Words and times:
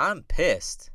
I'm 0.00 0.22
pissed. 0.22 0.90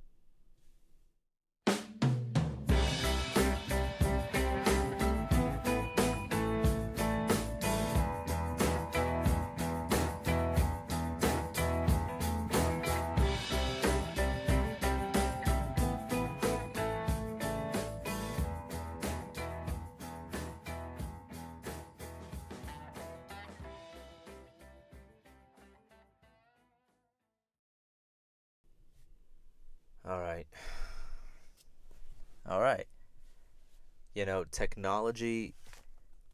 You 34.25 34.31
know, 34.31 34.43
technology 34.49 35.53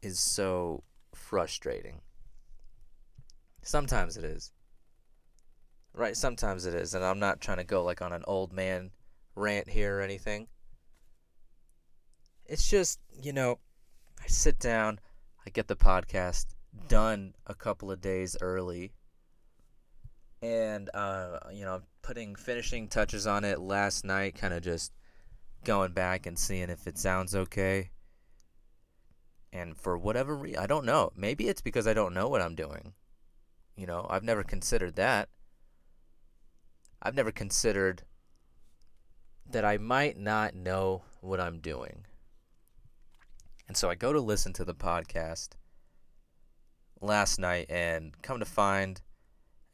is 0.00 0.18
so 0.18 0.82
frustrating. 1.14 2.00
Sometimes 3.60 4.16
it 4.16 4.24
is. 4.24 4.50
Right, 5.92 6.16
sometimes 6.16 6.64
it 6.64 6.74
is. 6.74 6.94
And 6.94 7.04
I'm 7.04 7.18
not 7.18 7.42
trying 7.42 7.58
to 7.58 7.64
go 7.64 7.84
like 7.84 8.00
on 8.00 8.14
an 8.14 8.24
old 8.26 8.50
man 8.50 8.92
rant 9.36 9.68
here 9.68 9.98
or 9.98 10.00
anything. 10.00 10.46
It's 12.46 12.66
just, 12.66 12.98
you 13.22 13.34
know, 13.34 13.58
I 14.18 14.26
sit 14.26 14.58
down, 14.58 14.98
I 15.46 15.50
get 15.50 15.68
the 15.68 15.76
podcast 15.76 16.46
done 16.88 17.34
a 17.46 17.54
couple 17.54 17.90
of 17.90 18.00
days 18.00 18.38
early. 18.40 18.94
And, 20.40 20.88
uh, 20.94 21.40
you 21.52 21.66
know, 21.66 21.82
putting 22.00 22.36
finishing 22.36 22.88
touches 22.88 23.26
on 23.26 23.44
it 23.44 23.60
last 23.60 24.02
night, 24.02 24.36
kind 24.36 24.54
of 24.54 24.62
just 24.62 24.92
going 25.64 25.92
back 25.92 26.26
and 26.26 26.38
seeing 26.38 26.70
if 26.70 26.86
it 26.86 26.98
sounds 26.98 27.34
okay. 27.34 27.90
And 29.52 29.76
for 29.76 29.98
whatever 29.98 30.36
reason, 30.36 30.60
I 30.60 30.66
don't 30.66 30.86
know. 30.86 31.12
Maybe 31.14 31.48
it's 31.48 31.60
because 31.60 31.86
I 31.86 31.94
don't 31.94 32.14
know 32.14 32.28
what 32.28 32.40
I'm 32.40 32.54
doing. 32.54 32.94
You 33.76 33.86
know, 33.86 34.06
I've 34.08 34.24
never 34.24 34.42
considered 34.42 34.96
that. 34.96 35.28
I've 37.02 37.14
never 37.14 37.32
considered 37.32 38.02
that 39.50 39.64
I 39.64 39.76
might 39.76 40.16
not 40.16 40.54
know 40.54 41.02
what 41.20 41.40
I'm 41.40 41.58
doing. 41.58 42.06
And 43.68 43.76
so 43.76 43.90
I 43.90 43.94
go 43.94 44.12
to 44.12 44.20
listen 44.20 44.52
to 44.54 44.64
the 44.64 44.74
podcast 44.74 45.50
last 47.00 47.38
night 47.38 47.66
and 47.68 48.20
come 48.22 48.38
to 48.38 48.44
find 48.44 49.00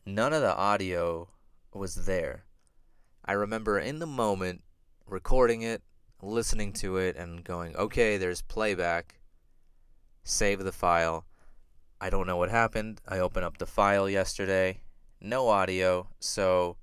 none 0.06 0.32
of 0.32 0.40
the 0.40 0.54
audio 0.54 1.28
was 1.74 2.06
there. 2.06 2.44
I 3.24 3.32
remember 3.32 3.78
in 3.78 3.98
the 3.98 4.06
moment 4.06 4.62
recording 5.08 5.62
it, 5.62 5.82
listening 6.22 6.72
to 6.74 6.96
it, 6.96 7.16
and 7.16 7.44
going, 7.44 7.76
okay, 7.76 8.16
there's 8.16 8.42
playback. 8.42 9.20
Save 10.22 10.64
the 10.64 10.72
file. 10.72 11.24
I 12.00 12.10
don't 12.10 12.26
know 12.26 12.36
what 12.36 12.50
happened. 12.50 13.00
I 13.08 13.18
opened 13.18 13.44
up 13.44 13.58
the 13.58 13.66
file 13.66 14.08
yesterday. 14.08 14.82
No 15.20 15.48
audio. 15.48 16.08
So 16.20 16.76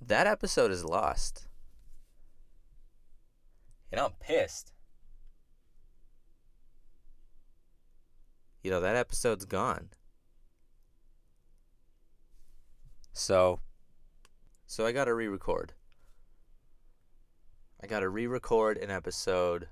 that 0.00 0.26
episode 0.26 0.70
is 0.70 0.84
lost. 0.84 1.46
And 3.92 4.00
I'm 4.00 4.12
pissed. 4.20 4.72
You 8.62 8.70
know, 8.70 8.80
that 8.80 8.96
episode's 8.96 9.44
gone. 9.44 9.90
So 13.12 13.60
so 14.66 14.84
I 14.84 14.92
got 14.92 15.06
to 15.06 15.14
re-record. 15.14 15.72
I 17.80 17.86
got 17.86 18.00
to 18.00 18.08
re-record 18.08 18.78
an 18.78 18.90
episode 18.90 19.68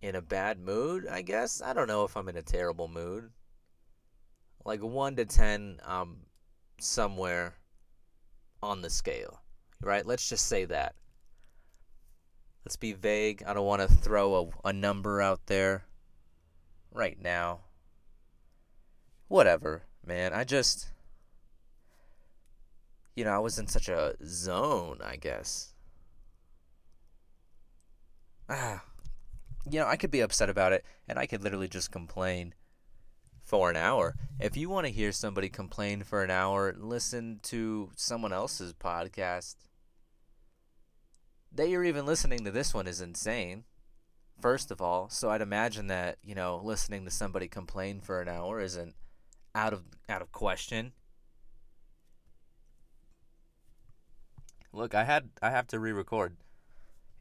in 0.00 0.14
a 0.14 0.22
bad 0.22 0.58
mood, 0.58 1.06
I 1.06 1.22
guess. 1.22 1.62
I 1.62 1.72
don't 1.72 1.88
know 1.88 2.04
if 2.04 2.16
I'm 2.16 2.28
in 2.28 2.36
a 2.36 2.42
terrible 2.42 2.88
mood. 2.88 3.30
Like 4.64 4.82
1 4.82 5.16
to 5.16 5.24
10, 5.24 5.80
um 5.84 6.18
somewhere 6.78 7.54
on 8.62 8.82
the 8.82 8.90
scale. 8.90 9.40
Right? 9.80 10.04
Let's 10.04 10.28
just 10.28 10.46
say 10.46 10.64
that. 10.66 10.94
Let's 12.64 12.76
be 12.76 12.92
vague. 12.92 13.42
I 13.46 13.54
don't 13.54 13.66
want 13.66 13.82
to 13.82 13.88
throw 13.88 14.52
a, 14.64 14.68
a 14.68 14.72
number 14.72 15.20
out 15.20 15.46
there 15.46 15.84
right 16.92 17.20
now. 17.20 17.60
Whatever, 19.28 19.82
man. 20.06 20.32
I 20.32 20.44
just 20.44 20.92
you 23.16 23.24
know, 23.24 23.30
I 23.30 23.38
was 23.38 23.58
in 23.58 23.66
such 23.66 23.88
a 23.88 24.14
zone, 24.24 25.00
I 25.04 25.16
guess. 25.16 25.71
Ah, 28.48 28.82
you 29.70 29.80
know, 29.80 29.86
I 29.86 29.96
could 29.96 30.10
be 30.10 30.20
upset 30.20 30.50
about 30.50 30.72
it, 30.72 30.84
and 31.08 31.18
I 31.18 31.26
could 31.26 31.42
literally 31.42 31.68
just 31.68 31.90
complain 31.90 32.54
for 33.42 33.70
an 33.70 33.76
hour. 33.76 34.16
If 34.38 34.56
you 34.56 34.68
want 34.68 34.86
to 34.86 34.92
hear 34.92 35.12
somebody 35.12 35.48
complain 35.48 36.02
for 36.02 36.22
an 36.22 36.30
hour, 36.30 36.74
listen 36.76 37.40
to 37.44 37.90
someone 37.96 38.32
else's 38.32 38.72
podcast. 38.72 39.56
That 41.52 41.68
you're 41.68 41.84
even 41.84 42.06
listening 42.06 42.44
to 42.44 42.50
this 42.50 42.72
one 42.72 42.86
is 42.86 43.00
insane, 43.00 43.64
first 44.40 44.70
of 44.70 44.80
all. 44.80 45.08
So 45.10 45.30
I'd 45.30 45.42
imagine 45.42 45.88
that, 45.88 46.18
you 46.22 46.34
know, 46.34 46.60
listening 46.62 47.04
to 47.04 47.10
somebody 47.10 47.48
complain 47.48 48.00
for 48.00 48.20
an 48.20 48.28
hour 48.28 48.60
isn't 48.60 48.94
out 49.54 49.72
of 49.72 49.84
out 50.08 50.22
of 50.22 50.32
question. 50.32 50.92
look, 54.72 54.94
I 54.94 55.04
had 55.04 55.30
I 55.40 55.50
have 55.50 55.66
to 55.68 55.78
re-record, 55.78 56.36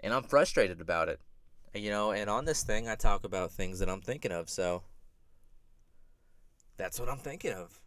and 0.02 0.14
I'm 0.14 0.24
frustrated 0.24 0.82
about 0.82 1.10
it. 1.10 1.20
You 1.74 1.90
know, 1.90 2.12
and 2.12 2.30
on 2.30 2.46
this 2.46 2.64
thing, 2.64 2.90
I 2.90 2.96
talk 2.96 3.24
about 3.24 3.52
things 3.52 3.80
that 3.80 3.90
I'm 3.90 4.02
thinking 4.02 4.32
of. 4.32 4.50
So 4.50 4.84
that's 6.78 7.00
what 7.00 7.10
I'm 7.10 7.20
thinking 7.20 7.54
of. 7.54 7.80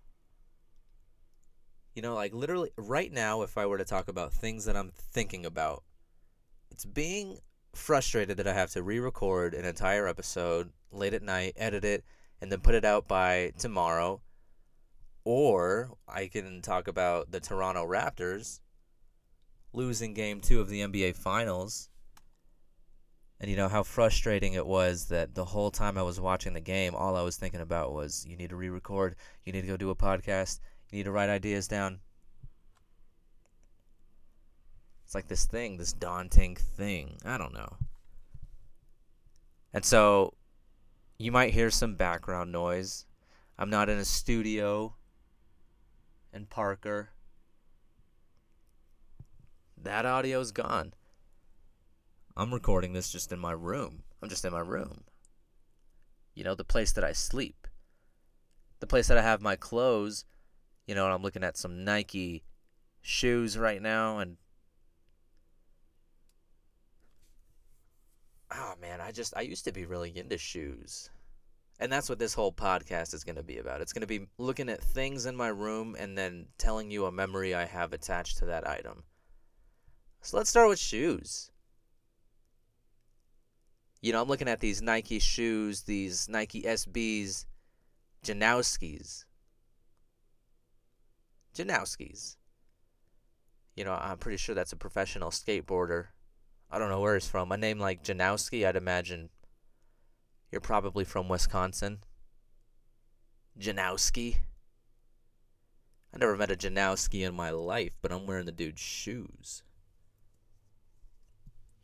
You 1.95 2.03
know, 2.03 2.15
like 2.15 2.33
literally 2.33 2.71
right 2.77 3.13
now, 3.13 3.43
if 3.43 3.59
I 3.59 3.67
were 3.67 3.79
to 3.79 3.85
talk 3.85 4.09
about 4.09 4.33
things 4.33 4.65
that 4.65 4.77
I'm 4.77 4.91
thinking 4.97 5.45
about, 5.45 5.85
it's 6.71 6.85
being 6.85 7.39
frustrated 7.75 8.37
that 8.39 8.49
I 8.49 8.53
have 8.53 8.71
to 8.71 8.83
re-record 8.83 9.55
an 9.55 9.65
entire 9.65 10.09
episode 10.09 10.71
late 10.91 11.15
at 11.15 11.23
night, 11.23 11.55
edit 11.57 11.85
it, 11.85 12.05
and 12.41 12.51
then 12.51 12.61
put 12.61 12.75
it 12.75 12.85
out 12.85 13.07
by 13.07 13.53
tomorrow. 13.59 14.21
Or 15.25 15.93
I 16.09 16.27
can 16.27 16.63
talk 16.63 16.89
about 16.89 17.31
the 17.31 17.41
Toronto 17.41 17.87
Raptors 17.87 18.61
losing 19.73 20.15
game 20.15 20.41
two 20.41 20.61
of 20.61 20.69
the 20.69 20.81
NBA 20.81 21.17
Finals. 21.17 21.91
And 23.41 23.51
you 23.51 23.57
know 23.57 23.69
how 23.69 23.83
frustrating 23.83 24.55
it 24.55 24.67
was 24.67 25.07
that 25.07 25.35
the 25.35 25.45
whole 25.45 25.71
time 25.71 25.99
I 25.99 26.03
was 26.03 26.21
watching 26.21 26.53
the 26.53 26.61
game, 26.61 26.95
all 26.95 27.17
I 27.17 27.23
was 27.23 27.37
thinking 27.37 27.61
about 27.61 27.93
was 27.93 28.25
you 28.29 28.37
need 28.37 28.51
to 28.51 28.57
re 28.57 28.69
record, 28.69 29.17
you 29.45 29.53
need 29.53 29.63
to 29.63 29.67
go 29.67 29.77
do 29.77 29.91
a 29.91 29.97
podcast, 29.97 30.61
you 30.91 30.99
need 30.99 31.05
to 31.05 31.11
write 31.11 31.29
ideas 31.29 31.69
down. 31.69 32.01
It's 35.05 35.15
like 35.15 35.29
this 35.29 35.47
thing, 35.47 35.77
this 35.77 35.93
daunting 35.93 36.57
thing. 36.57 37.19
I 37.25 37.37
don't 37.37 37.53
know. 37.53 37.77
And 39.73 39.85
so 39.85 40.35
you 41.19 41.33
might 41.33 41.53
hear 41.53 41.71
some 41.71 41.97
background 41.97 42.53
noise. 42.53 43.05
I'm 43.59 43.71
not 43.71 43.89
in 43.89 43.99
a 43.99 44.05
studio 44.05 44.95
in 46.33 46.47
Parker 46.47 47.11
that 49.85 50.07
audio's 50.07 50.51
gone. 50.51 50.95
I'm 52.37 52.53
recording 52.53 52.93
this 52.93 53.11
just 53.11 53.33
in 53.33 53.39
my 53.39 53.53
room. 53.53 54.03
I'm 54.21 54.29
just 54.29 54.45
in 54.45 54.53
my 54.53 54.61
room. 54.61 55.05
You 56.35 56.43
know, 56.43 56.55
the 56.55 56.65
place 56.65 56.93
that 56.93 57.05
I 57.05 57.13
sleep. 57.13 57.69
The 58.81 58.89
place 58.89 59.07
that 59.07 59.19
I 59.19 59.23
have 59.23 59.41
my 59.41 59.55
clothes. 59.55 60.25
You 60.87 60.95
know, 60.95 61.05
and 61.05 61.15
I'm 61.15 61.23
looking 61.23 61.45
at 61.45 61.57
some 61.57 61.85
Nike 61.85 62.43
shoes 63.01 63.57
right 63.57 63.81
now 63.81 64.19
and 64.19 64.37
Oh 68.51 68.75
man, 68.81 69.01
I 69.01 69.11
just 69.11 69.35
I 69.37 69.43
used 69.43 69.65
to 69.65 69.73
be 69.73 69.85
really 69.85 70.17
into 70.17 70.39
shoes. 70.39 71.11
And 71.81 71.93
that's 71.93 72.09
what 72.09 72.19
this 72.19 72.35
whole 72.35 72.53
podcast 72.53 73.15
is 73.15 73.25
going 73.25 73.37
to 73.37 73.43
be 73.43 73.59
about. 73.59 73.81
It's 73.81 73.93
going 73.93 74.03
to 74.03 74.07
be 74.07 74.27
looking 74.39 74.69
at 74.69 74.81
things 74.81 75.27
in 75.27 75.35
my 75.35 75.49
room 75.49 75.97
and 75.99 76.17
then 76.17 76.47
telling 76.57 76.91
you 76.91 77.07
a 77.07 77.13
memory 77.13 77.55
I 77.55 77.65
have 77.65 77.93
attached 77.93 78.39
to 78.39 78.47
that 78.47 78.69
item. 78.69 79.03
So 80.23 80.37
let's 80.37 80.51
start 80.51 80.69
with 80.69 80.79
shoes. 80.79 81.51
You 84.05 84.13
know, 84.13 84.21
I'm 84.21 84.29
looking 84.29 84.49
at 84.49 84.61
these 84.61 84.83
Nike 84.83 85.19
shoes, 85.19 85.85
these 85.85 86.29
Nike 86.29 86.61
SBs, 86.61 87.47
Janoskis. 88.23 89.25
Janoskis. 91.57 92.37
You 93.75 93.87
know, 93.87 93.95
I'm 93.95 94.19
pretty 94.19 94.37
sure 94.37 94.55
that's 94.55 94.75
a 94.75 94.77
professional 94.77 95.31
skateboarder. 95.31 96.09
I 96.71 96.79
don't 96.79 96.91
know 96.91 97.01
where 97.01 97.15
he's 97.15 97.27
from. 97.27 97.51
A 97.51 97.57
name 97.57 97.79
like 97.79 98.05
Janoski, 98.05 98.67
I'd 98.67 98.77
imagine 98.77 99.31
you're 100.53 100.61
probably 100.61 101.07
from 101.07 101.31
Wisconsin. 101.31 102.01
Janoski. 103.59 104.37
I 106.13 106.19
never 106.19 106.37
met 106.37 106.51
a 106.51 106.57
Janoski 106.57 107.27
in 107.27 107.35
my 107.35 107.49
life, 107.49 107.97
but 108.03 108.13
I'm 108.13 108.27
wearing 108.27 108.45
the 108.45 108.53
dude's 108.53 108.83
shoes. 108.83 109.63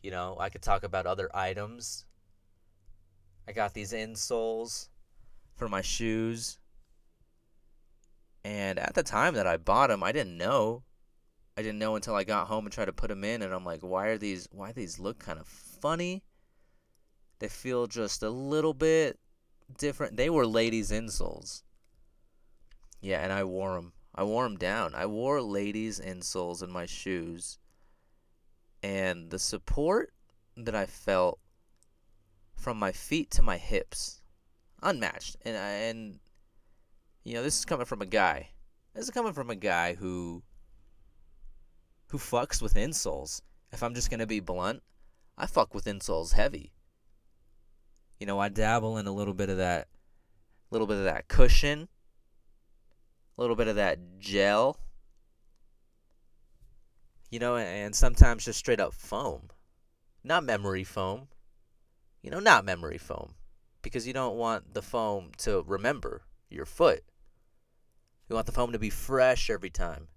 You 0.03 0.11
know, 0.11 0.37
I 0.39 0.51
could 0.51 0.61
talk 0.61 0.83
about 0.83 1.07
other 1.07 1.35
items. 1.35 2.05
I 3.51 3.53
got 3.53 3.75
these 3.75 3.93
insoles 3.93 4.91
for 5.57 5.69
my 5.69 5.81
shoes. 5.81 6.61
And 8.45 8.79
at 8.79 8.95
the 8.95 9.03
time 9.03 9.35
that 9.35 9.49
I 9.49 9.57
bought 9.57 9.89
them, 9.89 10.05
I 10.05 10.13
didn't 10.13 10.39
know. 10.39 10.85
I 11.57 11.63
didn't 11.63 11.81
know 11.81 11.97
until 11.97 12.15
I 12.15 12.23
got 12.23 12.47
home 12.47 12.65
and 12.65 12.73
tried 12.73 12.85
to 12.85 12.93
put 12.93 13.09
them 13.09 13.25
in, 13.25 13.43
and 13.43 13.53
I'm 13.53 13.65
like, 13.65 13.81
why 13.81 14.07
are 14.07 14.19
these? 14.19 14.49
Why 14.53 14.71
these 14.71 15.01
look 15.01 15.19
kind 15.19 15.41
of 15.41 15.49
funny? 15.49 16.23
They 17.41 17.49
feel 17.49 17.89
just 17.89 18.23
a 18.23 18.31
little 18.31 18.73
bit 18.73 19.19
different. 19.77 20.17
They 20.17 20.31
were 20.31 20.47
ladies' 20.47 20.93
insoles. 20.93 21.65
Yeah, 23.01 23.19
and 23.19 23.33
I 23.33 23.43
wore 23.43 23.75
them. 23.75 23.95
I 24.15 24.23
wore 24.23 24.45
them 24.45 24.59
down. 24.59 24.95
I 24.95 25.07
wore 25.07 25.43
ladies' 25.43 25.99
insoles 25.99 26.63
in 26.63 26.71
my 26.71 26.87
shoes, 26.87 27.59
and 28.81 29.29
the 29.29 29.41
support 29.41 30.13
that 30.57 30.77
I 30.77 30.87
felt 30.87 31.41
from 32.61 32.79
my 32.79 32.93
feet 32.93 33.31
to 33.33 33.43
my 33.43 33.57
hips, 33.57 34.21
unmatched. 34.83 35.37
And 35.45 35.57
and 35.57 36.21
you 37.25 37.35
know, 37.35 37.43
this 37.43 37.59
is 37.59 37.65
coming 37.65 37.87
from 37.87 38.03
a 38.03 38.07
guy. 38.07 38.51
This 38.95 39.05
is 39.05 39.11
coming 39.11 39.33
from 39.33 39.51
a 39.51 39.57
guy 39.57 39.95
who 39.95 40.43
who 42.11 42.19
fucks 42.19 42.61
with 42.61 42.75
insoles. 42.75 43.41
If 43.73 43.83
I'm 43.83 43.95
just 43.95 44.11
gonna 44.11 44.27
be 44.27 44.41
blunt, 44.41 44.83
I 45.39 45.47
fuck 45.47 45.75
with 45.75 45.87
insoles 45.87 46.35
heavy. 46.35 46.73
You 48.19 48.27
know, 48.27 48.39
I 48.39 48.51
dabble 48.51 48.99
in 48.99 49.07
a 49.07 49.13
little 49.13 49.35
bit 49.35 49.49
of 49.49 49.57
that 49.57 49.89
a 50.71 50.75
little 50.75 50.87
bit 50.87 50.99
of 50.99 51.05
that 51.05 51.29
cushion, 51.29 51.89
a 53.37 53.41
little 53.41 53.57
bit 53.57 53.69
of 53.69 53.77
that 53.77 53.99
gel. 54.19 54.77
You 57.31 57.39
know, 57.39 57.57
and 57.57 57.95
sometimes 57.95 58.45
just 58.45 58.59
straight 58.59 58.81
up 58.81 58.93
foam. 58.93 59.49
Not 60.23 60.45
memory 60.45 60.85
foam. 60.85 61.29
You 62.23 62.31
know, 62.31 62.41
not 62.41 62.65
memory 62.65 62.99
foam. 62.99 63.35
Because 63.83 64.07
you 64.07 64.13
don't 64.13 64.37
want 64.37 64.75
the 64.75 64.83
foam 64.83 65.31
to 65.39 65.65
remember 65.67 66.23
your 66.51 66.67
foot. 66.67 67.03
You 68.29 68.35
want 68.35 68.47
the 68.47 68.53
foam 68.53 68.73
to 68.73 68.79
be 68.79 68.91
fresh 68.91 69.49
every 69.49 69.71
time. 69.71 70.09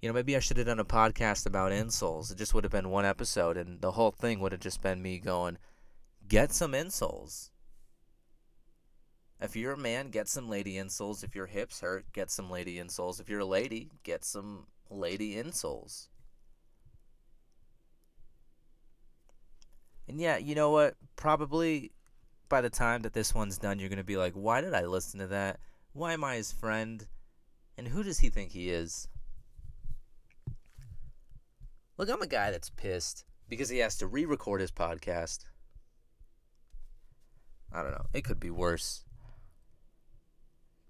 You 0.00 0.08
know, 0.08 0.14
maybe 0.14 0.36
I 0.36 0.40
should 0.40 0.58
have 0.58 0.66
done 0.66 0.78
a 0.78 0.84
podcast 0.84 1.46
about 1.46 1.72
insoles. 1.72 2.30
It 2.30 2.38
just 2.38 2.54
would 2.54 2.64
have 2.64 2.70
been 2.70 2.90
one 2.90 3.06
episode, 3.06 3.56
and 3.56 3.80
the 3.80 3.92
whole 3.92 4.12
thing 4.12 4.40
would 4.40 4.52
have 4.52 4.60
just 4.60 4.82
been 4.82 5.00
me 5.02 5.18
going, 5.18 5.58
get 6.28 6.52
some 6.52 6.72
insoles. 6.72 7.50
If 9.40 9.56
you're 9.56 9.72
a 9.72 9.78
man, 9.78 10.10
get 10.10 10.28
some 10.28 10.48
lady 10.48 10.74
insoles. 10.74 11.24
If 11.24 11.34
your 11.34 11.46
hips 11.46 11.80
hurt, 11.80 12.12
get 12.12 12.30
some 12.30 12.50
lady 12.50 12.76
insoles. 12.76 13.20
If 13.20 13.28
you're 13.28 13.40
a 13.40 13.44
lady, 13.44 13.90
get 14.02 14.24
some 14.24 14.66
lady 14.88 15.34
insoles. 15.34 16.08
And 20.08 20.20
yeah, 20.20 20.36
you 20.36 20.54
know 20.54 20.70
what? 20.70 20.94
Probably 21.16 21.92
by 22.48 22.60
the 22.60 22.70
time 22.70 23.02
that 23.02 23.12
this 23.12 23.34
one's 23.34 23.58
done, 23.58 23.78
you're 23.78 23.88
going 23.88 23.98
to 23.98 24.04
be 24.04 24.16
like, 24.16 24.34
why 24.34 24.60
did 24.60 24.74
I 24.74 24.84
listen 24.84 25.20
to 25.20 25.26
that? 25.28 25.58
Why 25.92 26.12
am 26.12 26.24
I 26.24 26.36
his 26.36 26.52
friend? 26.52 27.06
And 27.76 27.88
who 27.88 28.02
does 28.02 28.20
he 28.20 28.28
think 28.28 28.52
he 28.52 28.70
is? 28.70 29.08
Look, 31.98 32.10
I'm 32.10 32.22
a 32.22 32.26
guy 32.26 32.50
that's 32.50 32.70
pissed 32.70 33.24
because 33.48 33.68
he 33.68 33.78
has 33.78 33.96
to 33.98 34.06
re 34.06 34.24
record 34.24 34.60
his 34.60 34.70
podcast. 34.70 35.44
I 37.72 37.82
don't 37.82 37.92
know. 37.92 38.06
It 38.12 38.22
could 38.24 38.40
be 38.40 38.50
worse. 38.50 39.04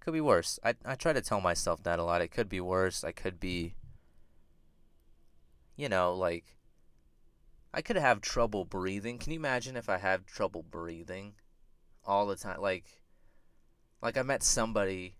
Could 0.00 0.14
be 0.14 0.20
worse. 0.20 0.58
I, 0.64 0.74
I 0.84 0.94
try 0.94 1.12
to 1.12 1.20
tell 1.20 1.40
myself 1.40 1.82
that 1.84 1.98
a 1.98 2.04
lot. 2.04 2.22
It 2.22 2.30
could 2.30 2.48
be 2.48 2.60
worse. 2.60 3.02
I 3.02 3.12
could 3.12 3.40
be, 3.40 3.74
you 5.76 5.88
know, 5.88 6.14
like, 6.14 6.56
I 7.76 7.82
could 7.82 7.96
have 7.96 8.22
trouble 8.22 8.64
breathing. 8.64 9.18
Can 9.18 9.34
you 9.34 9.38
imagine 9.38 9.76
if 9.76 9.90
I 9.90 9.98
had 9.98 10.26
trouble 10.26 10.62
breathing 10.62 11.34
all 12.06 12.26
the 12.26 12.34
time? 12.34 12.62
Like, 12.62 13.02
like 14.00 14.16
I 14.16 14.22
met 14.22 14.42
somebody 14.42 15.18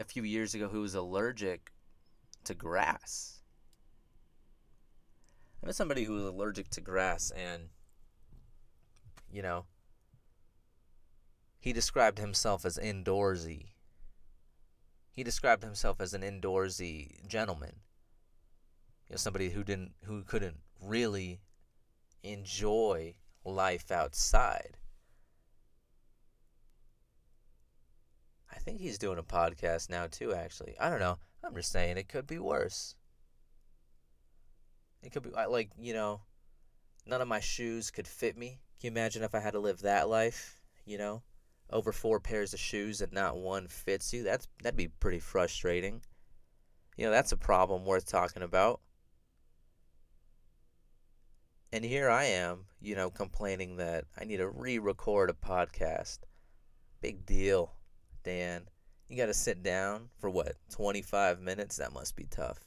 a 0.00 0.04
few 0.04 0.24
years 0.24 0.52
ago 0.52 0.66
who 0.66 0.80
was 0.80 0.96
allergic 0.96 1.70
to 2.42 2.54
grass. 2.54 3.44
I 5.62 5.66
met 5.66 5.76
somebody 5.76 6.02
who 6.02 6.14
was 6.14 6.24
allergic 6.24 6.70
to 6.70 6.80
grass, 6.80 7.30
and 7.30 7.68
you 9.30 9.40
know, 9.40 9.66
he 11.60 11.72
described 11.72 12.18
himself 12.18 12.64
as 12.64 12.78
indoorsy. 12.78 13.74
He 15.12 15.22
described 15.22 15.62
himself 15.62 16.00
as 16.00 16.14
an 16.14 16.22
indoorsy 16.22 17.24
gentleman. 17.28 17.76
You 19.06 19.12
know, 19.12 19.18
somebody 19.18 19.50
who 19.50 19.62
didn't, 19.62 19.92
who 20.02 20.24
couldn't 20.24 20.56
really 20.80 21.38
enjoy 22.22 23.14
life 23.44 23.90
outside. 23.90 24.76
I 28.50 28.58
think 28.58 28.80
he's 28.80 28.98
doing 28.98 29.18
a 29.18 29.22
podcast 29.22 29.90
now 29.90 30.06
too. 30.06 30.34
Actually, 30.34 30.76
I 30.78 30.88
don't 30.90 31.00
know. 31.00 31.18
I'm 31.42 31.54
just 31.54 31.72
saying 31.72 31.96
it 31.96 32.08
could 32.08 32.26
be 32.26 32.38
worse. 32.38 32.94
It 35.02 35.12
could 35.12 35.24
be 35.24 35.30
like, 35.30 35.70
you 35.78 35.94
know, 35.94 36.20
none 37.06 37.20
of 37.20 37.28
my 37.28 37.40
shoes 37.40 37.90
could 37.90 38.06
fit 38.06 38.36
me. 38.36 38.60
Can 38.80 38.88
you 38.88 38.90
imagine 38.92 39.22
if 39.22 39.34
I 39.34 39.40
had 39.40 39.54
to 39.54 39.58
live 39.58 39.80
that 39.80 40.08
life, 40.08 40.60
you 40.84 40.98
know? 40.98 41.22
Over 41.70 41.90
four 41.90 42.20
pairs 42.20 42.52
of 42.52 42.60
shoes 42.60 43.00
and 43.00 43.12
not 43.12 43.36
one 43.36 43.66
fits 43.66 44.12
you. 44.12 44.22
That's 44.22 44.46
that'd 44.62 44.76
be 44.76 44.88
pretty 44.88 45.18
frustrating. 45.18 46.02
You 46.96 47.06
know, 47.06 47.10
that's 47.10 47.32
a 47.32 47.36
problem 47.36 47.84
worth 47.84 48.06
talking 48.06 48.42
about. 48.42 48.80
And 51.72 51.84
here 51.84 52.10
I 52.10 52.24
am, 52.24 52.66
you 52.82 52.94
know, 52.94 53.08
complaining 53.08 53.76
that 53.76 54.04
I 54.18 54.24
need 54.24 54.36
to 54.38 54.48
re-record 54.48 55.30
a 55.30 55.32
podcast. 55.32 56.18
Big 57.00 57.24
deal, 57.24 57.72
Dan. 58.24 58.68
You 59.08 59.16
got 59.16 59.26
to 59.26 59.34
sit 59.34 59.62
down 59.62 60.10
for 60.18 60.28
what? 60.28 60.56
25 60.70 61.40
minutes? 61.40 61.76
That 61.76 61.92
must 61.92 62.14
be 62.14 62.24
tough. 62.24 62.58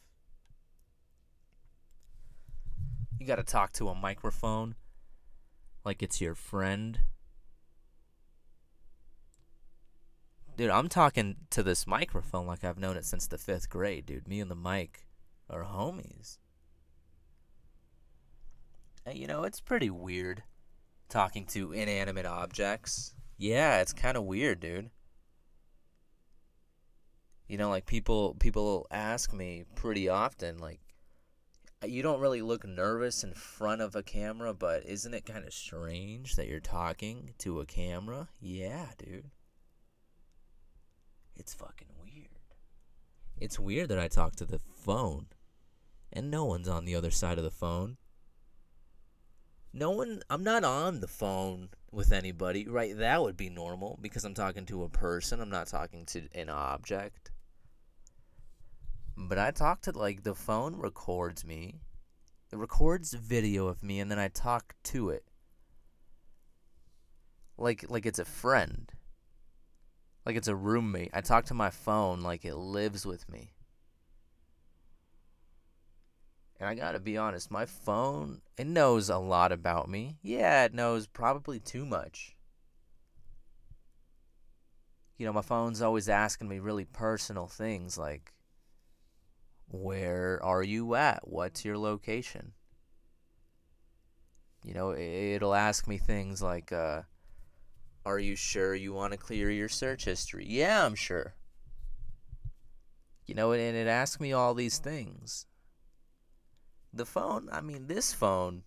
You 3.19 3.27
got 3.27 3.35
to 3.35 3.43
talk 3.43 3.73
to 3.73 3.89
a 3.89 3.95
microphone 3.95 4.75
like 5.83 6.01
it's 6.01 6.19
your 6.19 6.35
friend. 6.35 6.99
Dude, 10.57 10.71
I'm 10.71 10.89
talking 10.89 11.35
to 11.51 11.61
this 11.61 11.85
microphone 11.85 12.47
like 12.47 12.63
I've 12.63 12.79
known 12.79 12.97
it 12.97 13.05
since 13.05 13.27
the 13.27 13.37
fifth 13.37 13.69
grade, 13.69 14.05
dude. 14.07 14.27
Me 14.27 14.39
and 14.39 14.49
the 14.49 14.55
mic 14.55 15.05
are 15.49 15.63
homies. 15.63 16.37
And, 19.05 19.17
you 19.17 19.27
know, 19.27 19.43
it's 19.43 19.61
pretty 19.61 19.89
weird 19.89 20.43
talking 21.09 21.45
to 21.47 21.71
inanimate 21.71 22.25
objects. 22.25 23.13
Yeah, 23.37 23.81
it's 23.81 23.93
kind 23.93 24.17
of 24.17 24.23
weird, 24.23 24.59
dude. 24.59 24.89
You 27.47 27.57
know, 27.57 27.69
like 27.69 27.85
people 27.85 28.35
people 28.39 28.87
ask 28.89 29.31
me 29.31 29.65
pretty 29.75 30.09
often 30.09 30.57
like 30.57 30.79
uh, 31.83 31.87
you 31.87 32.01
don't 32.01 32.19
really 32.19 32.41
look 32.41 32.65
nervous 32.65 33.23
in 33.23 33.33
front 33.33 33.81
of 33.81 33.95
a 33.95 34.01
camera, 34.01 34.53
but 34.53 34.83
isn't 34.85 35.13
it 35.13 35.25
kind 35.25 35.45
of 35.45 35.53
strange 35.53 36.35
that 36.35 36.47
you're 36.47 36.59
talking 36.59 37.33
to 37.39 37.59
a 37.59 37.65
camera? 37.65 38.29
Yeah, 38.41 38.87
dude. 38.97 39.29
It's 41.35 41.53
fucking 41.53 41.89
weird. 42.01 42.39
It's 43.37 43.59
weird 43.59 43.89
that 43.89 43.99
I 43.99 44.07
talk 44.07 44.35
to 44.37 44.45
the 44.45 44.61
phone 44.73 45.27
and 46.11 46.31
no 46.31 46.45
one's 46.45 46.69
on 46.69 46.85
the 46.85 46.95
other 46.95 47.11
side 47.11 47.37
of 47.37 47.43
the 47.43 47.51
phone. 47.51 47.97
No 49.77 49.91
one, 49.91 50.21
I'm 50.29 50.45
not 50.45 50.63
on 50.63 51.01
the 51.01 51.07
phone 51.07 51.67
with 51.91 52.13
anybody, 52.13 52.65
right? 52.65 52.97
That 52.97 53.21
would 53.21 53.35
be 53.35 53.49
normal 53.49 53.99
because 54.01 54.23
I'm 54.23 54.33
talking 54.33 54.65
to 54.67 54.83
a 54.83 54.89
person, 54.89 55.41
I'm 55.41 55.49
not 55.49 55.67
talking 55.67 56.05
to 56.05 56.29
an 56.33 56.49
object. 56.49 57.31
But 59.17 59.37
I 59.37 59.51
talk 59.51 59.81
to 59.81 59.91
like 59.91 60.23
the 60.23 60.33
phone 60.33 60.77
records 60.77 61.43
me. 61.43 61.81
It 62.53 62.57
records 62.57 63.13
video 63.15 63.67
of 63.67 63.83
me 63.83 63.99
and 63.99 64.09
then 64.09 64.17
I 64.17 64.29
talk 64.29 64.75
to 64.85 65.09
it. 65.09 65.25
Like 67.57 67.83
like 67.89 68.05
it's 68.05 68.19
a 68.19 68.23
friend. 68.23 68.89
Like 70.25 70.37
it's 70.37 70.47
a 70.47 70.55
roommate. 70.55 71.11
I 71.13 71.19
talk 71.19 71.43
to 71.47 71.53
my 71.53 71.69
phone 71.69 72.21
like 72.21 72.45
it 72.45 72.55
lives 72.55 73.05
with 73.05 73.27
me. 73.27 73.54
And 76.59 76.69
I 76.69 76.75
gotta 76.75 76.99
be 76.99 77.17
honest, 77.17 77.51
my 77.51 77.65
phone, 77.65 78.41
it 78.57 78.67
knows 78.67 79.09
a 79.09 79.17
lot 79.17 79.51
about 79.51 79.89
me. 79.89 80.17
Yeah, 80.21 80.63
it 80.65 80.73
knows 80.73 81.07
probably 81.07 81.59
too 81.59 81.85
much. 81.85 82.35
You 85.17 85.25
know, 85.25 85.33
my 85.33 85.41
phone's 85.41 85.81
always 85.81 86.09
asking 86.09 86.47
me 86.49 86.59
really 86.59 86.85
personal 86.85 87.47
things 87.47 87.97
like, 87.97 88.33
where 89.67 90.39
are 90.43 90.63
you 90.63 90.95
at? 90.95 91.27
What's 91.27 91.65
your 91.65 91.77
location? 91.77 92.53
You 94.63 94.73
know, 94.73 94.95
it'll 94.95 95.53
ask 95.53 95.87
me 95.87 95.97
things 95.97 96.41
like, 96.41 96.71
uh, 96.71 97.03
Are 98.05 98.19
you 98.19 98.35
sure 98.35 98.75
you 98.75 98.93
want 98.93 99.13
to 99.13 99.17
clear 99.17 99.49
your 99.49 99.69
search 99.69 100.05
history? 100.05 100.45
Yeah, 100.47 100.85
I'm 100.85 100.95
sure. 100.95 101.35
You 103.25 103.35
know, 103.35 103.51
and 103.51 103.75
it 103.75 103.87
asks 103.87 104.19
me 104.19 104.33
all 104.33 104.53
these 104.53 104.77
things. 104.79 105.45
The 106.95 107.05
phone, 107.05 107.49
I 107.51 107.59
mean, 107.59 107.87
this 107.87 108.13
phone 108.13 108.63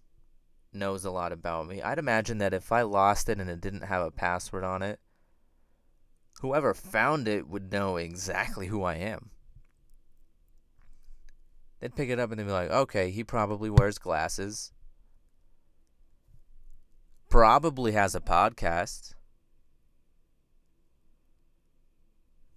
knows 0.70 1.06
a 1.06 1.10
lot 1.10 1.32
about 1.32 1.66
me. 1.66 1.80
I'd 1.80 1.98
imagine 1.98 2.36
that 2.38 2.52
if 2.52 2.70
I 2.70 2.82
lost 2.82 3.30
it 3.30 3.40
and 3.40 3.48
it 3.48 3.62
didn't 3.62 3.84
have 3.84 4.02
a 4.02 4.10
password 4.10 4.64
on 4.64 4.82
it, 4.82 5.00
whoever 6.42 6.74
found 6.74 7.26
it 7.26 7.48
would 7.48 7.72
know 7.72 7.96
exactly 7.96 8.66
who 8.66 8.82
I 8.82 8.96
am. 8.96 9.30
They'd 11.80 11.96
pick 11.96 12.10
it 12.10 12.18
up 12.18 12.30
and 12.30 12.38
they'd 12.38 12.44
be 12.44 12.52
like, 12.52 12.70
okay, 12.70 13.10
he 13.10 13.24
probably 13.24 13.70
wears 13.70 13.96
glasses. 13.96 14.72
Probably 17.30 17.92
has 17.92 18.14
a 18.14 18.20
podcast. 18.20 19.14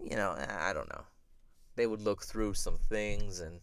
You 0.03 0.17
know, 0.17 0.35
I 0.37 0.73
don't 0.73 0.89
know. 0.89 1.05
They 1.77 1.87
would 1.87 2.01
look 2.01 2.23
through 2.23 2.55
some 2.55 2.77
things 2.77 3.39
and. 3.39 3.61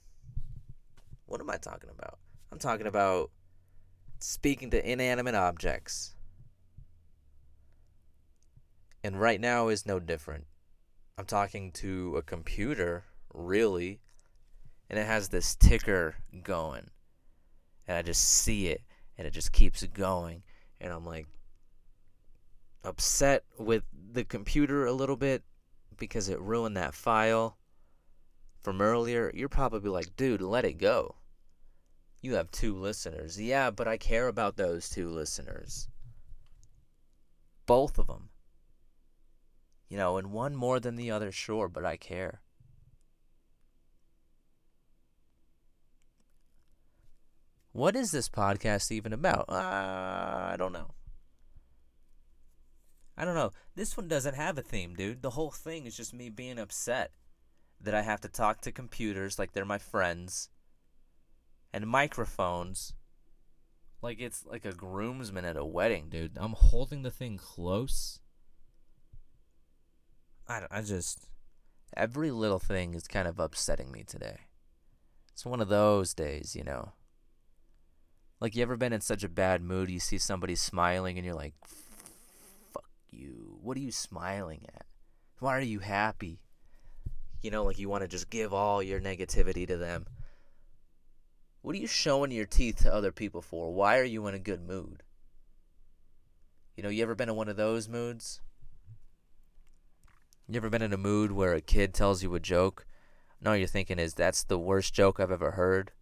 What 1.28 1.42
am 1.42 1.50
I 1.50 1.58
talking 1.58 1.90
about? 1.90 2.18
I'm 2.50 2.58
talking 2.58 2.86
about 2.86 3.30
speaking 4.18 4.70
to 4.70 4.90
inanimate 4.90 5.34
objects. 5.34 6.14
And 9.04 9.20
right 9.20 9.38
now 9.38 9.68
is 9.68 9.84
no 9.84 10.00
different. 10.00 10.46
I'm 11.18 11.26
talking 11.26 11.70
to 11.72 12.16
a 12.16 12.22
computer, 12.22 13.04
really, 13.34 14.00
and 14.88 14.98
it 14.98 15.06
has 15.06 15.28
this 15.28 15.54
ticker 15.54 16.16
going. 16.42 16.88
And 17.86 17.98
I 17.98 18.02
just 18.02 18.22
see 18.22 18.68
it, 18.68 18.80
and 19.18 19.26
it 19.26 19.34
just 19.34 19.52
keeps 19.52 19.82
going. 19.82 20.42
And 20.80 20.94
I'm 20.94 21.04
like 21.04 21.26
upset 22.82 23.44
with 23.58 23.82
the 24.12 24.24
computer 24.24 24.86
a 24.86 24.92
little 24.92 25.16
bit 25.16 25.42
because 25.98 26.30
it 26.30 26.40
ruined 26.40 26.78
that 26.78 26.94
file 26.94 27.58
from 28.68 28.82
earlier. 28.82 29.32
You're 29.32 29.48
probably 29.48 29.88
like, 29.88 30.14
dude, 30.14 30.42
let 30.42 30.66
it 30.66 30.74
go. 30.74 31.14
You 32.20 32.34
have 32.34 32.50
two 32.50 32.76
listeners. 32.76 33.40
Yeah, 33.40 33.70
but 33.70 33.88
I 33.88 33.96
care 33.96 34.28
about 34.28 34.58
those 34.58 34.90
two 34.90 35.08
listeners. 35.08 35.88
Both 37.64 37.98
of 37.98 38.08
them. 38.08 38.28
You 39.88 39.96
know, 39.96 40.18
and 40.18 40.32
one 40.32 40.54
more 40.54 40.80
than 40.80 40.96
the 40.96 41.10
other, 41.10 41.32
sure, 41.32 41.66
but 41.70 41.86
I 41.86 41.96
care. 41.96 42.42
What 47.72 47.96
is 47.96 48.10
this 48.10 48.28
podcast 48.28 48.92
even 48.92 49.14
about? 49.14 49.46
Uh, 49.48 50.50
I 50.52 50.56
don't 50.58 50.74
know. 50.74 50.90
I 53.16 53.24
don't 53.24 53.34
know. 53.34 53.52
This 53.74 53.96
one 53.96 54.08
doesn't 54.08 54.34
have 54.34 54.58
a 54.58 54.62
theme, 54.62 54.94
dude. 54.94 55.22
The 55.22 55.30
whole 55.30 55.52
thing 55.52 55.86
is 55.86 55.96
just 55.96 56.12
me 56.12 56.28
being 56.28 56.58
upset 56.58 57.12
that 57.80 57.94
I 57.94 58.02
have 58.02 58.20
to 58.22 58.28
talk 58.28 58.60
to 58.62 58.72
computers 58.72 59.38
like 59.38 59.52
they're 59.52 59.64
my 59.64 59.78
friends 59.78 60.48
and 61.72 61.86
microphones 61.86 62.92
like 64.00 64.20
it's 64.20 64.44
like 64.46 64.64
a 64.64 64.72
groomsman 64.72 65.44
at 65.44 65.56
a 65.56 65.64
wedding, 65.64 66.08
dude. 66.08 66.36
I'm 66.36 66.52
holding 66.52 67.02
the 67.02 67.10
thing 67.10 67.36
close. 67.36 68.20
I, 70.46 70.62
I 70.70 70.82
just 70.82 71.28
every 71.96 72.30
little 72.30 72.58
thing 72.58 72.94
is 72.94 73.08
kind 73.08 73.26
of 73.26 73.40
upsetting 73.40 73.90
me 73.90 74.04
today. 74.04 74.38
It's 75.32 75.44
one 75.44 75.60
of 75.60 75.68
those 75.68 76.14
days, 76.14 76.54
you 76.54 76.64
know. 76.64 76.92
Like 78.40 78.54
you 78.54 78.62
ever 78.62 78.76
been 78.76 78.92
in 78.92 79.00
such 79.00 79.24
a 79.24 79.28
bad 79.28 79.62
mood, 79.62 79.90
you 79.90 79.98
see 79.98 80.18
somebody 80.18 80.54
smiling 80.54 81.16
and 81.16 81.24
you're 81.24 81.34
like, 81.34 81.54
"Fuck 82.72 82.88
you. 83.10 83.58
What 83.60 83.76
are 83.76 83.80
you 83.80 83.90
smiling 83.90 84.64
at? 84.74 84.86
Why 85.40 85.56
are 85.56 85.60
you 85.60 85.80
happy?" 85.80 86.40
You 87.42 87.50
know, 87.50 87.64
like 87.64 87.78
you 87.78 87.88
want 87.88 88.02
to 88.02 88.08
just 88.08 88.30
give 88.30 88.52
all 88.52 88.82
your 88.82 89.00
negativity 89.00 89.66
to 89.66 89.76
them. 89.76 90.06
What 91.62 91.74
are 91.74 91.78
you 91.78 91.86
showing 91.86 92.30
your 92.30 92.46
teeth 92.46 92.82
to 92.82 92.94
other 92.94 93.12
people 93.12 93.42
for? 93.42 93.72
Why 93.72 93.98
are 93.98 94.04
you 94.04 94.26
in 94.26 94.34
a 94.34 94.38
good 94.38 94.66
mood? 94.66 95.02
You 96.76 96.82
know, 96.82 96.88
you 96.88 97.02
ever 97.02 97.14
been 97.14 97.28
in 97.28 97.36
one 97.36 97.48
of 97.48 97.56
those 97.56 97.88
moods? 97.88 98.40
You 100.48 100.56
ever 100.56 100.70
been 100.70 100.82
in 100.82 100.92
a 100.92 100.96
mood 100.96 101.32
where 101.32 101.54
a 101.54 101.60
kid 101.60 101.92
tells 101.92 102.22
you 102.22 102.34
a 102.34 102.40
joke? 102.40 102.86
And 103.38 103.48
all 103.48 103.56
you're 103.56 103.66
thinking 103.66 103.98
is 103.98 104.14
that's 104.14 104.44
the 104.44 104.58
worst 104.58 104.94
joke 104.94 105.20
I've 105.20 105.30
ever 105.30 105.52
heard. 105.52 105.92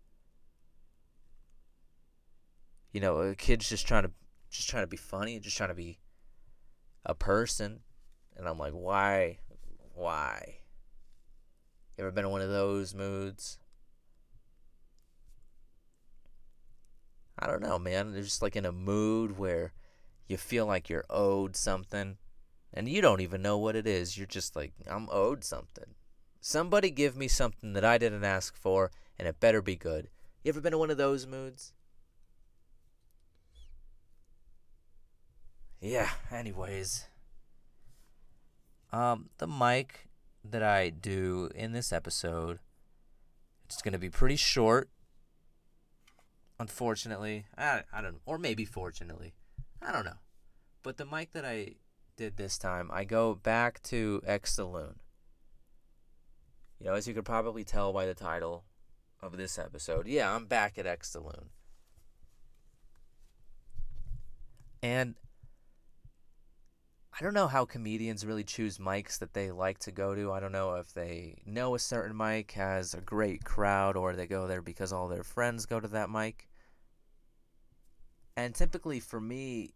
You 2.92 3.00
know, 3.00 3.16
a 3.18 3.34
kid's 3.34 3.68
just 3.68 3.86
trying 3.86 4.04
to 4.04 4.10
just 4.50 4.68
trying 4.68 4.84
to 4.84 4.88
be 4.88 4.96
funny, 4.96 5.38
just 5.40 5.56
trying 5.56 5.70
to 5.70 5.74
be 5.74 5.98
a 7.04 7.14
person, 7.14 7.80
and 8.36 8.48
I'm 8.48 8.58
like, 8.58 8.72
why, 8.72 9.38
why? 9.94 10.55
You 11.96 12.04
ever 12.04 12.10
been 12.10 12.26
in 12.26 12.30
one 12.30 12.42
of 12.42 12.50
those 12.50 12.94
moods? 12.94 13.58
I 17.38 17.46
don't 17.46 17.62
know, 17.62 17.78
man. 17.78 18.12
They're 18.12 18.22
just 18.22 18.42
like 18.42 18.56
in 18.56 18.66
a 18.66 18.72
mood 18.72 19.38
where 19.38 19.72
you 20.28 20.36
feel 20.36 20.66
like 20.66 20.88
you're 20.88 21.06
owed 21.08 21.56
something 21.56 22.18
and 22.72 22.88
you 22.88 23.00
don't 23.00 23.20
even 23.20 23.40
know 23.40 23.56
what 23.56 23.76
it 23.76 23.86
is. 23.86 24.18
You're 24.18 24.26
just 24.26 24.56
like, 24.56 24.72
I'm 24.86 25.08
owed 25.10 25.42
something. 25.42 25.94
Somebody 26.40 26.90
give 26.90 27.16
me 27.16 27.28
something 27.28 27.72
that 27.72 27.84
I 27.84 27.98
didn't 27.98 28.24
ask 28.24 28.56
for 28.56 28.90
and 29.18 29.26
it 29.26 29.40
better 29.40 29.62
be 29.62 29.76
good. 29.76 30.08
You 30.44 30.50
ever 30.50 30.60
been 30.60 30.74
in 30.74 30.78
one 30.78 30.90
of 30.90 30.98
those 30.98 31.26
moods? 31.26 31.72
Yeah, 35.80 36.10
anyways. 36.30 37.06
Um 38.92 39.30
the 39.38 39.46
mic 39.46 40.08
that 40.50 40.62
I 40.62 40.90
do 40.90 41.50
in 41.54 41.72
this 41.72 41.92
episode 41.92 42.58
it's 43.64 43.82
going 43.82 43.92
to 43.92 43.98
be 43.98 44.10
pretty 44.10 44.36
short 44.36 44.88
unfortunately, 46.58 47.46
I, 47.56 47.82
I 47.92 48.00
don't 48.00 48.20
or 48.26 48.38
maybe 48.38 48.64
fortunately. 48.64 49.34
I 49.82 49.92
don't 49.92 50.04
know. 50.04 50.18
But 50.82 50.96
the 50.96 51.06
mic 51.06 51.32
that 51.32 51.44
I 51.44 51.74
did 52.16 52.36
this 52.36 52.58
time, 52.58 52.90
I 52.92 53.04
go 53.04 53.34
back 53.34 53.82
to 53.84 54.22
X 54.26 54.54
Saloon. 54.54 54.96
You 56.78 56.86
know, 56.86 56.94
as 56.94 57.06
you 57.08 57.14
could 57.14 57.24
probably 57.24 57.64
tell 57.64 57.92
by 57.92 58.06
the 58.06 58.14
title 58.14 58.64
of 59.20 59.36
this 59.36 59.58
episode, 59.58 60.06
yeah, 60.06 60.34
I'm 60.34 60.46
back 60.46 60.78
at 60.78 60.86
X 60.86 61.10
Saloon. 61.10 61.50
And 64.82 65.14
I 67.18 67.24
don't 67.24 67.32
know 67.32 67.46
how 67.46 67.64
comedians 67.64 68.26
really 68.26 68.44
choose 68.44 68.76
mics 68.76 69.20
that 69.20 69.32
they 69.32 69.50
like 69.50 69.78
to 69.80 69.90
go 69.90 70.14
to. 70.14 70.32
I 70.32 70.40
don't 70.40 70.52
know 70.52 70.74
if 70.74 70.92
they 70.92 71.40
know 71.46 71.74
a 71.74 71.78
certain 71.78 72.14
mic 72.14 72.52
has 72.52 72.92
a 72.92 73.00
great 73.00 73.42
crowd 73.42 73.96
or 73.96 74.14
they 74.14 74.26
go 74.26 74.46
there 74.46 74.60
because 74.60 74.92
all 74.92 75.08
their 75.08 75.22
friends 75.22 75.64
go 75.64 75.80
to 75.80 75.88
that 75.88 76.10
mic. 76.10 76.46
And 78.36 78.54
typically 78.54 79.00
for 79.00 79.18
me, 79.18 79.70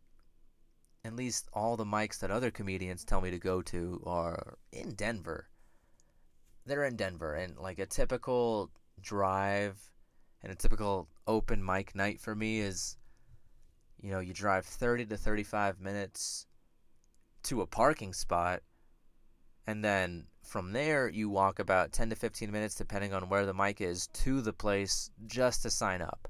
at 1.03 1.17
least 1.17 1.49
all 1.55 1.79
the 1.79 1.85
mics 1.87 2.19
that 2.19 2.31
other 2.31 2.51
comedians 2.51 3.05
tell 3.07 3.23
me 3.23 3.31
to 3.31 3.39
go 3.39 3.63
to 3.63 4.03
are 4.05 4.59
in 4.71 4.93
Denver. 4.93 5.49
They're 6.67 6.85
in 6.85 6.97
Denver 6.97 7.33
and 7.33 7.57
like 7.57 7.79
a 7.79 7.87
typical 7.87 8.71
drive 9.01 9.81
and 10.43 10.53
a 10.53 10.57
typical 10.57 11.09
open 11.27 11.65
mic 11.65 11.95
night 11.95 12.21
for 12.21 12.35
me 12.35 12.61
is 12.61 12.99
you 14.03 14.11
know, 14.11 14.21
you 14.21 14.35
drive 14.35 14.67
30 14.67 15.07
to 15.07 15.17
35 15.17 15.81
minutes 15.81 16.47
to 17.45 17.61
a 17.61 17.67
parking 17.67 18.13
spot 18.13 18.63
and 19.67 19.85
then 19.85 20.27
from 20.43 20.73
there 20.73 21.09
you 21.09 21.29
walk 21.29 21.59
about 21.59 21.93
10 21.93 22.11
to 22.11 22.17
15 22.17 22.51
minutes 22.51 22.75
depending 22.75 23.15
on 23.15 23.29
where 23.29 23.47
the 23.47 23.55
mic 23.55 23.81
is 23.81 24.09
to 24.09 24.41
the 24.41 24.53
place 24.53 25.11
just 25.27 25.63
to 25.63 25.71
sign 25.71 26.03
up. 26.03 26.29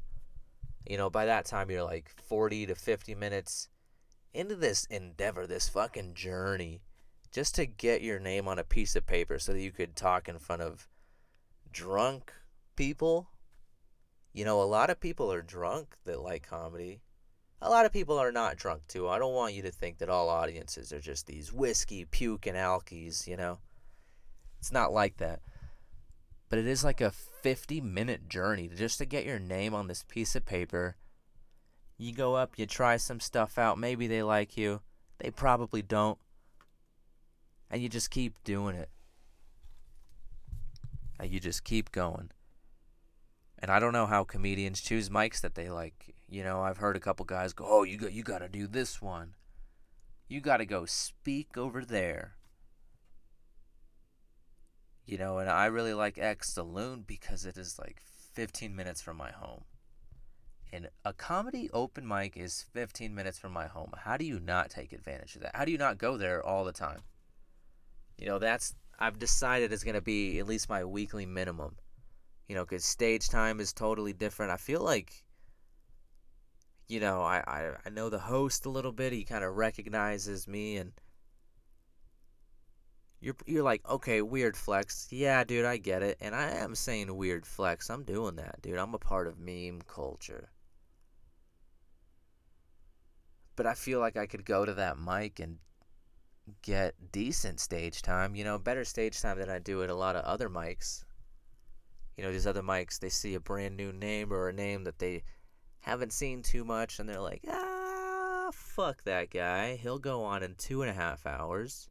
You 0.87 0.97
know 0.97 1.11
by 1.11 1.27
that 1.27 1.47
time 1.47 1.71
you're 1.71 1.85
like 1.85 2.11
40 2.25 2.67
to 2.67 2.75
50 2.75 3.15
minutes 3.15 3.69
into 4.33 4.57
this 4.57 4.85
endeavor 4.87 5.47
this 5.47 5.69
fucking 5.69 6.15
journey 6.15 6.83
just 7.33 7.55
to 7.55 7.67
get 7.67 8.03
your 8.03 8.19
name 8.19 8.49
on 8.49 8.59
a 8.59 8.65
piece 8.65 8.97
of 8.97 9.07
paper 9.07 9.39
so 9.39 9.53
that 9.53 9.61
you 9.61 9.73
could 9.73 9.97
talk 9.97 10.29
in 10.29 10.39
front 10.39 10.63
of 10.63 10.89
drunk 11.73 12.33
people. 12.77 13.31
You 14.33 14.45
know 14.45 14.61
a 14.61 14.65
lot 14.65 14.91
of 14.91 15.01
people 15.01 15.33
are 15.33 15.43
drunk 15.43 15.97
that 16.05 16.21
like 16.21 16.49
comedy 16.49 17.01
a 17.63 17.69
lot 17.69 17.87
of 17.87 17.93
people 17.93 18.19
are 18.19 18.33
not 18.33 18.57
drunk 18.57 18.83
too. 18.89 19.09
I 19.09 19.19
don't 19.19 19.35
want 19.35 19.55
you 19.55 19.63
to 19.63 19.71
think 19.71 19.99
that 19.99 20.09
all 20.09 20.29
audiences 20.29 20.93
are 20.93 21.01
just 21.01 21.27
these 21.27 21.53
whiskey, 21.53 22.05
puke, 22.05 22.47
and 22.47 22.57
alkies, 22.57 23.27
you 23.27 23.37
know? 23.37 23.59
It's 24.59 24.73
not 24.73 24.93
like 24.93 25.19
that. 25.19 25.41
But 26.49 26.59
it 26.59 26.67
is 26.67 26.83
like 26.83 27.01
a 27.01 27.11
50 27.11 27.81
minute 27.81 28.29
journey 28.29 28.69
just 28.75 28.99
to 28.99 29.07
get 29.07 29.25
your 29.25 29.39
name 29.39 29.75
on 29.75 29.89
this 29.89 30.03
piece 30.03 30.35
of 30.35 30.45
paper. 30.45 30.97
You 31.97 32.13
go 32.13 32.35
up, 32.35 32.59
you 32.59 32.67
try 32.67 32.97
some 32.97 33.21
stuff 33.21 33.59
out. 33.59 33.79
Maybe 33.79 34.07
they 34.07 34.23
like 34.23 34.57
you, 34.57 34.81
they 35.19 35.31
probably 35.31 35.83
don't. 35.83 36.19
And 37.71 37.83
you 37.83 37.89
just 37.89 38.11
keep 38.11 38.43
doing 38.43 38.75
it. 38.75 38.89
And 41.21 41.31
you 41.31 41.39
just 41.39 41.63
keep 41.63 41.93
going. 41.93 42.31
And 43.59 43.71
I 43.71 43.79
don't 43.79 43.93
know 43.93 44.07
how 44.07 44.25
comedians 44.25 44.81
choose 44.81 45.11
mics 45.11 45.43
that 45.43 45.55
they 45.55 45.69
like. 45.69 46.15
You 46.31 46.45
know, 46.45 46.63
I've 46.63 46.79
heard 46.79 46.97
a 46.97 47.01
couple 47.01 47.27
guys 47.27 47.53
go, 47.53 47.67
"Oh, 47.69 47.83
you 47.83 47.99
got 47.99 48.13
you 48.13 48.23
got 48.23 48.39
to 48.39 48.49
do 48.49 48.67
this 48.67 49.03
one. 49.03 49.35
You 50.29 50.41
got 50.41 50.59
to 50.59 50.65
go 50.65 50.87
speak 50.87 51.59
over 51.59 51.85
there." 51.85 52.37
You 55.05 55.19
know, 55.19 55.39
and 55.39 55.51
I 55.51 55.67
really 55.67 55.93
like 55.93 56.19
X 56.19 56.53
Saloon 56.53 57.03
because 57.05 57.45
it 57.45 57.59
is 57.59 57.81
like 57.81 58.01
15 58.33 58.77
minutes 58.77 59.03
from 59.03 59.17
my 59.17 59.33
home. 59.33 59.65
And 60.73 60.89
a 61.05 61.13
comedy 61.13 61.69
open 61.73 62.07
mic 62.07 62.37
is 62.37 62.65
15 62.73 63.13
minutes 63.13 63.37
from 63.37 63.53
my 63.53 63.67
home. 63.67 63.93
How 64.05 64.17
do 64.17 64.25
you 64.25 64.39
not 64.39 64.71
take 64.71 64.93
advantage 64.93 65.35
of 65.35 65.43
that? 65.43 65.57
How 65.57 65.65
do 65.65 65.73
you 65.73 65.79
not 65.79 65.99
go 65.99 66.17
there 66.17 66.45
all 66.45 66.65
the 66.65 66.73
time? 66.73 67.01
You 68.19 68.27
know, 68.27 68.39
that's, 68.39 68.77
I've 69.01 69.19
decided 69.19 69.73
it's 69.73 69.83
going 69.83 69.95
to 69.97 70.01
be 70.01 70.39
at 70.39 70.47
least 70.47 70.69
my 70.69 70.85
weekly 70.85 71.27
minimum. 71.27 71.77
You 72.49 72.55
know, 72.55 72.65
because 72.65 72.85
stage 72.85 73.29
time 73.29 73.59
is 73.59 73.73
totally 73.73 74.13
different. 74.13 74.53
I 74.53 74.59
feel 74.59 74.81
like, 74.81 75.25
you 76.91 76.99
know, 76.99 77.23
I, 77.23 77.39
I, 77.47 77.71
I 77.87 77.91
know 77.91 78.09
the 78.09 78.19
host 78.19 78.67
a 78.67 78.71
little 78.71 78.91
bit. 78.91 79.13
He 79.13 79.25
kind 79.25 79.45
of 79.45 79.57
recognizes 79.57 80.49
me 80.49 80.77
and 80.77 80.93
you're 83.21 83.37
you're 83.47 83.63
like, 83.63 83.89
okay, 83.89 84.23
weird 84.23 84.57
flex. 84.57 85.07
Yeah, 85.11 85.45
dude, 85.45 85.67
I 85.67 85.77
get 85.77 86.03
it. 86.03 86.17
And 86.21 86.35
I 86.35 86.51
am 86.51 86.75
saying 86.75 87.15
weird 87.15 87.47
flex. 87.47 87.91
I'm 87.91 88.03
doing 88.03 88.37
that, 88.37 88.61
dude. 88.63 88.79
I'm 88.79 88.95
a 88.95 88.99
part 88.99 89.29
of 89.29 89.39
meme 89.39 89.83
culture. 89.87 90.51
But 93.55 93.67
I 93.67 93.75
feel 93.75 94.01
like 94.01 94.17
I 94.17 94.27
could 94.27 94.45
go 94.45 94.65
to 94.65 94.75
that 94.75 94.99
mic 94.99 95.39
and 95.39 95.59
get 96.63 97.13
decent 97.13 97.61
stage 97.61 98.03
time, 98.03 98.35
you 98.35 98.43
know, 98.43 98.59
better 98.59 98.85
stage 98.85 99.21
time 99.21 99.39
than 99.39 99.51
I 99.51 99.61
do 99.61 99.83
at 99.85 99.91
a 99.91 99.95
lot 99.95 100.17
of 100.17 100.25
other 100.25 100.49
mics. 100.49 101.05
You 102.17 102.25
know, 102.25 102.33
these 102.33 102.47
other 102.47 102.63
mics, 102.63 102.99
they 102.99 103.11
see 103.11 103.35
a 103.35 103.41
brand 103.41 103.77
new 103.77 103.93
name 103.93 104.33
or 104.33 104.49
a 104.49 104.53
name 104.53 104.85
that 104.85 104.99
they 104.99 105.23
haven't 105.81 106.13
seen 106.13 106.43
too 106.43 106.65
much 106.65 106.99
and 106.99 107.09
they're 107.09 107.21
like, 107.21 107.45
ah, 107.51 108.51
fuck 108.53 109.03
that 109.05 109.31
guy. 109.31 109.77
He'll 109.77 109.99
go 109.99 110.23
on 110.23 110.43
in 110.43 110.55
two 110.57 110.83
and 110.83 110.91
a 110.91 110.95
half 110.95 111.27
hours 111.27 111.91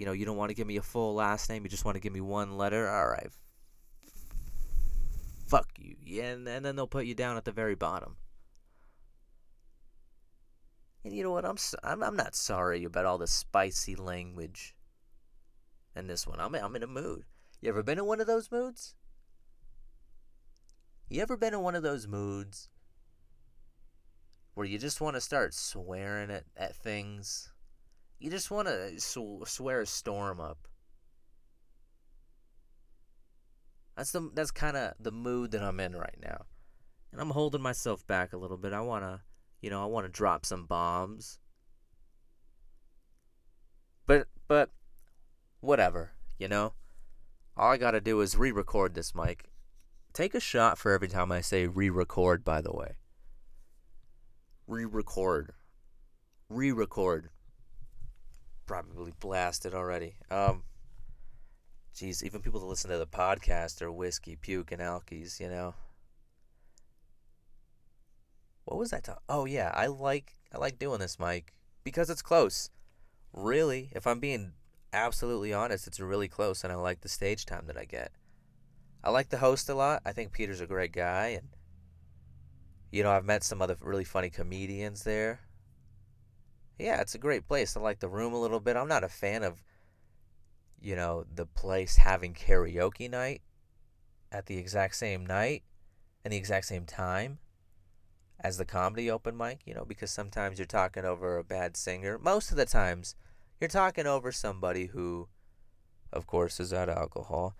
you 0.00 0.06
know, 0.06 0.12
you 0.12 0.24
don't 0.24 0.38
want 0.38 0.48
to 0.48 0.54
give 0.54 0.66
me 0.66 0.78
a 0.78 0.82
full 0.82 1.14
last 1.14 1.50
name, 1.50 1.62
you 1.62 1.68
just 1.68 1.84
want 1.84 1.94
to 1.94 2.00
give 2.00 2.14
me 2.14 2.22
one 2.22 2.56
letter. 2.56 2.88
All 2.88 3.06
right. 3.06 3.28
Fuck 5.46 5.68
you. 5.78 5.96
Yeah, 6.02 6.30
and, 6.30 6.48
and 6.48 6.64
then 6.64 6.74
they'll 6.74 6.86
put 6.86 7.04
you 7.04 7.14
down 7.14 7.36
at 7.36 7.44
the 7.44 7.52
very 7.52 7.74
bottom. 7.74 8.16
And 11.04 11.12
you 11.14 11.22
know 11.22 11.32
what? 11.32 11.44
I'm 11.44 11.58
I'm 11.84 12.02
I'm 12.02 12.16
not 12.16 12.34
sorry 12.34 12.82
about 12.84 13.04
all 13.04 13.18
the 13.18 13.26
spicy 13.26 13.94
language. 13.94 14.74
And 15.94 16.08
this 16.08 16.26
one, 16.26 16.40
I'm 16.40 16.54
I'm 16.54 16.76
in 16.76 16.82
a 16.82 16.86
mood. 16.86 17.24
You 17.60 17.68
ever 17.68 17.82
been 17.82 17.98
in 17.98 18.06
one 18.06 18.22
of 18.22 18.26
those 18.26 18.50
moods? 18.50 18.94
You 21.12 21.22
ever 21.22 21.36
been 21.36 21.54
in 21.54 21.60
one 21.60 21.74
of 21.74 21.82
those 21.82 22.06
moods 22.06 22.68
where 24.54 24.64
you 24.64 24.78
just 24.78 25.00
want 25.00 25.16
to 25.16 25.20
start 25.20 25.52
swearing 25.52 26.30
at, 26.30 26.44
at 26.56 26.76
things? 26.76 27.52
You 28.20 28.30
just 28.30 28.48
want 28.48 28.68
to 28.68 29.00
sw- 29.00 29.44
swear 29.44 29.80
a 29.80 29.86
storm 29.86 30.40
up. 30.40 30.68
That's 33.96 34.12
the 34.12 34.30
that's 34.32 34.52
kind 34.52 34.76
of 34.76 34.94
the 35.00 35.10
mood 35.10 35.50
that 35.50 35.64
I'm 35.64 35.80
in 35.80 35.96
right 35.96 36.16
now. 36.22 36.46
And 37.10 37.20
I'm 37.20 37.30
holding 37.30 37.60
myself 37.60 38.06
back 38.06 38.32
a 38.32 38.38
little 38.38 38.56
bit. 38.56 38.72
I 38.72 38.80
want 38.80 39.02
to, 39.02 39.20
you 39.60 39.68
know, 39.68 39.82
I 39.82 39.86
want 39.86 40.06
to 40.06 40.12
drop 40.12 40.46
some 40.46 40.66
bombs. 40.66 41.40
But 44.06 44.28
but 44.46 44.70
whatever, 45.58 46.12
you 46.38 46.46
know? 46.46 46.74
All 47.56 47.72
I 47.72 47.78
got 47.78 47.90
to 47.90 48.00
do 48.00 48.20
is 48.20 48.36
re-record 48.36 48.94
this 48.94 49.12
mic. 49.12 49.49
Take 50.12 50.34
a 50.34 50.40
shot 50.40 50.78
for 50.78 50.92
every 50.92 51.08
time 51.08 51.30
I 51.30 51.40
say 51.40 51.66
re-record 51.66 52.44
by 52.44 52.60
the 52.60 52.72
way. 52.72 52.96
Re-record. 54.66 55.52
Re-record 56.48 57.30
probably 58.70 59.12
blasted 59.18 59.74
already. 59.74 60.14
Um, 60.30 60.62
geez, 61.92 62.22
even 62.22 62.40
people 62.40 62.60
that 62.60 62.66
listen 62.66 62.88
to 62.90 62.98
the 62.98 63.06
podcast 63.06 63.82
are 63.82 63.90
whiskey, 63.90 64.36
puke, 64.36 64.70
and 64.70 64.80
alkies. 64.80 65.40
You 65.40 65.48
know. 65.48 65.74
What 68.64 68.78
was 68.78 68.90
that? 68.90 69.08
Oh 69.28 69.44
yeah, 69.44 69.72
I 69.74 69.86
like 69.88 70.36
I 70.52 70.58
like 70.58 70.78
doing 70.78 71.00
this, 71.00 71.18
mic, 71.18 71.52
because 71.82 72.10
it's 72.10 72.22
close. 72.22 72.70
Really, 73.32 73.90
if 73.92 74.06
I'm 74.06 74.20
being 74.20 74.52
absolutely 74.92 75.52
honest, 75.52 75.88
it's 75.88 75.98
really 75.98 76.28
close, 76.28 76.62
and 76.62 76.72
I 76.72 76.76
like 76.76 77.00
the 77.00 77.08
stage 77.08 77.46
time 77.46 77.66
that 77.66 77.76
I 77.76 77.84
get. 77.84 78.12
I 79.02 79.10
like 79.10 79.30
the 79.30 79.38
host 79.38 79.68
a 79.68 79.74
lot. 79.74 80.02
I 80.04 80.12
think 80.12 80.32
Peter's 80.32 80.60
a 80.60 80.66
great 80.66 80.92
guy, 80.92 81.28
and 81.28 81.48
you 82.90 83.02
know 83.02 83.10
I've 83.10 83.24
met 83.24 83.44
some 83.44 83.62
other 83.62 83.76
really 83.80 84.04
funny 84.04 84.30
comedians 84.30 85.04
there 85.04 85.40
yeah, 86.80 87.00
it's 87.00 87.14
a 87.14 87.18
great 87.18 87.46
place. 87.46 87.76
I 87.76 87.80
like 87.80 88.00
the 88.00 88.08
room 88.08 88.32
a 88.32 88.40
little 88.40 88.60
bit. 88.60 88.76
I'm 88.76 88.88
not 88.88 89.04
a 89.04 89.08
fan 89.08 89.42
of, 89.42 89.62
you 90.80 90.96
know, 90.96 91.24
the 91.32 91.46
place 91.46 91.96
having 91.96 92.34
karaoke 92.34 93.10
night 93.10 93.42
at 94.32 94.46
the 94.46 94.56
exact 94.56 94.96
same 94.96 95.26
night 95.26 95.62
and 96.24 96.32
the 96.32 96.38
exact 96.38 96.66
same 96.66 96.86
time 96.86 97.38
as 98.42 98.56
the 98.56 98.64
comedy 98.64 99.10
open 99.10 99.36
mic, 99.36 99.60
you 99.66 99.74
know, 99.74 99.84
because 99.84 100.10
sometimes 100.10 100.58
you're 100.58 100.66
talking 100.66 101.04
over 101.04 101.36
a 101.36 101.44
bad 101.44 101.76
singer. 101.76 102.18
Most 102.18 102.50
of 102.50 102.56
the 102.56 102.64
times, 102.64 103.14
you're 103.60 103.68
talking 103.68 104.06
over 104.06 104.32
somebody 104.32 104.86
who, 104.86 105.28
of 106.10 106.26
course, 106.26 106.58
is 106.58 106.72
out 106.72 106.88
of 106.88 106.96
alcohol, 106.96 107.54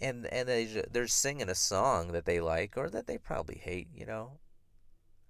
and 0.00 0.26
and 0.26 0.48
they 0.48 0.84
they're 0.90 1.06
singing 1.06 1.48
a 1.48 1.54
song 1.54 2.12
that 2.12 2.24
they 2.24 2.40
like 2.40 2.76
or 2.76 2.90
that 2.90 3.06
they 3.06 3.18
probably 3.18 3.56
hate. 3.56 3.88
You 3.94 4.06
know, 4.06 4.38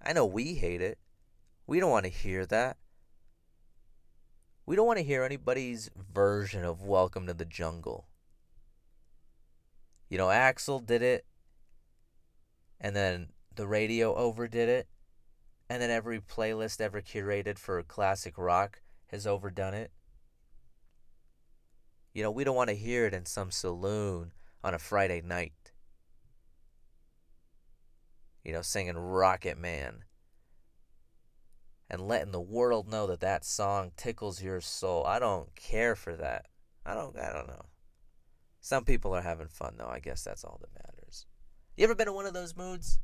I 0.02 0.12
know 0.12 0.26
we 0.26 0.54
hate 0.54 0.80
it. 0.80 0.98
We 1.66 1.80
don't 1.80 1.90
want 1.90 2.04
to 2.04 2.10
hear 2.10 2.46
that. 2.46 2.76
We 4.64 4.74
don't 4.74 4.86
want 4.86 4.98
to 4.98 5.04
hear 5.04 5.22
anybody's 5.22 5.90
version 6.12 6.64
of 6.64 6.82
Welcome 6.82 7.26
to 7.26 7.34
the 7.34 7.44
Jungle. 7.44 8.08
You 10.08 10.18
know, 10.18 10.26
Axl 10.26 10.84
did 10.84 11.02
it, 11.02 11.24
and 12.80 12.94
then 12.94 13.28
the 13.54 13.66
radio 13.66 14.14
overdid 14.14 14.68
it, 14.68 14.88
and 15.68 15.80
then 15.80 15.90
every 15.90 16.20
playlist 16.20 16.80
ever 16.80 17.00
curated 17.00 17.58
for 17.58 17.80
classic 17.82 18.36
rock 18.36 18.80
has 19.08 19.26
overdone 19.26 19.74
it. 19.74 19.92
You 22.12 22.22
know, 22.22 22.30
we 22.30 22.44
don't 22.44 22.56
want 22.56 22.70
to 22.70 22.76
hear 22.76 23.06
it 23.06 23.14
in 23.14 23.26
some 23.26 23.50
saloon 23.50 24.32
on 24.62 24.74
a 24.74 24.78
Friday 24.78 25.22
night. 25.22 25.52
You 28.44 28.52
know, 28.52 28.62
singing 28.62 28.96
Rocket 28.96 29.58
Man 29.58 30.04
and 31.88 32.00
letting 32.00 32.32
the 32.32 32.40
world 32.40 32.88
know 32.88 33.06
that 33.06 33.20
that 33.20 33.44
song 33.44 33.92
tickles 33.96 34.42
your 34.42 34.60
soul. 34.60 35.04
I 35.04 35.18
don't 35.18 35.54
care 35.54 35.94
for 35.94 36.16
that. 36.16 36.46
I 36.84 36.94
don't 36.94 37.18
I 37.18 37.32
don't 37.32 37.48
know. 37.48 37.66
Some 38.60 38.84
people 38.84 39.14
are 39.14 39.22
having 39.22 39.48
fun 39.48 39.74
though. 39.78 39.88
I 39.88 40.00
guess 40.00 40.24
that's 40.24 40.44
all 40.44 40.60
that 40.60 40.86
matters. 40.86 41.26
You 41.76 41.84
ever 41.84 41.94
been 41.94 42.08
in 42.08 42.14
one 42.14 42.26
of 42.26 42.34
those 42.34 42.56
moods 42.56 43.00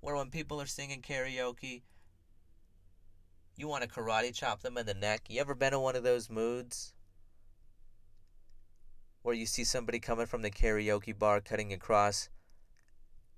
where 0.00 0.16
when 0.16 0.30
people 0.30 0.60
are 0.60 0.66
singing 0.66 1.02
karaoke, 1.02 1.82
you 3.56 3.68
want 3.68 3.82
to 3.82 3.88
karate 3.88 4.34
chop 4.34 4.62
them 4.62 4.78
in 4.78 4.86
the 4.86 4.94
neck? 4.94 5.22
You 5.28 5.40
ever 5.40 5.54
been 5.54 5.74
in 5.74 5.80
one 5.80 5.96
of 5.96 6.02
those 6.02 6.30
moods? 6.30 6.92
Where 9.28 9.36
you 9.36 9.44
see 9.44 9.64
somebody 9.64 9.98
coming 9.98 10.24
from 10.24 10.40
the 10.40 10.50
karaoke 10.50 11.12
bar 11.12 11.42
cutting 11.42 11.70
across 11.70 12.30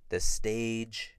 the 0.07 0.21
stage 0.21 1.17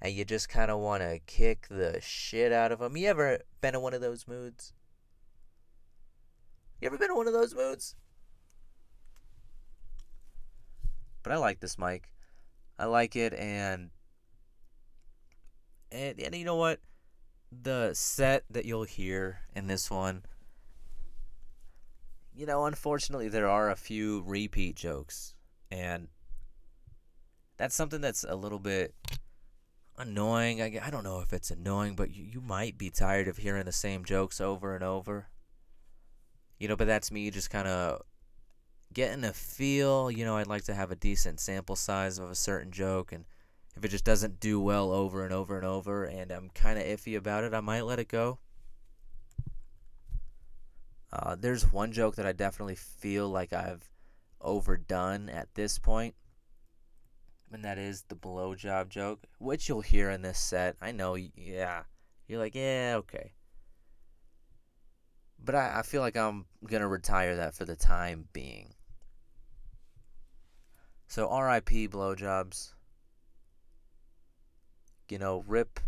and 0.00 0.14
you 0.14 0.24
just 0.24 0.48
kind 0.48 0.70
of 0.70 0.78
want 0.78 1.02
to 1.02 1.18
kick 1.26 1.66
the 1.68 1.98
shit 2.00 2.52
out 2.52 2.70
of 2.70 2.78
them. 2.78 2.96
You 2.96 3.08
ever 3.08 3.40
been 3.60 3.74
in 3.74 3.80
one 3.80 3.94
of 3.94 4.00
those 4.00 4.28
moods? 4.28 4.74
You 6.80 6.86
ever 6.86 6.96
been 6.98 7.10
in 7.10 7.16
one 7.16 7.26
of 7.26 7.32
those 7.32 7.52
moods? 7.52 7.96
But 11.24 11.32
I 11.32 11.36
like 11.38 11.58
this 11.58 11.76
mic. 11.76 12.12
I 12.78 12.84
like 12.84 13.16
it 13.16 13.34
and 13.34 13.90
and 15.90 16.20
and 16.20 16.32
you 16.36 16.44
know 16.44 16.54
what? 16.54 16.78
The 17.50 17.92
set 17.94 18.44
that 18.50 18.66
you'll 18.66 18.84
hear 18.84 19.40
in 19.52 19.66
this 19.66 19.90
one 19.90 20.22
you 22.34 22.46
know, 22.46 22.64
unfortunately 22.66 23.28
there 23.28 23.48
are 23.48 23.70
a 23.70 23.76
few 23.76 24.22
repeat 24.26 24.76
jokes 24.76 25.34
and 25.70 26.08
that's 27.56 27.74
something 27.74 28.00
that's 28.00 28.24
a 28.28 28.34
little 28.34 28.58
bit 28.58 28.94
annoying. 29.96 30.60
I, 30.60 30.80
I 30.84 30.90
don't 30.90 31.04
know 31.04 31.20
if 31.20 31.32
it's 31.32 31.50
annoying, 31.50 31.94
but 31.94 32.10
you, 32.10 32.24
you 32.24 32.40
might 32.40 32.76
be 32.78 32.90
tired 32.90 33.28
of 33.28 33.36
hearing 33.36 33.64
the 33.64 33.72
same 33.72 34.04
jokes 34.04 34.40
over 34.40 34.74
and 34.74 34.84
over. 34.84 35.28
You 36.58 36.68
know, 36.68 36.76
but 36.76 36.86
that's 36.86 37.10
me 37.10 37.30
just 37.30 37.50
kind 37.50 37.68
of 37.68 38.02
getting 38.92 39.24
a 39.24 39.32
feel. 39.32 40.10
You 40.10 40.24
know, 40.24 40.36
I'd 40.36 40.46
like 40.46 40.64
to 40.64 40.74
have 40.74 40.90
a 40.90 40.96
decent 40.96 41.40
sample 41.40 41.76
size 41.76 42.18
of 42.18 42.30
a 42.30 42.36
certain 42.36 42.70
joke, 42.70 43.12
and 43.12 43.24
if 43.76 43.84
it 43.84 43.88
just 43.88 44.04
doesn't 44.04 44.40
do 44.40 44.60
well 44.60 44.92
over 44.92 45.24
and 45.24 45.32
over 45.32 45.56
and 45.56 45.66
over, 45.66 46.04
and 46.04 46.30
I'm 46.30 46.50
kind 46.50 46.78
of 46.78 46.84
iffy 46.84 47.16
about 47.16 47.44
it, 47.44 47.54
I 47.54 47.60
might 47.60 47.82
let 47.82 47.98
it 47.98 48.08
go. 48.08 48.38
Uh, 51.12 51.36
there's 51.38 51.70
one 51.72 51.92
joke 51.92 52.16
that 52.16 52.26
I 52.26 52.32
definitely 52.32 52.76
feel 52.76 53.28
like 53.28 53.52
I've 53.52 53.90
overdone 54.40 55.28
at 55.28 55.54
this 55.54 55.78
point 55.78 56.14
and 57.52 57.64
that 57.64 57.78
is 57.78 58.02
the 58.08 58.16
blowjob 58.16 58.88
joke, 58.88 59.26
which 59.38 59.68
you'll 59.68 59.82
hear 59.82 60.10
in 60.10 60.22
this 60.22 60.38
set. 60.38 60.76
I 60.80 60.90
know, 60.92 61.14
yeah. 61.14 61.82
You're 62.26 62.38
like, 62.38 62.54
yeah, 62.54 62.94
okay. 62.98 63.34
but 65.38 65.54
I, 65.54 65.80
I 65.80 65.82
feel 65.82 66.00
like 66.00 66.16
I'm 66.16 66.46
gonna 66.66 66.88
retire 66.88 67.36
that 67.36 67.54
for 67.54 67.64
the 67.64 67.76
time 67.76 68.28
being. 68.32 68.74
So 71.06 71.28
R.I.P. 71.28 71.88
blowjobs. 71.88 72.74
You 75.08 75.18
know, 75.18 75.44
rip 75.46 75.78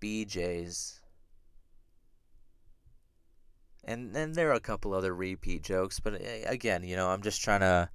BJ's. 0.00 1.00
And 3.84 4.14
then 4.14 4.32
there 4.32 4.50
are 4.50 4.54
a 4.54 4.60
couple 4.60 4.94
other 4.94 5.14
repeat 5.14 5.62
jokes, 5.62 6.00
but 6.00 6.14
eh, 6.14 6.44
again, 6.46 6.84
you 6.84 6.96
know, 6.96 7.08
I'm 7.08 7.22
just 7.22 7.42
trying 7.42 7.60
to. 7.60 7.90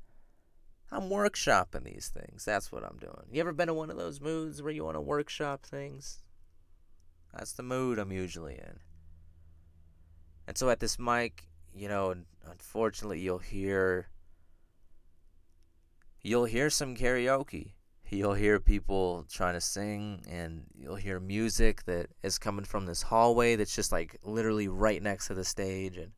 I'm 0.92 1.10
workshopping 1.10 1.84
these 1.84 2.12
things. 2.14 2.46
That's 2.46 2.72
what 2.72 2.84
I'm 2.84 2.98
doing. 2.98 3.28
You 3.32 3.42
ever 3.42 3.54
been 3.54 3.70
in 3.70 3.76
one 3.76 3.92
of 3.92 3.98
those 3.98 4.20
moods 4.20 4.62
where 4.62 4.72
you 4.72 4.84
want 4.84 4.96
to 4.96 5.02
workshop 5.02 5.64
things? 5.64 6.24
That's 7.34 7.54
the 7.54 7.62
mood 7.64 8.00
I'm 8.00 8.12
usually 8.12 8.56
in. 8.56 8.80
And 10.48 10.58
so 10.58 10.70
at 10.72 10.80
this 10.80 10.98
mic, 10.98 11.48
you 11.76 11.88
know, 11.88 12.16
unfortunately, 12.50 13.20
you'll 13.20 13.38
hear. 13.38 14.08
You'll 16.22 16.46
hear 16.46 16.70
some 16.70 16.96
karaoke 16.96 17.74
you'll 18.18 18.34
hear 18.34 18.60
people 18.60 19.26
trying 19.30 19.54
to 19.54 19.62
sing 19.62 20.22
and 20.30 20.64
you'll 20.76 20.96
hear 20.96 21.20
music 21.20 21.84
that 21.86 22.08
is 22.24 22.38
coming 22.38 22.66
from 22.66 22.86
this 22.86 23.04
hallway 23.04 23.56
that's 23.56 23.76
just 23.76 23.92
like 23.92 24.18
literally 24.24 24.68
right 24.68 25.02
next 25.02 25.28
to 25.28 25.34
the 25.34 25.44
stage 25.44 25.98
and 25.98 26.12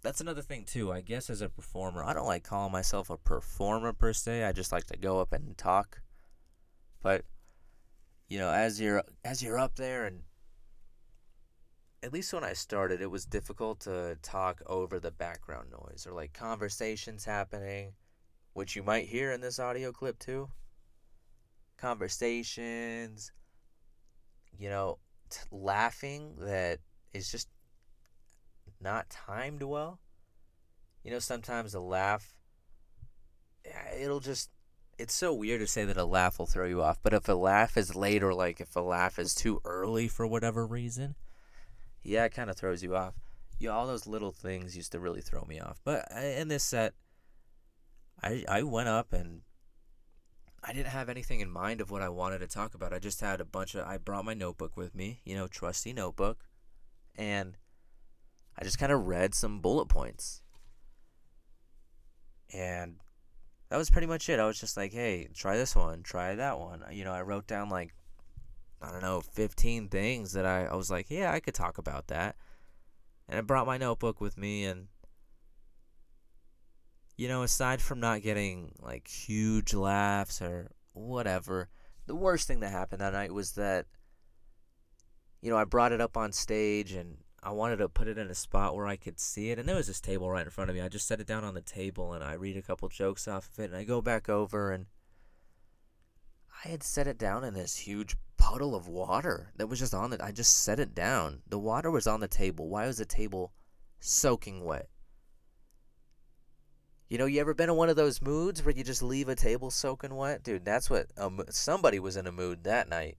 that's 0.00 0.20
another 0.20 0.42
thing 0.42 0.64
too. 0.64 0.92
I 0.92 1.00
guess 1.00 1.28
as 1.28 1.40
a 1.40 1.48
performer 1.48 2.04
i 2.04 2.12
don't 2.12 2.26
like 2.26 2.44
calling 2.44 2.72
myself 2.72 3.10
a 3.10 3.16
performer 3.16 3.92
per 3.92 4.12
se. 4.12 4.44
I 4.44 4.52
just 4.52 4.72
like 4.72 4.86
to 4.86 4.96
go 4.96 5.20
up 5.20 5.32
and 5.32 5.56
talk. 5.58 6.02
But 7.02 7.24
you 8.28 8.38
know 8.38 8.50
as 8.50 8.80
you're 8.80 9.02
as 9.24 9.42
you're 9.42 9.58
up 9.58 9.76
there 9.76 10.04
and 10.04 10.20
at 12.02 12.12
least 12.12 12.32
when 12.32 12.44
i 12.44 12.52
started 12.52 13.00
it 13.00 13.10
was 13.10 13.24
difficult 13.24 13.80
to 13.80 14.16
talk 14.22 14.60
over 14.66 15.00
the 15.00 15.10
background 15.10 15.70
noise 15.70 16.06
or 16.06 16.12
like 16.12 16.32
conversations 16.32 17.24
happening 17.24 17.92
which 18.58 18.74
you 18.74 18.82
might 18.82 19.06
hear 19.06 19.30
in 19.30 19.40
this 19.40 19.60
audio 19.60 19.92
clip 19.92 20.18
too. 20.18 20.48
Conversations, 21.76 23.30
you 24.58 24.68
know, 24.68 24.98
t- 25.30 25.38
laughing 25.52 26.34
that 26.40 26.80
is 27.14 27.30
just 27.30 27.48
not 28.80 29.08
timed 29.10 29.62
well. 29.62 30.00
You 31.04 31.12
know, 31.12 31.20
sometimes 31.20 31.72
a 31.72 31.80
laugh, 31.80 32.34
it'll 33.96 34.18
just, 34.18 34.50
it's 34.98 35.14
so 35.14 35.32
weird 35.32 35.60
to 35.60 35.66
say 35.68 35.84
that 35.84 35.96
a 35.96 36.04
laugh 36.04 36.40
will 36.40 36.46
throw 36.46 36.66
you 36.66 36.82
off, 36.82 36.98
but 37.00 37.14
if 37.14 37.28
a 37.28 37.34
laugh 37.34 37.76
is 37.76 37.94
late 37.94 38.24
or 38.24 38.34
like 38.34 38.60
if 38.60 38.74
a 38.74 38.80
laugh 38.80 39.20
is 39.20 39.36
too 39.36 39.60
early 39.64 40.08
for 40.08 40.26
whatever 40.26 40.66
reason, 40.66 41.14
yeah, 42.02 42.24
it 42.24 42.34
kind 42.34 42.50
of 42.50 42.56
throws 42.56 42.82
you 42.82 42.96
off. 42.96 43.14
Yeah, 43.60 43.70
all 43.70 43.86
those 43.86 44.08
little 44.08 44.32
things 44.32 44.76
used 44.76 44.90
to 44.92 44.98
really 44.98 45.20
throw 45.20 45.44
me 45.44 45.60
off. 45.60 45.80
But 45.84 46.08
uh, 46.12 46.18
in 46.18 46.48
this 46.48 46.64
set, 46.64 46.94
I 48.22 48.44
I 48.48 48.62
went 48.62 48.88
up 48.88 49.12
and 49.12 49.42
I 50.62 50.72
didn't 50.72 50.88
have 50.88 51.08
anything 51.08 51.40
in 51.40 51.50
mind 51.50 51.80
of 51.80 51.90
what 51.90 52.02
I 52.02 52.08
wanted 52.08 52.40
to 52.40 52.46
talk 52.46 52.74
about. 52.74 52.92
I 52.92 52.98
just 52.98 53.20
had 53.20 53.40
a 53.40 53.44
bunch 53.44 53.74
of 53.74 53.86
I 53.86 53.98
brought 53.98 54.24
my 54.24 54.34
notebook 54.34 54.76
with 54.76 54.94
me, 54.94 55.20
you 55.24 55.34
know, 55.36 55.46
trusty 55.46 55.92
notebook, 55.92 56.44
and 57.16 57.56
I 58.58 58.64
just 58.64 58.78
kind 58.78 58.92
of 58.92 59.06
read 59.06 59.34
some 59.34 59.60
bullet 59.60 59.86
points. 59.86 60.42
And 62.52 62.96
that 63.68 63.76
was 63.76 63.90
pretty 63.90 64.06
much 64.06 64.28
it. 64.28 64.40
I 64.40 64.46
was 64.46 64.58
just 64.58 64.76
like, 64.76 64.92
"Hey, 64.92 65.28
try 65.34 65.56
this 65.56 65.76
one, 65.76 66.02
try 66.02 66.34
that 66.34 66.58
one." 66.58 66.84
You 66.90 67.04
know, 67.04 67.12
I 67.12 67.22
wrote 67.22 67.46
down 67.46 67.68
like 67.68 67.94
I 68.80 68.90
don't 68.92 69.02
know, 69.02 69.20
15 69.20 69.88
things 69.88 70.32
that 70.32 70.46
I 70.46 70.64
I 70.66 70.74
was 70.74 70.90
like, 70.90 71.10
"Yeah, 71.10 71.32
I 71.32 71.40
could 71.40 71.54
talk 71.54 71.78
about 71.78 72.08
that." 72.08 72.36
And 73.28 73.38
I 73.38 73.42
brought 73.42 73.66
my 73.66 73.78
notebook 73.78 74.20
with 74.20 74.38
me 74.38 74.64
and 74.64 74.88
you 77.18 77.26
know, 77.26 77.42
aside 77.42 77.82
from 77.82 77.98
not 77.98 78.22
getting 78.22 78.70
like 78.80 79.08
huge 79.08 79.74
laughs 79.74 80.40
or 80.40 80.70
whatever, 80.92 81.68
the 82.06 82.14
worst 82.14 82.46
thing 82.46 82.60
that 82.60 82.70
happened 82.70 83.00
that 83.00 83.12
night 83.12 83.34
was 83.34 83.52
that, 83.52 83.86
you 85.42 85.50
know, 85.50 85.56
I 85.56 85.64
brought 85.64 85.90
it 85.90 86.00
up 86.00 86.16
on 86.16 86.30
stage 86.30 86.92
and 86.92 87.18
I 87.42 87.50
wanted 87.50 87.78
to 87.78 87.88
put 87.88 88.06
it 88.06 88.18
in 88.18 88.30
a 88.30 88.34
spot 88.36 88.76
where 88.76 88.86
I 88.86 88.94
could 88.94 89.18
see 89.18 89.50
it. 89.50 89.58
And 89.58 89.68
there 89.68 89.74
was 89.74 89.88
this 89.88 90.00
table 90.00 90.30
right 90.30 90.44
in 90.44 90.50
front 90.50 90.70
of 90.70 90.76
me. 90.76 90.80
I 90.80 90.88
just 90.88 91.08
set 91.08 91.20
it 91.20 91.26
down 91.26 91.42
on 91.42 91.54
the 91.54 91.60
table 91.60 92.12
and 92.12 92.22
I 92.22 92.34
read 92.34 92.56
a 92.56 92.62
couple 92.62 92.88
jokes 92.88 93.26
off 93.26 93.50
of 93.52 93.58
it 93.58 93.70
and 93.70 93.76
I 93.76 93.82
go 93.82 94.00
back 94.00 94.28
over 94.28 94.70
and 94.70 94.86
I 96.64 96.68
had 96.68 96.84
set 96.84 97.08
it 97.08 97.18
down 97.18 97.42
in 97.42 97.54
this 97.54 97.78
huge 97.78 98.16
puddle 98.36 98.76
of 98.76 98.86
water 98.86 99.50
that 99.56 99.66
was 99.66 99.80
just 99.80 99.92
on 99.92 100.12
it. 100.12 100.20
I 100.22 100.30
just 100.30 100.56
set 100.56 100.78
it 100.78 100.94
down. 100.94 101.42
The 101.48 101.58
water 101.58 101.90
was 101.90 102.06
on 102.06 102.20
the 102.20 102.28
table. 102.28 102.68
Why 102.68 102.86
was 102.86 102.98
the 102.98 103.04
table 103.04 103.52
soaking 103.98 104.64
wet? 104.64 104.88
You 107.08 107.16
know, 107.16 107.24
you 107.24 107.40
ever 107.40 107.54
been 107.54 107.70
in 107.70 107.76
one 107.76 107.88
of 107.88 107.96
those 107.96 108.20
moods 108.20 108.62
where 108.62 108.74
you 108.74 108.84
just 108.84 109.02
leave 109.02 109.28
a 109.28 109.34
table 109.34 109.70
soaking 109.70 110.14
wet? 110.14 110.42
Dude, 110.42 110.64
that's 110.64 110.90
what 110.90 111.06
um, 111.16 111.40
somebody 111.48 111.98
was 111.98 112.16
in 112.16 112.26
a 112.26 112.32
mood 112.32 112.64
that 112.64 112.88
night. 112.88 113.16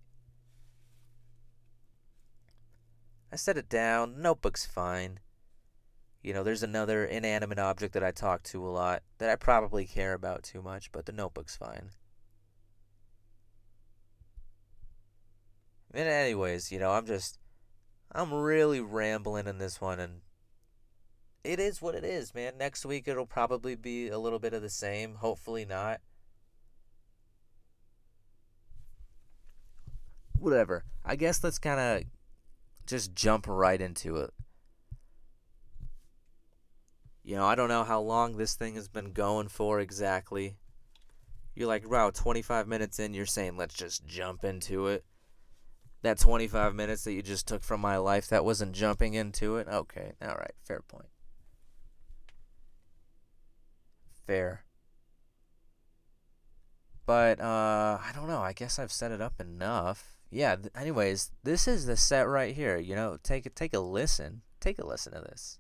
I 3.32 3.36
set 3.36 3.58
it 3.58 3.68
down. 3.68 4.22
Notebook's 4.22 4.66
fine. 4.66 5.20
You 6.22 6.34
know, 6.34 6.44
there's 6.44 6.64
another 6.64 7.06
inanimate 7.06 7.60
object 7.60 7.94
that 7.94 8.04
I 8.04 8.12
talk 8.12 8.44
to 8.44 8.68
a 8.68 8.70
lot 8.70 9.02
that 9.18 9.30
I 9.30 9.36
probably 9.36 9.86
care 9.86 10.14
about 10.14 10.44
too 10.44 10.62
much, 10.62 10.92
but 10.92 11.06
the 11.06 11.12
notebook's 11.12 11.56
fine. 11.56 11.90
And 15.94 16.08
anyways, 16.08 16.72
you 16.72 16.78
know, 16.78 16.92
I'm 16.92 17.06
just 17.06 17.40
I'm 18.12 18.34
really 18.34 18.82
rambling 18.82 19.48
in 19.48 19.58
this 19.58 19.82
one 19.82 20.00
and 20.00 20.22
it 21.44 21.60
is 21.60 21.82
what 21.82 21.96
it 21.96 22.04
is, 22.04 22.34
man. 22.34 22.54
Next 22.58 22.86
week 22.86 23.08
it'll 23.08 23.26
probably 23.26 23.76
be 23.76 24.10
a 24.10 24.20
little 24.20 24.40
bit 24.40 24.54
of 24.54 24.62
the 24.62 24.70
same. 24.70 25.16
Hopefully 25.16 25.66
not. 25.66 26.02
Whatever. 30.38 30.86
I 31.04 31.16
guess 31.16 31.44
let's 31.44 31.60
kind 31.60 31.80
of 31.80 32.04
just 32.86 33.14
jump 33.14 33.46
right 33.48 33.80
into 33.80 34.18
it. 34.18 34.32
You 37.24 37.36
know, 37.36 37.46
I 37.46 37.56
don't 37.56 37.70
know 37.70 37.84
how 37.84 38.02
long 38.02 38.38
this 38.38 38.56
thing 38.56 38.76
has 38.76 38.88
been 38.88 39.12
going 39.12 39.50
for 39.50 39.80
exactly. 39.80 40.58
You're 41.56 41.68
like, 41.68 41.90
wow, 41.90 42.10
25 42.10 42.68
minutes 42.68 43.00
in, 43.00 43.14
you're 43.14 43.26
saying, 43.26 43.58
let's 43.58 43.76
just 43.76 44.06
jump 44.06 44.44
into 44.44 44.88
it. 44.88 45.04
That 46.02 46.18
25 46.18 46.74
minutes 46.74 47.04
that 47.04 47.12
you 47.12 47.22
just 47.22 47.48
took 47.48 47.64
from 47.64 47.82
my 47.82 47.98
life, 47.98 48.28
that 48.30 48.46
wasn't 48.46 48.72
jumping 48.72 49.14
into 49.14 49.58
it? 49.58 49.68
Okay, 49.68 50.14
alright, 50.24 50.54
fair 50.64 50.82
point. 50.88 51.10
Fair. 54.30 54.64
But 57.08 57.40
uh, 57.40 57.98
I 58.00 58.12
don't 58.14 58.28
know. 58.28 58.42
I 58.42 58.54
guess 58.54 58.78
I've 58.78 58.92
set 58.92 59.12
it 59.12 59.22
up 59.22 59.42
enough. 59.42 60.20
Yeah. 60.30 60.56
Th- 60.56 60.72
anyways, 60.76 61.32
this 61.44 61.68
is 61.68 61.88
the 61.88 61.98
set 61.98 62.28
right 62.28 62.54
here. 62.54 62.78
You 62.78 62.94
know, 62.96 63.18
take 63.24 63.48
a 63.48 63.50
take 63.50 63.74
a 63.74 63.80
listen. 63.80 64.44
Take 64.60 64.78
a 64.78 64.86
listen 64.86 65.14
to 65.14 65.22
this. 65.22 65.58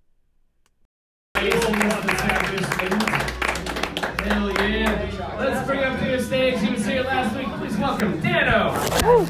Hell 4.19 4.51
yeah. 4.69 5.35
Let's 5.39 5.65
bring 5.65 5.79
up 5.79 5.99
to 5.99 6.05
the 6.05 6.21
stage. 6.21 6.59
He 6.59 6.69
was 6.69 6.85
here 6.85 7.01
last 7.01 7.35
week. 7.35 7.47
Please 7.57 7.75
welcome 7.77 8.19
Dano. 8.21 8.69
All 9.03 9.25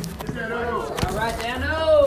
right, 1.16 1.40
Dano. 1.40 2.06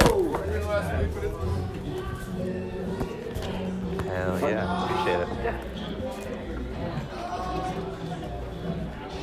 Hell 4.04 4.38
yeah. 4.40 4.84
Appreciate 4.84 5.54
it. 5.54 5.71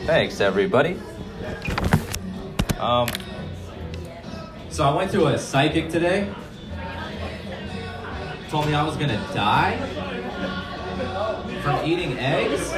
Thanks, 0.10 0.42
everybody. 0.42 1.00
Um, 2.80 3.08
so 4.72 4.84
I 4.84 4.96
went 4.96 5.12
to 5.12 5.28
a 5.28 5.38
psychic 5.38 5.92
today. 5.92 6.34
Told 8.50 8.66
me 8.66 8.74
I 8.74 8.84
was 8.84 8.98
gonna 8.98 9.24
die 9.36 9.78
from 11.62 11.86
eating 11.86 12.18
eggs. 12.18 12.72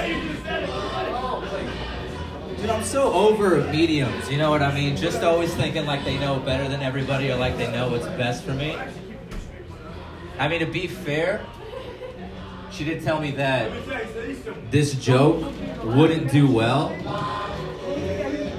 Dude, 2.59 2.69
I'm 2.69 2.83
so 2.83 3.13
over 3.13 3.63
mediums. 3.71 4.29
You 4.29 4.37
know 4.37 4.49
what 4.49 4.61
I 4.61 4.75
mean? 4.75 4.97
Just 4.97 5.23
always 5.23 5.53
thinking 5.55 5.85
like 5.85 6.03
they 6.03 6.19
know 6.19 6.37
better 6.37 6.67
than 6.67 6.81
everybody 6.81 7.31
or 7.31 7.37
like 7.37 7.55
they 7.55 7.71
know 7.71 7.89
what's 7.89 8.07
best 8.07 8.43
for 8.43 8.53
me. 8.53 8.77
I 10.37 10.49
mean, 10.49 10.59
to 10.59 10.65
be 10.65 10.85
fair, 10.85 11.45
she 12.71 12.83
did 12.85 13.03
tell 13.03 13.19
me 13.19 13.31
that 13.31 13.71
this 14.71 14.93
joke 14.93 15.53
wouldn't 15.83 16.31
do 16.31 16.51
well. 16.51 16.89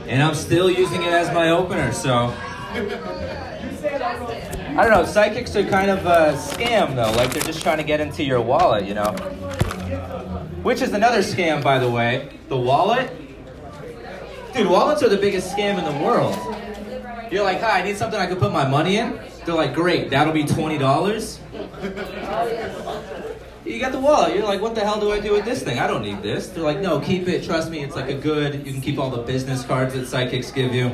And 0.06 0.22
I'm 0.22 0.34
still 0.34 0.70
using 0.70 1.02
it 1.02 1.12
as 1.12 1.32
my 1.32 1.50
opener, 1.50 1.92
so. 1.92 2.34
I 4.74 4.76
don't 4.76 4.90
know, 4.90 5.04
psychics 5.04 5.56
are 5.56 5.64
kind 5.64 5.90
of 5.90 6.06
a 6.06 6.36
scam 6.36 6.94
though. 6.94 7.12
Like 7.12 7.32
they're 7.32 7.42
just 7.42 7.62
trying 7.62 7.78
to 7.78 7.84
get 7.84 8.00
into 8.00 8.22
your 8.24 8.40
wallet, 8.40 8.84
you 8.84 8.94
know? 8.94 9.12
Which 10.62 10.82
is 10.82 10.92
another 10.92 11.18
scam, 11.18 11.62
by 11.62 11.78
the 11.78 11.90
way. 11.90 12.38
The 12.48 12.56
wallet. 12.56 13.10
Dude, 14.54 14.68
wallets 14.68 15.02
are 15.02 15.08
the 15.08 15.16
biggest 15.16 15.54
scam 15.54 15.78
in 15.78 15.84
the 15.84 16.04
world. 16.04 16.36
You're 17.30 17.44
like, 17.44 17.60
hi, 17.60 17.80
I 17.80 17.82
need 17.82 17.96
something 17.96 18.20
I 18.20 18.26
can 18.26 18.36
put 18.36 18.52
my 18.52 18.68
money 18.68 18.98
in. 18.98 19.18
They're 19.46 19.54
like, 19.54 19.74
great, 19.74 20.10
that'll 20.10 20.34
be 20.34 20.44
twenty 20.44 20.78
dollars. 20.78 21.40
Oh, 21.84 23.31
You 23.64 23.78
got 23.78 23.92
the 23.92 24.00
wallet. 24.00 24.34
You're 24.34 24.44
like, 24.44 24.60
what 24.60 24.74
the 24.74 24.80
hell 24.80 24.98
do 24.98 25.12
I 25.12 25.20
do 25.20 25.32
with 25.32 25.44
this 25.44 25.62
thing? 25.62 25.78
I 25.78 25.86
don't 25.86 26.02
need 26.02 26.20
this. 26.20 26.48
They're 26.48 26.64
like, 26.64 26.80
no, 26.80 26.98
keep 26.98 27.28
it. 27.28 27.44
Trust 27.44 27.70
me, 27.70 27.84
it's 27.84 27.94
like 27.94 28.08
a 28.08 28.14
good. 28.14 28.66
You 28.66 28.72
can 28.72 28.80
keep 28.80 28.98
all 28.98 29.10
the 29.10 29.22
business 29.22 29.64
cards 29.64 29.94
that 29.94 30.06
psychics 30.06 30.50
give 30.50 30.74
you. 30.74 30.86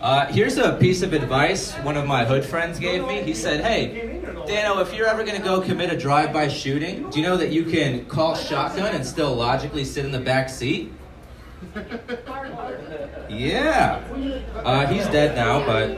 Uh, 0.00 0.26
here's 0.32 0.56
a 0.56 0.78
piece 0.78 1.02
of 1.02 1.12
advice 1.12 1.74
one 1.76 1.94
of 1.98 2.06
my 2.06 2.24
hood 2.24 2.42
friends 2.42 2.78
gave 2.78 3.06
me. 3.06 3.20
He 3.20 3.34
said, 3.34 3.62
hey, 3.62 4.22
Dano, 4.46 4.80
if 4.80 4.94
you're 4.94 5.06
ever 5.06 5.22
gonna 5.22 5.38
go 5.38 5.60
commit 5.60 5.92
a 5.92 5.98
drive-by 5.98 6.48
shooting, 6.48 7.10
do 7.10 7.20
you 7.20 7.26
know 7.26 7.36
that 7.36 7.50
you 7.50 7.64
can 7.64 8.06
call 8.06 8.34
shotgun 8.34 8.94
and 8.94 9.04
still 9.04 9.34
logically 9.34 9.84
sit 9.84 10.06
in 10.06 10.10
the 10.10 10.20
back 10.20 10.48
seat? 10.48 10.90
Yeah. 13.28 14.02
Uh, 14.64 14.86
he's 14.86 15.06
dead 15.08 15.36
now, 15.36 15.64
but. 15.64 15.88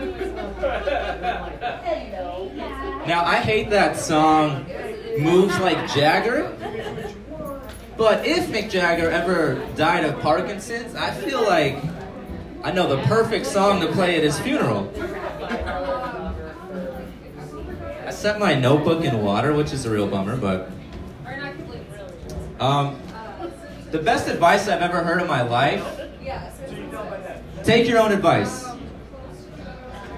Now, 3.06 3.24
I 3.24 3.36
hate 3.36 3.70
that 3.70 3.96
song, 3.96 4.66
Moves 5.18 5.58
Like 5.58 5.90
Jagger. 5.92 6.56
But 7.96 8.26
if 8.26 8.48
Mick 8.48 8.70
Jagger 8.70 9.10
ever 9.10 9.64
died 9.76 10.04
of 10.04 10.20
Parkinson's, 10.20 10.94
I 10.94 11.10
feel 11.12 11.42
like 11.42 11.78
I 12.62 12.70
know 12.72 12.86
the 12.88 13.02
perfect 13.04 13.46
song 13.46 13.80
to 13.80 13.88
play 13.92 14.16
at 14.16 14.22
his 14.22 14.38
funeral. 14.38 14.92
I 18.06 18.10
set 18.10 18.38
my 18.38 18.54
notebook 18.54 19.04
in 19.04 19.22
water, 19.22 19.52
which 19.52 19.72
is 19.72 19.84
a 19.84 19.90
real 19.90 20.06
bummer, 20.06 20.36
but. 20.36 20.70
Um, 22.60 22.96
the 23.92 23.98
best 23.98 24.26
advice 24.26 24.68
I've 24.68 24.80
ever 24.80 25.04
heard 25.04 25.20
in 25.20 25.28
my 25.28 25.42
life 25.42 25.86
take 27.62 27.86
your 27.86 28.00
own 28.00 28.10
advice. 28.10 28.66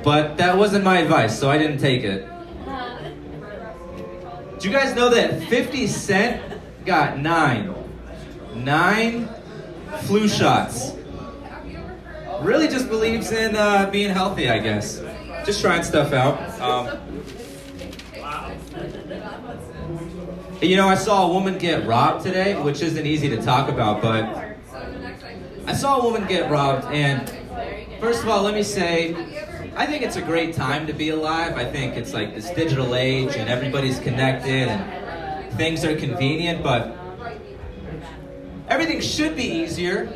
But 0.05 0.37
that 0.37 0.57
wasn't 0.57 0.85
my 0.85 0.99
advice, 0.99 1.39
so 1.39 1.51
I 1.51 1.59
didn't 1.59 1.79
take 1.79 2.05
it. 2.05 2.29
Do 4.59 4.69
you 4.69 4.73
guys 4.73 4.95
know 4.95 5.09
that 5.11 5.43
50 5.49 5.87
Cent 5.89 6.61
got 6.87 7.19
nine? 7.19 7.75
Nine 8.55 9.29
flu 10.03 10.29
shots. 10.29 10.93
Really 12.41 12.69
just 12.69 12.89
believes 12.89 13.33
in 13.33 13.57
uh, 13.57 13.91
being 13.91 14.11
healthy, 14.11 14.49
I 14.49 14.59
guess. 14.59 15.03
Just 15.45 15.61
trying 15.61 15.83
stuff 15.83 16.13
out. 16.13 16.39
Um, 16.61 16.99
you 20.61 20.77
know, 20.77 20.89
I 20.89 20.95
saw 20.95 21.29
a 21.29 21.33
woman 21.33 21.59
get 21.59 21.87
robbed 21.87 22.25
today, 22.25 22.61
which 22.61 22.83
isn't 22.83 23.07
easy 23.07 23.29
to 23.31 23.43
talk 23.43 23.69
about, 23.69 24.03
but 24.03 24.57
I 25.67 25.75
saw 25.75 26.01
a 26.01 26.05
woman 26.05 26.27
get 26.27 26.51
robbed, 26.51 26.87
and 26.87 27.29
first 28.01 28.23
of 28.23 28.29
all, 28.29 28.43
let 28.43 28.55
me 28.55 28.63
say, 28.63 29.15
I 29.77 29.87
think 29.87 30.03
it's 30.03 30.17
a 30.17 30.23
great 30.23 30.55
time 30.55 30.87
to 30.87 30.93
be 30.93 31.09
alive. 31.09 31.57
I 31.57 31.65
think 31.65 31.97
it's 31.97 32.13
like 32.13 32.35
this 32.35 32.51
digital 32.51 32.95
age, 32.95 33.35
and 33.37 33.49
everybody's 33.49 33.99
connected, 33.99 34.69
and 34.69 35.53
things 35.55 35.85
are 35.85 35.97
convenient, 35.97 36.63
but 36.63 36.97
everything 38.69 39.01
should 39.01 39.37
be 39.37 39.45
easier. 39.45 40.13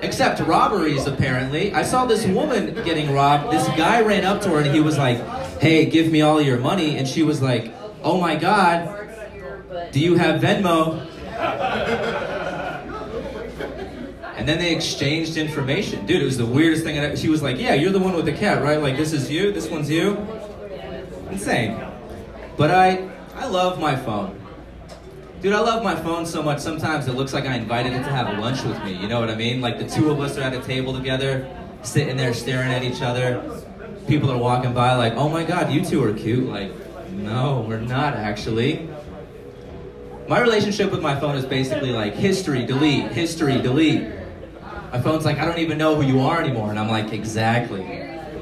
Except 0.00 0.40
robberies, 0.40 1.06
apparently. 1.06 1.74
I 1.74 1.82
saw 1.82 2.06
this 2.06 2.24
woman 2.24 2.72
getting 2.84 3.12
robbed. 3.12 3.52
This 3.52 3.66
guy 3.76 4.00
ran 4.00 4.24
up 4.24 4.40
to 4.42 4.50
her 4.50 4.60
and 4.60 4.72
he 4.72 4.80
was 4.80 4.96
like, 4.96 5.18
Hey, 5.58 5.86
give 5.86 6.12
me 6.12 6.22
all 6.22 6.40
your 6.40 6.58
money. 6.58 6.96
And 6.96 7.08
she 7.08 7.24
was 7.24 7.42
like, 7.42 7.74
Oh 8.04 8.20
my 8.20 8.36
God, 8.36 8.97
do 9.92 10.00
you 10.00 10.16
have 10.16 10.40
Venmo? 10.40 11.06
And 14.36 14.48
then 14.48 14.58
they 14.58 14.74
exchanged 14.74 15.36
information. 15.36 16.06
Dude, 16.06 16.22
it 16.22 16.24
was 16.24 16.38
the 16.38 16.46
weirdest 16.46 16.84
thing. 16.84 17.16
She 17.16 17.28
was 17.28 17.42
like, 17.42 17.58
Yeah, 17.58 17.74
you're 17.74 17.90
the 17.90 17.98
one 17.98 18.14
with 18.14 18.24
the 18.24 18.32
cat, 18.32 18.62
right? 18.62 18.80
Like, 18.80 18.96
this 18.96 19.12
is 19.12 19.30
you, 19.30 19.52
this 19.52 19.68
one's 19.68 19.90
you. 19.90 20.16
Insane. 21.30 21.84
But 22.56 22.70
I, 22.70 23.08
I 23.34 23.46
love 23.46 23.80
my 23.80 23.96
phone. 23.96 24.38
Dude, 25.40 25.52
I 25.52 25.60
love 25.60 25.84
my 25.84 25.94
phone 25.94 26.26
so 26.26 26.42
much. 26.42 26.58
Sometimes 26.58 27.06
it 27.06 27.12
looks 27.12 27.32
like 27.32 27.44
I 27.44 27.54
invited 27.54 27.92
it 27.92 27.98
to 28.02 28.10
have 28.10 28.38
lunch 28.38 28.64
with 28.64 28.82
me. 28.84 28.94
You 28.94 29.06
know 29.06 29.20
what 29.20 29.30
I 29.30 29.36
mean? 29.36 29.60
Like 29.60 29.78
the 29.78 29.88
two 29.88 30.10
of 30.10 30.20
us 30.20 30.36
are 30.36 30.42
at 30.42 30.52
a 30.52 30.60
table 30.60 30.92
together, 30.92 31.48
sitting 31.82 32.16
there 32.16 32.34
staring 32.34 32.72
at 32.72 32.82
each 32.82 33.02
other. 33.02 33.62
People 34.08 34.30
are 34.32 34.38
walking 34.38 34.72
by, 34.72 34.94
like, 34.96 35.14
"Oh 35.14 35.28
my 35.28 35.44
God, 35.44 35.70
you 35.70 35.84
two 35.84 36.02
are 36.02 36.12
cute." 36.12 36.48
Like, 36.48 36.72
no, 37.10 37.64
we're 37.68 37.78
not 37.78 38.14
actually. 38.14 38.88
My 40.28 40.40
relationship 40.40 40.90
with 40.90 41.00
my 41.00 41.18
phone 41.18 41.36
is 41.36 41.46
basically 41.46 41.90
like 41.90 42.14
history, 42.14 42.66
delete, 42.66 43.10
history, 43.12 43.62
delete. 43.62 44.06
My 44.92 45.00
phone's 45.00 45.24
like, 45.24 45.38
I 45.38 45.46
don't 45.46 45.58
even 45.58 45.78
know 45.78 45.94
who 45.94 46.02
you 46.02 46.20
are 46.20 46.38
anymore, 46.38 46.68
and 46.68 46.78
I'm 46.78 46.88
like, 46.88 47.14
exactly. 47.14 47.82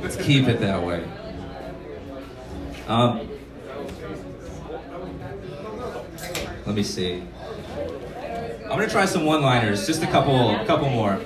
Let's 0.02 0.16
keep 0.16 0.48
it 0.48 0.58
that 0.60 0.82
way. 0.82 1.04
Um, 2.88 3.28
let 6.66 6.74
me 6.74 6.82
see. 6.82 7.22
I'm 8.64 8.70
gonna 8.70 8.88
try 8.88 9.04
some 9.04 9.24
one-liners, 9.24 9.86
just 9.86 10.02
a 10.02 10.08
couple, 10.08 10.58
couple 10.66 10.88
more. 10.90 11.20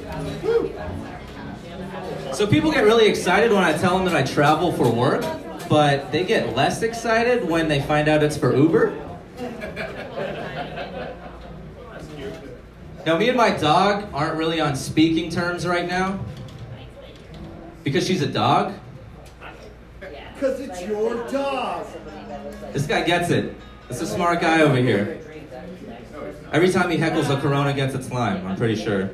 So 2.34 2.46
people 2.46 2.70
get 2.70 2.84
really 2.84 3.08
excited 3.08 3.50
when 3.50 3.64
I 3.64 3.72
tell 3.78 3.96
them 3.96 4.06
that 4.06 4.14
I 4.14 4.22
travel 4.22 4.72
for 4.72 4.90
work, 4.90 5.24
but 5.70 6.12
they 6.12 6.22
get 6.22 6.54
less 6.54 6.82
excited 6.82 7.48
when 7.48 7.68
they 7.68 7.80
find 7.80 8.08
out 8.08 8.22
it's 8.22 8.36
for 8.36 8.54
Uber. 8.54 9.09
Now, 13.06 13.16
me 13.16 13.28
and 13.28 13.36
my 13.36 13.50
dog 13.50 14.08
aren't 14.12 14.36
really 14.36 14.60
on 14.60 14.76
speaking 14.76 15.30
terms 15.30 15.66
right 15.66 15.88
now 15.88 16.20
because 17.82 18.06
she's 18.06 18.20
a 18.20 18.26
dog. 18.26 18.74
Because 20.34 20.60
it's 20.60 20.82
your 20.82 21.26
dog. 21.28 21.86
This 22.72 22.86
guy 22.86 23.02
gets 23.04 23.30
it. 23.30 23.56
It's 23.88 24.00
a 24.00 24.06
smart 24.06 24.40
guy 24.40 24.62
over 24.62 24.76
here. 24.76 25.20
Every 26.52 26.70
time 26.70 26.90
he 26.90 26.98
heckles 26.98 27.34
a 27.34 27.40
Corona 27.40 27.72
gets 27.72 27.94
its 27.94 28.10
lime, 28.10 28.46
I'm 28.46 28.56
pretty 28.56 28.76
sure. 28.76 29.10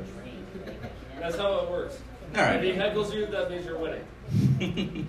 That's 1.21 1.37
how 1.37 1.61
it 1.61 1.71
works. 1.71 1.99
All 2.37 2.43
If 2.43 2.63
he 2.63 2.73
heckles 2.73 3.15
you, 3.15 3.27
that 3.27 3.51
means 3.51 3.67
you're 3.67 3.79
winning. 3.79 5.09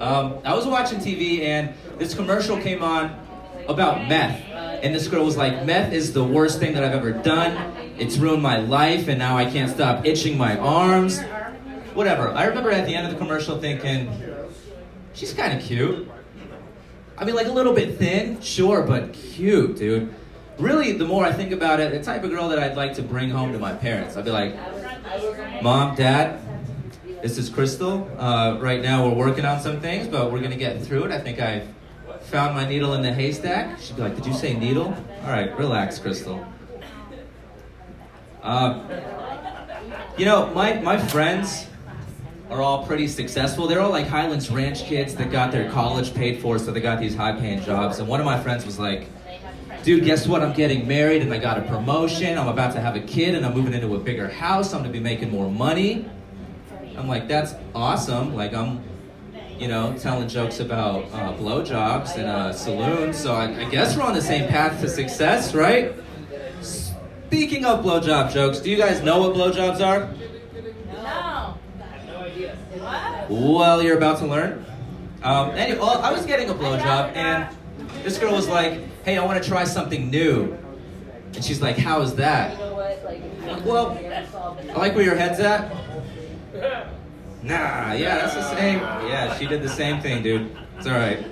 um, 0.00 0.38
I 0.44 0.54
was 0.54 0.66
watching 0.66 0.98
TV 0.98 1.42
and 1.42 1.74
this 1.98 2.14
commercial 2.14 2.58
came 2.58 2.82
on 2.82 3.21
about 3.68 4.08
meth. 4.08 4.40
And 4.82 4.94
this 4.94 5.06
girl 5.06 5.24
was 5.24 5.36
like, 5.36 5.64
meth 5.64 5.92
is 5.92 6.12
the 6.12 6.24
worst 6.24 6.58
thing 6.58 6.74
that 6.74 6.82
I've 6.82 6.94
ever 6.94 7.12
done. 7.12 7.76
It's 7.98 8.16
ruined 8.16 8.42
my 8.42 8.58
life 8.58 9.08
and 9.08 9.18
now 9.18 9.36
I 9.36 9.44
can't 9.44 9.70
stop 9.70 10.04
itching 10.04 10.36
my 10.36 10.58
arms. 10.58 11.20
Whatever. 11.94 12.30
I 12.30 12.44
remember 12.46 12.70
at 12.70 12.86
the 12.86 12.94
end 12.94 13.06
of 13.06 13.12
the 13.12 13.18
commercial 13.18 13.58
thinking, 13.58 14.10
she's 15.12 15.32
kind 15.32 15.56
of 15.56 15.64
cute. 15.64 16.10
I 17.16 17.24
mean, 17.24 17.34
like 17.34 17.46
a 17.46 17.52
little 17.52 17.74
bit 17.74 17.98
thin, 17.98 18.40
sure, 18.40 18.82
but 18.82 19.12
cute, 19.12 19.76
dude. 19.76 20.12
Really, 20.58 20.92
the 20.92 21.04
more 21.04 21.24
I 21.24 21.32
think 21.32 21.52
about 21.52 21.78
it, 21.80 21.92
the 21.92 22.02
type 22.02 22.24
of 22.24 22.30
girl 22.30 22.48
that 22.48 22.58
I'd 22.58 22.76
like 22.76 22.94
to 22.94 23.02
bring 23.02 23.30
home 23.30 23.52
to 23.52 23.58
my 23.58 23.72
parents. 23.72 24.16
I'd 24.16 24.24
be 24.24 24.30
like, 24.30 24.54
Mom, 25.62 25.94
Dad, 25.94 26.40
this 27.22 27.38
is 27.38 27.48
Crystal. 27.48 28.10
Uh, 28.18 28.58
right 28.60 28.82
now, 28.82 29.08
we're 29.08 29.14
working 29.14 29.44
on 29.44 29.60
some 29.60 29.80
things, 29.80 30.08
but 30.08 30.32
we're 30.32 30.40
gonna 30.40 30.56
get 30.56 30.82
through 30.82 31.04
it. 31.04 31.12
I 31.12 31.18
think 31.18 31.38
I've 31.40 31.68
found 32.32 32.54
my 32.54 32.66
needle 32.66 32.94
in 32.94 33.02
the 33.02 33.12
haystack. 33.12 33.78
She'd 33.78 33.94
be 33.94 34.02
like, 34.02 34.16
Did 34.16 34.24
you 34.24 34.32
say 34.32 34.54
needle? 34.54 34.96
All 35.22 35.30
right, 35.30 35.56
relax, 35.58 35.98
Crystal. 35.98 36.44
Uh, 38.42 38.82
you 40.16 40.24
know, 40.24 40.46
my, 40.54 40.80
my 40.80 40.96
friends 40.96 41.66
are 42.48 42.62
all 42.62 42.86
pretty 42.86 43.06
successful. 43.06 43.68
They're 43.68 43.80
all 43.80 43.90
like 43.90 44.06
Highlands 44.06 44.50
Ranch 44.50 44.84
kids 44.84 45.14
that 45.16 45.30
got 45.30 45.52
their 45.52 45.70
college 45.70 46.14
paid 46.14 46.40
for, 46.40 46.58
so 46.58 46.72
they 46.72 46.80
got 46.80 46.98
these 47.00 47.14
high 47.14 47.38
paying 47.38 47.62
jobs. 47.62 47.98
And 47.98 48.08
one 48.08 48.18
of 48.18 48.24
my 48.24 48.42
friends 48.42 48.64
was 48.64 48.78
like, 48.78 49.08
dude, 49.84 50.02
guess 50.04 50.26
what? 50.26 50.42
I'm 50.42 50.54
getting 50.54 50.88
married 50.88 51.20
and 51.20 51.32
I 51.34 51.38
got 51.38 51.58
a 51.58 51.62
promotion. 51.62 52.38
I'm 52.38 52.48
about 52.48 52.72
to 52.72 52.80
have 52.80 52.96
a 52.96 53.00
kid 53.00 53.34
and 53.34 53.44
I'm 53.44 53.52
moving 53.52 53.74
into 53.74 53.94
a 53.94 53.98
bigger 53.98 54.28
house. 54.28 54.72
I'm 54.72 54.80
gonna 54.80 54.92
be 54.92 55.00
making 55.00 55.30
more 55.30 55.50
money. 55.50 56.08
I'm 56.96 57.08
like, 57.08 57.28
that's 57.28 57.54
awesome. 57.74 58.34
Like, 58.34 58.54
I'm, 58.54 58.82
you 59.62 59.68
know, 59.68 59.96
telling 59.96 60.26
jokes 60.26 60.58
about 60.58 61.04
uh, 61.12 61.32
blowjobs 61.34 62.16
in 62.18 62.26
a 62.26 62.52
saloon. 62.52 63.12
So 63.12 63.32
I, 63.32 63.60
I 63.60 63.70
guess 63.70 63.96
we're 63.96 64.02
on 64.02 64.12
the 64.12 64.20
same 64.20 64.48
path 64.48 64.80
to 64.80 64.88
success, 64.88 65.54
right? 65.54 65.94
Speaking 66.62 67.64
of 67.64 67.84
blowjob 67.84 68.32
jokes, 68.32 68.58
do 68.58 68.72
you 68.72 68.76
guys 68.76 69.02
know 69.02 69.20
what 69.20 69.36
blowjobs 69.36 69.80
are? 69.80 70.12
No. 70.92 71.56
Well, 73.30 73.80
you're 73.84 73.96
about 73.96 74.18
to 74.18 74.26
learn. 74.26 74.66
Um, 75.22 75.50
anyway, 75.50 75.78
well, 75.78 75.98
I 75.98 76.10
was 76.10 76.26
getting 76.26 76.50
a 76.50 76.54
blowjob, 76.54 77.14
and 77.14 77.56
this 78.02 78.18
girl 78.18 78.32
was 78.32 78.48
like, 78.48 78.80
"Hey, 79.04 79.16
I 79.16 79.24
want 79.24 79.40
to 79.40 79.48
try 79.48 79.62
something 79.62 80.10
new," 80.10 80.58
and 81.34 81.44
she's 81.44 81.62
like, 81.62 81.78
"How 81.78 82.00
is 82.02 82.16
that?" 82.16 82.58
Well, 83.64 83.96
I 83.96 84.72
like 84.72 84.96
where 84.96 85.04
your 85.04 85.14
head's 85.14 85.38
at. 85.38 85.72
Nah, 87.42 87.92
yeah, 87.92 88.18
that's 88.18 88.34
the 88.34 88.54
same. 88.54 88.78
Yeah, 88.78 89.36
she 89.36 89.46
did 89.46 89.62
the 89.62 89.68
same 89.68 90.00
thing, 90.00 90.22
dude. 90.22 90.56
It's 90.78 90.86
all 90.86 90.92
right. 90.92 91.24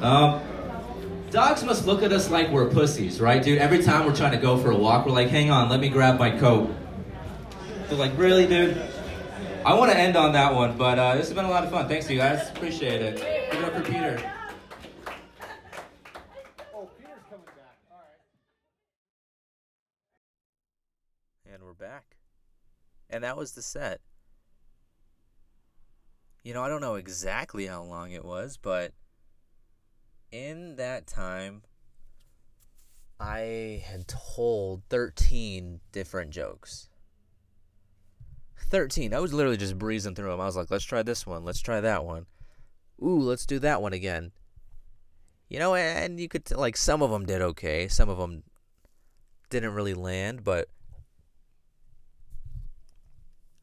Um, 0.00 0.40
dogs 1.30 1.64
must 1.64 1.86
look 1.86 2.02
at 2.02 2.12
us 2.12 2.30
like 2.30 2.50
we're 2.50 2.68
pussies, 2.70 3.20
right, 3.20 3.42
dude? 3.42 3.58
Every 3.58 3.82
time 3.82 4.06
we're 4.06 4.14
trying 4.14 4.32
to 4.32 4.38
go 4.38 4.56
for 4.56 4.70
a 4.70 4.76
walk, 4.76 5.06
we're 5.06 5.12
like, 5.12 5.28
"Hang 5.28 5.50
on, 5.50 5.68
let 5.68 5.80
me 5.80 5.88
grab 5.88 6.18
my 6.18 6.30
coat." 6.30 6.72
They're 7.88 7.98
like, 7.98 8.16
"Really, 8.16 8.46
dude?" 8.46 8.80
I 9.64 9.74
want 9.74 9.90
to 9.90 9.98
end 9.98 10.16
on 10.16 10.32
that 10.34 10.54
one, 10.54 10.76
but 10.76 10.98
uh, 10.98 11.16
this 11.16 11.26
has 11.26 11.34
been 11.34 11.44
a 11.44 11.50
lot 11.50 11.64
of 11.64 11.70
fun. 11.70 11.88
Thanks, 11.88 12.08
you 12.08 12.18
guys. 12.18 12.48
Appreciate 12.50 13.02
it. 13.02 13.16
Give 13.50 13.60
it 13.60 13.64
up 13.64 13.74
for 13.74 13.82
Peter. 13.82 14.32
Oh, 16.72 16.88
Peter's 16.96 17.24
coming 17.28 17.46
back. 17.46 17.76
All 17.90 17.98
right. 17.98 18.20
And 21.52 21.64
we're 21.64 21.72
back. 21.72 22.16
And 23.08 23.24
that 23.24 23.36
was 23.36 23.52
the 23.52 23.62
set. 23.62 24.00
You 26.42 26.54
know, 26.54 26.62
I 26.62 26.68
don't 26.68 26.80
know 26.80 26.94
exactly 26.94 27.66
how 27.66 27.82
long 27.82 28.12
it 28.12 28.24
was, 28.24 28.56
but 28.56 28.92
in 30.30 30.76
that 30.76 31.06
time, 31.06 31.62
I 33.18 33.82
had 33.86 34.06
told 34.06 34.82
13 34.90 35.80
different 35.90 36.30
jokes. 36.30 36.88
13. 38.68 39.14
I 39.14 39.20
was 39.20 39.32
literally 39.32 39.56
just 39.56 39.78
breezing 39.78 40.14
through 40.14 40.30
them. 40.30 40.40
I 40.40 40.46
was 40.46 40.56
like, 40.56 40.70
let's 40.70 40.84
try 40.84 41.02
this 41.02 41.26
one. 41.26 41.44
Let's 41.44 41.60
try 41.60 41.80
that 41.80 42.04
one. 42.04 42.26
Ooh, 43.02 43.20
let's 43.20 43.46
do 43.46 43.58
that 43.60 43.82
one 43.82 43.92
again. 43.92 44.32
You 45.48 45.58
know, 45.58 45.74
and 45.74 46.18
you 46.18 46.28
could, 46.28 46.50
like, 46.50 46.76
some 46.76 47.02
of 47.02 47.10
them 47.10 47.26
did 47.26 47.40
okay. 47.40 47.88
Some 47.88 48.08
of 48.08 48.18
them 48.18 48.42
didn't 49.50 49.74
really 49.74 49.94
land, 49.94 50.42
but 50.42 50.68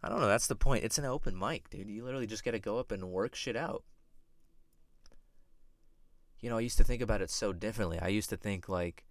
I 0.03 0.09
don't 0.09 0.19
know. 0.19 0.27
That's 0.27 0.47
the 0.47 0.55
point. 0.55 0.83
It's 0.83 0.97
an 0.97 1.05
open 1.05 1.37
mic, 1.37 1.69
dude. 1.69 1.89
You 1.89 2.03
literally 2.03 2.27
just 2.27 2.43
got 2.43 2.51
to 2.51 2.59
go 2.59 2.77
up 2.77 2.91
and 2.91 3.09
work 3.09 3.35
shit 3.35 3.55
out. 3.55 3.83
You 6.41 6.49
know, 6.49 6.57
I 6.57 6.61
used 6.61 6.77
to 6.77 6.83
think 6.83 7.01
about 7.01 7.21
it 7.21 7.29
so 7.29 7.53
differently. 7.53 7.99
I 7.99 8.09
used 8.09 8.29
to 8.31 8.35
think, 8.35 8.67
like, 8.67 9.05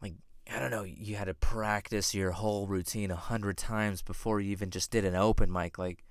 like 0.00 0.14
I 0.48 0.60
don't 0.60 0.70
know, 0.70 0.84
you 0.84 1.16
had 1.16 1.24
to 1.24 1.34
practice 1.34 2.14
your 2.14 2.30
whole 2.30 2.68
routine 2.68 3.10
a 3.10 3.16
hundred 3.16 3.56
times 3.56 4.02
before 4.02 4.40
you 4.40 4.52
even 4.52 4.70
just 4.70 4.92
did 4.92 5.04
an 5.04 5.16
open 5.16 5.50
mic. 5.50 5.78
Like, 5.78 6.04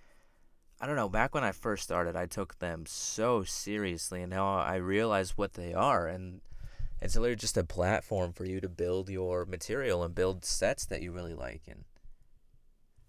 I 0.82 0.86
don't 0.86 0.98
know. 0.98 1.08
Back 1.08 1.34
when 1.34 1.46
I 1.46 1.54
first 1.54 1.84
started, 1.84 2.18
I 2.18 2.26
took 2.26 2.60
them 2.60 2.84
so 2.86 3.44
seriously, 3.44 4.22
and 4.22 4.32
now 4.32 4.58
I 4.58 4.76
realize 4.76 5.38
what 5.38 5.54
they 5.54 5.74
are, 5.74 6.08
and 6.08 6.42
it's 7.02 7.16
literally 7.16 7.38
just 7.38 7.56
a 7.56 7.64
platform 7.64 8.34
for 8.34 8.44
you 8.44 8.60
to 8.60 8.68
build 8.68 9.10
your 9.10 9.46
material 9.46 10.04
and 10.04 10.14
build 10.14 10.44
sets 10.44 10.86
that 10.88 11.02
you 11.02 11.14
really 11.14 11.36
like, 11.36 11.62
and 11.70 11.86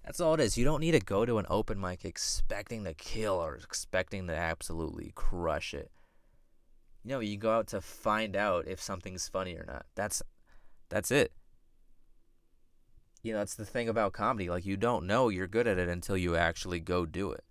that's 0.05 0.21
all 0.21 0.35
it 0.35 0.41
is. 0.41 0.59
You 0.59 0.65
don't 0.65 0.81
need 0.81 0.93
to 0.93 1.01
go 1.01 1.25
to 1.25 1.39
an 1.39 1.47
open 1.49 1.81
mic 1.81 2.05
expecting 2.05 2.85
to 2.85 2.95
kill 2.95 3.35
or 3.35 3.57
expecting 3.57 4.27
to 4.27 4.37
absolutely 4.37 5.13
crush 5.15 5.75
it. 5.75 5.91
You 7.05 7.11
know, 7.11 7.21
you 7.21 7.37
go 7.37 7.53
out 7.53 7.69
to 7.69 7.81
find 7.81 8.37
out 8.37 8.67
if 8.67 8.81
something's 8.81 9.29
funny 9.29 9.55
or 9.55 9.65
not. 9.67 9.87
That's 9.95 10.23
that's 10.89 11.11
it. 11.11 11.33
You 13.23 13.33
know, 13.33 13.39
that's 13.39 13.55
the 13.55 13.65
thing 13.65 13.89
about 13.89 14.13
comedy. 14.13 14.51
Like, 14.51 14.67
you 14.67 14.77
don't 14.77 15.07
know 15.07 15.29
you're 15.29 15.47
good 15.47 15.69
at 15.69 15.79
it 15.79 15.89
until 15.89 16.17
you 16.17 16.37
actually 16.37 16.81
go 16.81 17.07
do 17.07 17.31
it. 17.31 17.45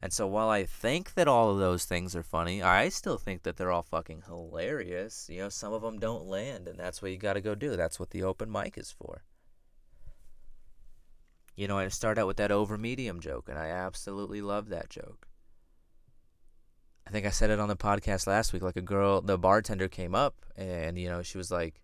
And 0.00 0.12
so, 0.12 0.26
while 0.26 0.48
I 0.48 0.64
think 0.64 1.14
that 1.14 1.26
all 1.26 1.50
of 1.50 1.58
those 1.58 1.84
things 1.84 2.14
are 2.14 2.22
funny, 2.22 2.62
I 2.62 2.88
still 2.90 3.18
think 3.18 3.42
that 3.42 3.56
they're 3.56 3.72
all 3.72 3.82
fucking 3.82 4.24
hilarious. 4.26 5.28
You 5.30 5.40
know, 5.40 5.48
some 5.48 5.72
of 5.72 5.82
them 5.82 5.98
don't 5.98 6.26
land, 6.26 6.68
and 6.68 6.78
that's 6.78 7.02
what 7.02 7.10
you 7.10 7.16
got 7.16 7.32
to 7.32 7.40
go 7.40 7.54
do. 7.54 7.76
That's 7.76 7.98
what 7.98 8.10
the 8.10 8.22
open 8.22 8.52
mic 8.52 8.78
is 8.78 8.92
for. 8.92 9.24
You 11.58 11.66
know, 11.66 11.76
I 11.76 11.88
start 11.88 12.18
out 12.18 12.28
with 12.28 12.36
that 12.36 12.52
over 12.52 12.78
medium 12.78 13.18
joke, 13.18 13.48
and 13.48 13.58
I 13.58 13.66
absolutely 13.66 14.40
love 14.40 14.68
that 14.68 14.90
joke. 14.90 15.26
I 17.04 17.10
think 17.10 17.26
I 17.26 17.30
said 17.30 17.50
it 17.50 17.58
on 17.58 17.66
the 17.66 17.74
podcast 17.74 18.28
last 18.28 18.52
week. 18.52 18.62
Like, 18.62 18.76
a 18.76 18.80
girl, 18.80 19.20
the 19.20 19.36
bartender 19.36 19.88
came 19.88 20.14
up, 20.14 20.36
and, 20.54 20.96
you 20.96 21.08
know, 21.08 21.20
she 21.20 21.36
was 21.36 21.50
like, 21.50 21.82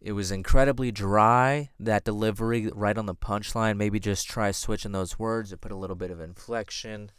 it 0.00 0.12
was 0.12 0.30
incredibly 0.30 0.92
dry, 0.92 1.70
that 1.80 2.04
delivery 2.04 2.70
right 2.72 2.96
on 2.96 3.06
the 3.06 3.16
punchline. 3.16 3.76
Maybe 3.76 3.98
just 3.98 4.28
try 4.28 4.52
switching 4.52 4.92
those 4.92 5.18
words 5.18 5.52
or 5.52 5.56
put 5.56 5.72
a 5.72 5.76
little 5.76 5.96
bit 5.96 6.12
of 6.12 6.20
inflection. 6.20 7.10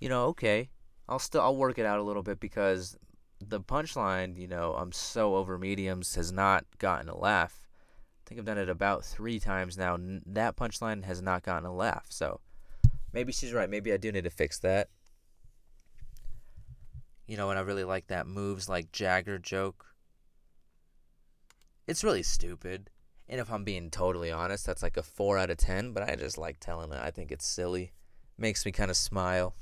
You 0.00 0.08
know, 0.08 0.24
okay. 0.28 0.70
I'll 1.10 1.18
still 1.18 1.42
I'll 1.42 1.56
work 1.56 1.78
it 1.78 1.84
out 1.84 1.98
a 1.98 2.02
little 2.02 2.22
bit 2.22 2.40
because 2.40 2.96
the 3.38 3.60
punchline, 3.60 4.38
you 4.38 4.48
know, 4.48 4.72
I'm 4.72 4.92
so 4.92 5.36
over 5.36 5.58
mediums 5.58 6.14
has 6.14 6.32
not 6.32 6.64
gotten 6.78 7.10
a 7.10 7.18
laugh. 7.18 7.65
I 8.26 8.28
think 8.28 8.40
I've 8.40 8.46
done 8.46 8.58
it 8.58 8.68
about 8.68 9.04
3 9.04 9.38
times 9.38 9.78
now. 9.78 9.96
That 10.26 10.56
punchline 10.56 11.04
has 11.04 11.22
not 11.22 11.44
gotten 11.44 11.64
a 11.64 11.74
laugh. 11.74 12.06
So, 12.08 12.40
maybe 13.12 13.32
she's 13.32 13.52
right. 13.52 13.70
Maybe 13.70 13.92
I 13.92 13.96
do 13.96 14.10
need 14.10 14.24
to 14.24 14.30
fix 14.30 14.58
that. 14.58 14.88
You 17.26 17.36
know, 17.36 17.50
and 17.50 17.58
I 17.58 17.62
really 17.62 17.84
like 17.84 18.08
that 18.08 18.26
moves 18.26 18.68
like 18.68 18.92
Jagger 18.92 19.38
joke 19.38 19.86
it's 21.86 22.04
really 22.04 22.22
stupid. 22.22 22.90
And 23.28 23.40
if 23.40 23.50
I'm 23.50 23.64
being 23.64 23.90
totally 23.90 24.30
honest, 24.30 24.66
that's 24.66 24.82
like 24.82 24.96
a 24.96 25.02
4 25.02 25.38
out 25.38 25.50
of 25.50 25.56
10, 25.56 25.92
but 25.92 26.08
I 26.08 26.14
just 26.16 26.38
like 26.38 26.60
telling 26.60 26.92
it. 26.92 27.00
I 27.00 27.10
think 27.10 27.32
it's 27.32 27.46
silly. 27.46 27.92
Makes 28.38 28.64
me 28.64 28.72
kind 28.72 28.90
of 28.90 28.96
smile. 28.96 29.54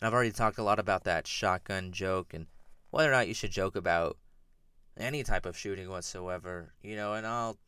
And 0.00 0.06
I've 0.06 0.14
already 0.14 0.32
talked 0.32 0.58
a 0.58 0.62
lot 0.62 0.78
about 0.78 1.04
that 1.04 1.26
shotgun 1.26 1.92
joke 1.92 2.34
and 2.34 2.46
whether 2.90 3.08
or 3.08 3.14
not 3.14 3.28
you 3.28 3.34
should 3.34 3.50
joke 3.50 3.76
about 3.76 4.18
any 4.96 5.22
type 5.22 5.46
of 5.46 5.56
shooting 5.56 5.88
whatsoever, 5.88 6.72
you 6.82 6.96
know, 6.96 7.14
and 7.14 7.26
I'll 7.26 7.58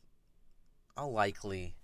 I'll 0.96 1.12
likely 1.12 1.76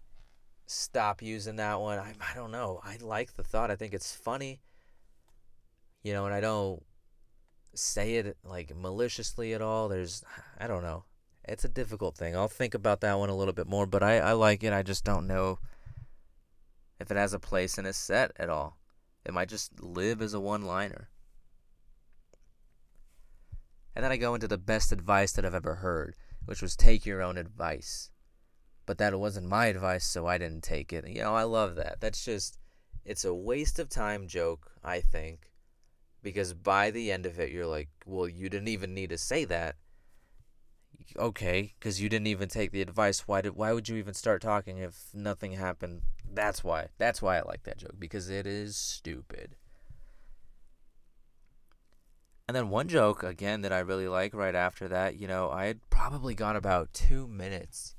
stop 0.66 1.22
using 1.22 1.56
that 1.56 1.80
one. 1.80 1.98
I 1.98 2.14
I 2.20 2.34
don't 2.34 2.50
know. 2.50 2.80
I 2.84 2.96
like 3.00 3.34
the 3.34 3.44
thought. 3.44 3.70
I 3.70 3.76
think 3.76 3.94
it's 3.94 4.14
funny. 4.14 4.60
You 6.02 6.12
know, 6.12 6.26
and 6.26 6.34
I 6.34 6.40
don't 6.40 6.82
say 7.74 8.16
it 8.16 8.36
like 8.44 8.74
maliciously 8.74 9.54
at 9.54 9.62
all. 9.62 9.88
There's, 9.88 10.22
I 10.58 10.66
don't 10.66 10.82
know. 10.82 11.04
It's 11.46 11.64
a 11.64 11.68
difficult 11.68 12.16
thing. 12.16 12.34
I'll 12.34 12.48
think 12.48 12.74
about 12.74 13.00
that 13.00 13.18
one 13.18 13.28
a 13.28 13.36
little 13.36 13.52
bit 13.52 13.66
more, 13.66 13.86
but 13.86 14.02
I, 14.02 14.18
I 14.18 14.32
like 14.32 14.62
it. 14.62 14.72
I 14.72 14.82
just 14.82 15.04
don't 15.04 15.26
know 15.26 15.58
if 16.98 17.10
it 17.10 17.16
has 17.16 17.34
a 17.34 17.38
place 17.38 17.76
in 17.76 17.86
a 17.86 17.92
set 17.92 18.32
at 18.36 18.48
all. 18.48 18.78
It 19.24 19.34
might 19.34 19.48
just 19.48 19.82
live 19.82 20.22
as 20.22 20.34
a 20.34 20.40
one 20.40 20.62
liner. 20.62 21.08
And 23.94 24.04
then 24.04 24.12
I 24.12 24.16
go 24.16 24.34
into 24.34 24.48
the 24.48 24.58
best 24.58 24.92
advice 24.92 25.32
that 25.32 25.44
I've 25.44 25.54
ever 25.54 25.76
heard, 25.76 26.16
which 26.44 26.62
was 26.62 26.76
take 26.76 27.06
your 27.06 27.22
own 27.22 27.38
advice. 27.38 28.10
But 28.86 28.98
that 28.98 29.18
wasn't 29.18 29.48
my 29.48 29.66
advice, 29.66 30.04
so 30.04 30.26
I 30.26 30.38
didn't 30.38 30.62
take 30.62 30.92
it. 30.92 31.06
You 31.08 31.22
know, 31.22 31.34
I 31.34 31.44
love 31.44 31.76
that. 31.76 32.00
That's 32.00 32.24
just, 32.24 32.58
it's 33.04 33.24
a 33.24 33.34
waste 33.34 33.78
of 33.78 33.88
time 33.88 34.26
joke, 34.26 34.72
I 34.82 35.00
think 35.00 35.50
because 36.24 36.54
by 36.54 36.90
the 36.90 37.12
end 37.12 37.26
of 37.26 37.38
it 37.38 37.52
you're 37.52 37.66
like 37.66 37.90
well 38.04 38.26
you 38.26 38.48
didn't 38.48 38.66
even 38.66 38.92
need 38.92 39.10
to 39.10 39.18
say 39.18 39.44
that 39.44 39.76
okay 41.16 41.74
because 41.78 42.00
you 42.00 42.08
didn't 42.08 42.26
even 42.26 42.48
take 42.48 42.72
the 42.72 42.80
advice 42.80 43.28
why 43.28 43.40
did 43.40 43.54
why 43.54 43.72
would 43.72 43.88
you 43.88 43.96
even 43.96 44.14
start 44.14 44.42
talking 44.42 44.78
if 44.78 45.10
nothing 45.12 45.52
happened 45.52 46.00
that's 46.32 46.64
why 46.64 46.88
that's 46.98 47.20
why 47.22 47.38
i 47.38 47.42
like 47.42 47.62
that 47.62 47.76
joke 47.78 47.94
because 47.98 48.30
it 48.30 48.46
is 48.46 48.74
stupid 48.74 49.54
and 52.46 52.54
then 52.54 52.68
one 52.68 52.88
joke 52.88 53.22
again 53.22 53.62
that 53.62 53.72
i 53.72 53.78
really 53.78 54.08
like 54.08 54.34
right 54.34 54.54
after 54.54 54.88
that 54.88 55.16
you 55.16 55.26
know 55.26 55.50
i 55.50 55.66
had 55.66 55.80
probably 55.90 56.34
gone 56.34 56.56
about 56.56 56.92
two 56.92 57.26
minutes 57.26 57.94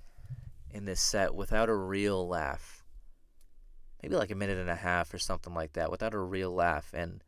in 0.71 0.86
this 0.86 1.01
set 1.01 1.34
without 1.34 1.69
a 1.69 1.75
real 1.75 2.27
laugh 2.27 2.84
maybe 4.01 4.15
like 4.15 4.31
a 4.31 4.36
minute 4.36 4.58
and 4.58 4.69
a 4.69 4.75
half 4.75 5.13
or 5.13 5.17
something 5.17 5.53
like 5.53 5.73
that 5.73 5.89
without 5.89 6.13
a 6.13 6.19
real 6.19 6.53
laugh 6.53 6.93
and 6.93 7.23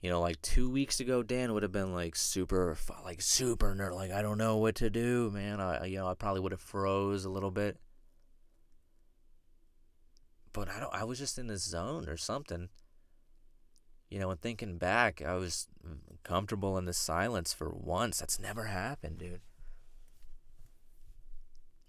you 0.00 0.08
know, 0.08 0.20
like 0.20 0.40
two 0.40 0.70
weeks 0.70 0.98
ago, 1.00 1.22
Dan 1.22 1.52
would 1.52 1.62
have 1.62 1.72
been 1.72 1.92
like 1.92 2.16
super, 2.16 2.76
like 3.04 3.20
super 3.20 3.74
nerd. 3.74 3.94
Like 3.94 4.10
I 4.10 4.22
don't 4.22 4.38
know 4.38 4.56
what 4.56 4.76
to 4.76 4.88
do, 4.88 5.30
man. 5.30 5.60
I, 5.60 5.86
you 5.86 5.98
know, 5.98 6.08
I 6.08 6.14
probably 6.14 6.40
would 6.40 6.52
have 6.52 6.60
froze 6.60 7.26
a 7.26 7.30
little 7.30 7.50
bit, 7.50 7.76
but 10.54 10.70
I 10.70 10.80
don't. 10.80 10.94
I 10.94 11.04
was 11.04 11.18
just 11.18 11.38
in 11.38 11.48
the 11.48 11.58
zone 11.58 12.08
or 12.08 12.16
something. 12.16 12.70
You 14.10 14.18
know, 14.18 14.30
and 14.30 14.40
thinking 14.40 14.76
back, 14.76 15.22
I 15.22 15.34
was 15.34 15.68
comfortable 16.24 16.76
in 16.76 16.84
the 16.84 16.92
silence 16.92 17.52
for 17.52 17.70
once. 17.70 18.18
That's 18.18 18.40
never 18.40 18.64
happened, 18.64 19.18
dude. 19.18 19.40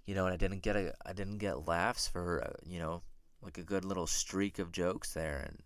You 0.06 0.16
know, 0.16 0.26
and 0.26 0.34
I 0.34 0.38
didn't 0.38 0.62
get 0.62 0.76
a, 0.76 0.94
I 1.06 1.14
didn't 1.14 1.40
get 1.40 1.68
laughs 1.68 2.08
for, 2.08 2.44
uh, 2.44 2.54
you 2.64 2.80
know, 2.80 3.02
like 3.42 3.58
a 3.58 3.64
good 3.64 3.86
little 3.86 4.08
streak 4.08 4.60
of 4.60 4.72
jokes 4.72 5.14
there, 5.14 5.46
and 5.48 5.64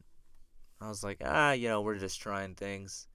I 0.79 0.89
was 0.89 1.03
like, 1.03 1.21
ah, 1.25 1.51
you 1.51 1.67
know, 1.67 1.81
we're 1.81 1.97
just 1.97 2.21
trying 2.21 2.55
things. 2.55 3.07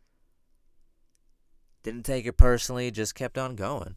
Didn't 1.82 2.05
take 2.05 2.26
it 2.26 2.36
personally, 2.36 2.91
just 2.91 3.14
kept 3.14 3.38
on 3.38 3.55
going. 3.55 3.97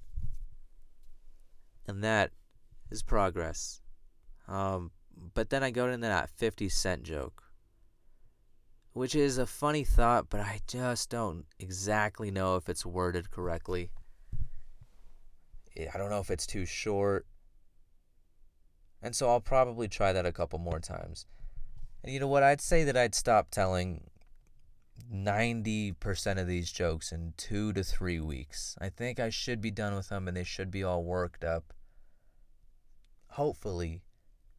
And 1.87 2.03
that 2.03 2.31
is 2.91 3.03
progress. 3.03 3.81
Um, 4.47 4.91
but 5.33 5.49
then 5.49 5.63
I 5.63 5.71
go 5.71 5.87
into 5.89 6.07
that 6.07 6.29
50 6.29 6.69
cent 6.69 7.03
joke, 7.03 7.42
which 8.93 9.15
is 9.15 9.37
a 9.37 9.45
funny 9.45 9.83
thought, 9.83 10.29
but 10.29 10.39
I 10.39 10.61
just 10.67 11.09
don't 11.09 11.45
exactly 11.59 12.31
know 12.31 12.55
if 12.55 12.69
it's 12.69 12.85
worded 12.85 13.31
correctly. 13.31 13.89
I 15.77 15.97
don't 15.97 16.11
know 16.11 16.19
if 16.19 16.29
it's 16.29 16.45
too 16.45 16.65
short. 16.65 17.25
And 19.01 19.15
so 19.15 19.29
I'll 19.29 19.41
probably 19.41 19.87
try 19.87 20.13
that 20.13 20.25
a 20.25 20.31
couple 20.31 20.59
more 20.59 20.79
times. 20.79 21.25
And 22.03 22.13
you 22.13 22.19
know 22.19 22.27
what? 22.27 22.43
I'd 22.43 22.61
say 22.61 22.83
that 22.83 22.95
I'd 22.95 23.15
stop 23.15 23.49
telling 23.49 24.09
90% 25.11 26.39
of 26.39 26.47
these 26.47 26.71
jokes 26.71 27.11
in 27.11 27.33
two 27.35 27.73
to 27.73 27.83
three 27.83 28.19
weeks. 28.19 28.77
I 28.79 28.89
think 28.89 29.19
I 29.19 29.29
should 29.29 29.59
be 29.59 29.71
done 29.71 29.95
with 29.95 30.09
them 30.09 30.27
and 30.27 30.37
they 30.37 30.43
should 30.43 30.69
be 30.69 30.83
all 30.83 31.03
worked 31.03 31.43
up 31.43 31.73
hopefully 33.29 34.03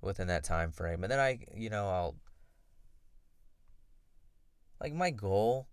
within 0.01 0.27
that 0.27 0.43
time 0.43 0.73
frame. 0.73 1.05
And 1.05 1.13
then 1.13 1.21
I, 1.21 1.39
you 1.55 1.71
know, 1.71 1.89
I'll 1.89 2.17
like 4.85 4.93
my 4.93 5.11
goal 5.11 5.67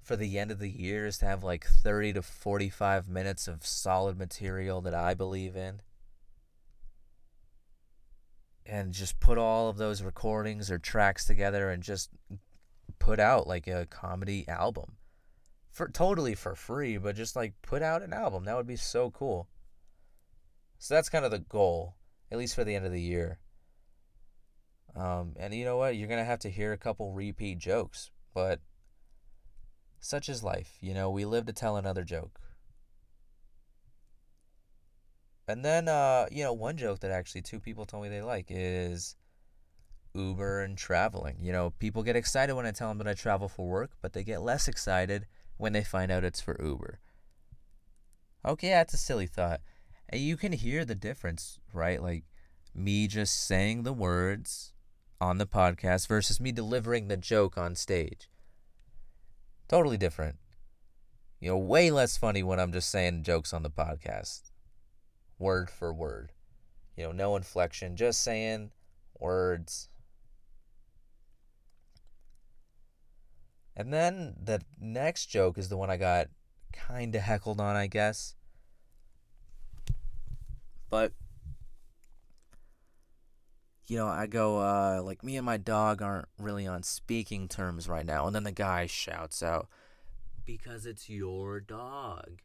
for 0.00 0.14
the 0.14 0.38
end 0.38 0.52
of 0.52 0.60
the 0.60 0.70
year 0.70 1.06
is 1.06 1.18
to 1.18 1.26
have 1.26 1.42
like 1.42 1.66
30 1.66 2.12
to 2.12 2.22
45 2.22 3.08
minutes 3.08 3.48
of 3.48 3.66
solid 3.66 4.16
material 4.16 4.80
that 4.82 4.94
I 4.94 5.12
believe 5.14 5.56
in. 5.56 5.82
And 8.64 8.92
just 8.92 9.18
put 9.18 9.38
all 9.38 9.68
of 9.68 9.76
those 9.76 10.04
recordings 10.04 10.70
or 10.70 10.78
tracks 10.78 11.24
together 11.24 11.68
and 11.68 11.82
just 11.82 12.10
put 13.00 13.18
out 13.18 13.48
like 13.48 13.66
a 13.66 13.86
comedy 13.86 14.46
album. 14.46 14.92
For 15.72 15.88
totally 15.88 16.36
for 16.36 16.54
free, 16.54 16.96
but 16.96 17.16
just 17.16 17.34
like 17.34 17.54
put 17.60 17.82
out 17.82 18.02
an 18.02 18.12
album. 18.12 18.44
That 18.44 18.56
would 18.56 18.68
be 18.68 18.76
so 18.76 19.10
cool. 19.10 19.48
So 20.78 20.94
that's 20.94 21.08
kind 21.08 21.24
of 21.24 21.32
the 21.32 21.40
goal, 21.40 21.96
at 22.30 22.38
least 22.38 22.54
for 22.54 22.62
the 22.62 22.76
end 22.76 22.86
of 22.86 22.92
the 22.92 23.02
year. 23.02 23.40
Um, 24.96 25.34
and 25.38 25.54
you 25.54 25.64
know 25.64 25.76
what? 25.76 25.96
You're 25.96 26.08
going 26.08 26.20
to 26.20 26.24
have 26.24 26.40
to 26.40 26.50
hear 26.50 26.72
a 26.72 26.78
couple 26.78 27.12
repeat 27.12 27.58
jokes, 27.58 28.10
but 28.34 28.60
such 30.00 30.28
is 30.28 30.42
life. 30.42 30.76
You 30.80 30.94
know, 30.94 31.10
we 31.10 31.24
live 31.24 31.46
to 31.46 31.52
tell 31.52 31.76
another 31.76 32.04
joke. 32.04 32.40
And 35.46 35.64
then, 35.64 35.88
uh, 35.88 36.26
you 36.30 36.44
know, 36.44 36.52
one 36.52 36.76
joke 36.76 37.00
that 37.00 37.10
actually 37.10 37.42
two 37.42 37.60
people 37.60 37.84
told 37.84 38.04
me 38.04 38.08
they 38.08 38.22
like 38.22 38.46
is 38.48 39.16
Uber 40.14 40.62
and 40.62 40.78
traveling. 40.78 41.38
You 41.40 41.52
know, 41.52 41.70
people 41.78 42.02
get 42.02 42.16
excited 42.16 42.54
when 42.54 42.66
I 42.66 42.70
tell 42.70 42.88
them 42.88 42.98
that 42.98 43.08
I 43.08 43.14
travel 43.14 43.48
for 43.48 43.68
work, 43.68 43.92
but 44.00 44.12
they 44.12 44.22
get 44.22 44.42
less 44.42 44.68
excited 44.68 45.26
when 45.56 45.72
they 45.72 45.82
find 45.84 46.10
out 46.10 46.24
it's 46.24 46.40
for 46.40 46.56
Uber. 46.62 47.00
Okay, 48.46 48.70
that's 48.70 48.94
a 48.94 48.98
silly 48.98 49.26
thought. 49.26 49.60
And 50.08 50.20
you 50.20 50.36
can 50.36 50.52
hear 50.52 50.84
the 50.84 50.94
difference, 50.94 51.58
right? 51.72 52.02
Like 52.02 52.24
me 52.74 53.06
just 53.06 53.46
saying 53.46 53.82
the 53.82 53.92
words 53.92 54.72
on 55.20 55.38
the 55.38 55.46
podcast 55.46 56.08
versus 56.08 56.40
me 56.40 56.52
delivering 56.52 57.08
the 57.08 57.16
joke 57.16 57.58
on 57.58 57.74
stage. 57.74 58.28
Totally 59.68 59.96
different. 59.96 60.36
You 61.40 61.50
know, 61.50 61.58
way 61.58 61.90
less 61.90 62.16
funny 62.16 62.42
when 62.42 62.58
I'm 62.58 62.72
just 62.72 62.90
saying 62.90 63.22
jokes 63.22 63.52
on 63.52 63.62
the 63.62 63.70
podcast. 63.70 64.50
Word 65.38 65.70
for 65.70 65.92
word. 65.92 66.32
You 66.96 67.04
know, 67.04 67.12
no 67.12 67.36
inflection, 67.36 67.96
just 67.96 68.22
saying 68.22 68.72
words. 69.18 69.88
And 73.76 73.92
then 73.92 74.34
the 74.42 74.60
next 74.78 75.26
joke 75.26 75.56
is 75.56 75.68
the 75.68 75.76
one 75.76 75.88
I 75.88 75.96
got 75.96 76.28
kind 76.72 77.14
of 77.14 77.22
heckled 77.22 77.60
on, 77.60 77.76
I 77.76 77.86
guess. 77.86 78.34
But 80.90 81.12
you 83.90 83.96
know, 83.96 84.06
I 84.06 84.28
go 84.28 84.58
uh 84.58 85.02
like 85.02 85.24
me 85.24 85.36
and 85.36 85.44
my 85.44 85.56
dog 85.56 86.00
aren't 86.00 86.28
really 86.38 86.64
on 86.64 86.84
speaking 86.84 87.48
terms 87.48 87.88
right 87.88 88.06
now. 88.06 88.26
And 88.26 88.34
then 88.34 88.44
the 88.44 88.52
guy 88.52 88.86
shouts 88.86 89.42
out 89.42 89.68
because 90.46 90.86
it's 90.86 91.10
your 91.10 91.58
dog. 91.58 92.40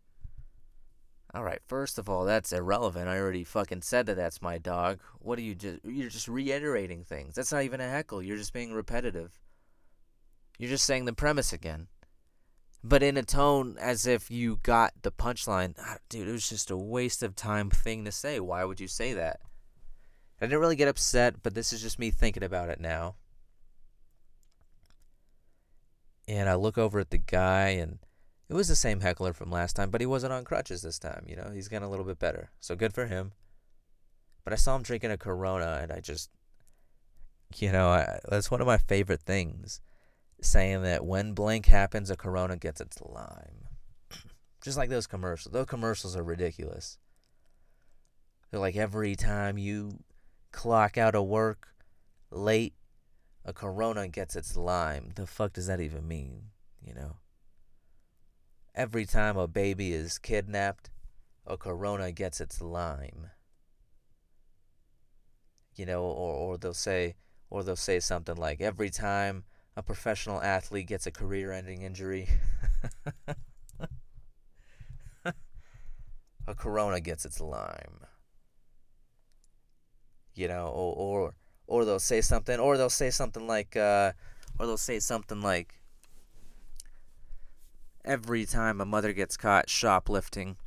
All 1.36 1.44
right, 1.44 1.62
first 1.68 2.00
of 2.00 2.10
all, 2.10 2.26
that's 2.26 2.52
irrelevant. 2.52 3.10
I 3.10 3.20
already 3.20 3.44
fucking 3.44 3.84
said 3.84 4.08
that 4.08 4.16
that's 4.16 4.42
my 4.42 4.58
dog. 4.58 5.02
What 5.20 5.38
are 5.38 5.44
you 5.44 5.54
just 5.54 5.86
you're 5.86 6.10
just 6.10 6.28
reiterating 6.28 7.04
things. 7.04 7.36
That's 7.36 7.52
not 7.52 7.62
even 7.62 7.80
a 7.80 7.90
heckle. 7.90 8.24
You're 8.24 8.38
just 8.38 8.54
being 8.54 8.74
repetitive. 8.74 9.40
You're 10.58 10.72
just 10.72 10.86
saying 10.86 11.06
the 11.06 11.14
premise 11.14 11.54
again 11.54 11.90
but 12.88 13.02
in 13.02 13.18
a 13.18 13.24
tone 13.24 13.76
as 13.80 14.06
if 14.06 14.30
you 14.30 14.60
got 14.62 14.94
the 15.02 15.12
punchline. 15.12 15.74
Ah, 15.80 15.98
dude, 16.08 16.28
it 16.28 16.32
was 16.32 16.48
just 16.48 16.70
a 16.70 16.78
waste 16.78 17.24
of 17.24 17.36
time 17.36 17.72
thing 17.72 18.06
to 18.06 18.12
say. 18.12 18.40
Why 18.40 18.64
would 18.64 18.80
you 18.80 18.88
say 18.88 19.14
that? 19.14 19.40
I 20.42 20.46
didn't 20.46 20.60
really 20.60 20.76
get 20.76 20.88
upset, 20.88 21.42
but 21.42 21.54
this 21.54 21.72
is 21.72 21.82
just 21.82 22.00
me 22.00 22.12
thinking 22.12 22.44
about 22.44 22.70
it 22.70 22.80
now. 22.80 23.16
And 26.28 26.50
I 26.50 26.56
look 26.56 26.78
over 26.78 27.00
at 27.00 27.10
the 27.10 27.18
guy, 27.18 27.70
and 27.70 28.00
it 28.50 28.54
was 28.54 28.68
the 28.68 28.76
same 28.76 29.00
heckler 29.00 29.32
from 29.32 29.52
last 29.52 29.76
time, 29.76 29.90
but 29.90 30.02
he 30.02 30.08
wasn't 30.08 30.34
on 30.34 30.44
crutches 30.44 30.82
this 30.82 31.00
time. 31.00 31.24
You 31.28 31.36
know, 31.36 31.52
he's 31.54 31.68
getting 31.68 31.86
a 31.86 31.90
little 31.90 32.06
bit 32.06 32.20
better. 32.20 32.52
So 32.60 32.76
good 32.76 32.94
for 32.94 33.06
him. 33.06 33.32
But 34.44 34.54
I 34.54 34.58
saw 34.58 34.76
him 34.76 34.84
drinking 34.84 35.12
a 35.12 35.18
Corona, 35.18 35.80
and 35.82 35.92
I 35.92 36.00
just, 36.02 36.30
you 37.56 37.72
know, 37.72 37.90
I, 37.90 38.20
that's 38.30 38.52
one 38.52 38.62
of 38.62 38.68
my 38.68 38.78
favorite 38.78 39.22
things 39.22 39.82
saying 40.42 40.84
that 40.84 41.06
when 41.06 41.34
blank 41.34 41.66
happens, 41.68 42.10
a 42.10 42.18
Corona 42.18 42.58
gets 42.58 42.82
its 42.82 43.00
lime. 43.02 43.68
Just 44.62 44.78
like 44.78 44.90
those 44.90 45.08
commercials. 45.08 45.54
Those 45.54 45.66
commercials 45.66 46.16
are 46.16 46.24
ridiculous. 46.24 46.98
They're 48.52 48.60
like 48.60 48.76
every 48.76 49.16
time 49.16 49.58
you 49.58 50.00
clock 50.56 50.98
out 50.98 51.16
of 51.16 51.26
work 51.26 51.68
late, 52.32 52.74
a 53.44 53.52
Corona 53.52 54.08
gets 54.08 54.38
its 54.38 54.56
lime. 54.56 55.12
The 55.16 55.28
fuck 55.28 55.54
does 55.54 55.68
that 55.68 55.82
even 55.82 56.08
mean? 56.08 56.46
You 56.82 56.94
know? 56.94 57.18
Every 58.74 59.06
time 59.06 59.38
a 59.38 59.48
baby 59.48 59.92
is 59.92 60.18
kidnapped, 60.18 60.90
a 61.46 61.58
Corona 61.58 62.12
gets 62.14 62.40
its 62.40 62.62
lime. 62.62 63.30
You 65.76 65.86
know, 65.86 66.04
or, 66.04 66.34
or 66.34 66.58
they'll 66.58 66.74
say, 66.74 67.16
or 67.50 67.62
they'll 67.62 67.76
say 67.76 68.00
something 68.00 68.36
like, 68.36 68.62
every 68.62 68.90
time 68.90 69.44
a 69.76 69.84
professional 69.84 70.42
athlete 70.42 70.88
gets 70.88 71.06
a 71.06 71.12
career 71.12 71.52
ending 71.52 71.82
injury. 71.82 72.30
a 76.48 76.56
corona 76.56 77.02
gets 77.02 77.26
its 77.26 77.42
lime. 77.42 78.06
You 80.36 80.48
know, 80.48 80.68
or 80.68 80.94
or, 80.96 81.34
or 81.68 81.86
they'll 81.86 82.00
say 82.00 82.22
something 82.22 82.60
or 82.60 82.78
they'll 82.78 82.90
say 82.90 83.10
something 83.10 83.48
like 83.48 83.76
uh, 83.76 84.12
or 84.60 84.66
they'll 84.66 84.78
say 84.78 85.00
something 85.00 85.42
like 85.42 85.80
every 88.04 88.46
time 88.46 88.80
a 88.80 88.86
mother 88.86 89.14
gets 89.14 89.36
caught 89.36 89.70
shoplifting 89.70 90.58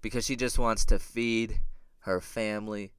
because 0.00 0.24
she 0.24 0.36
just 0.36 0.58
wants 0.58 0.84
to 0.84 0.98
feed 0.98 1.60
her 2.00 2.20
family 2.20 2.92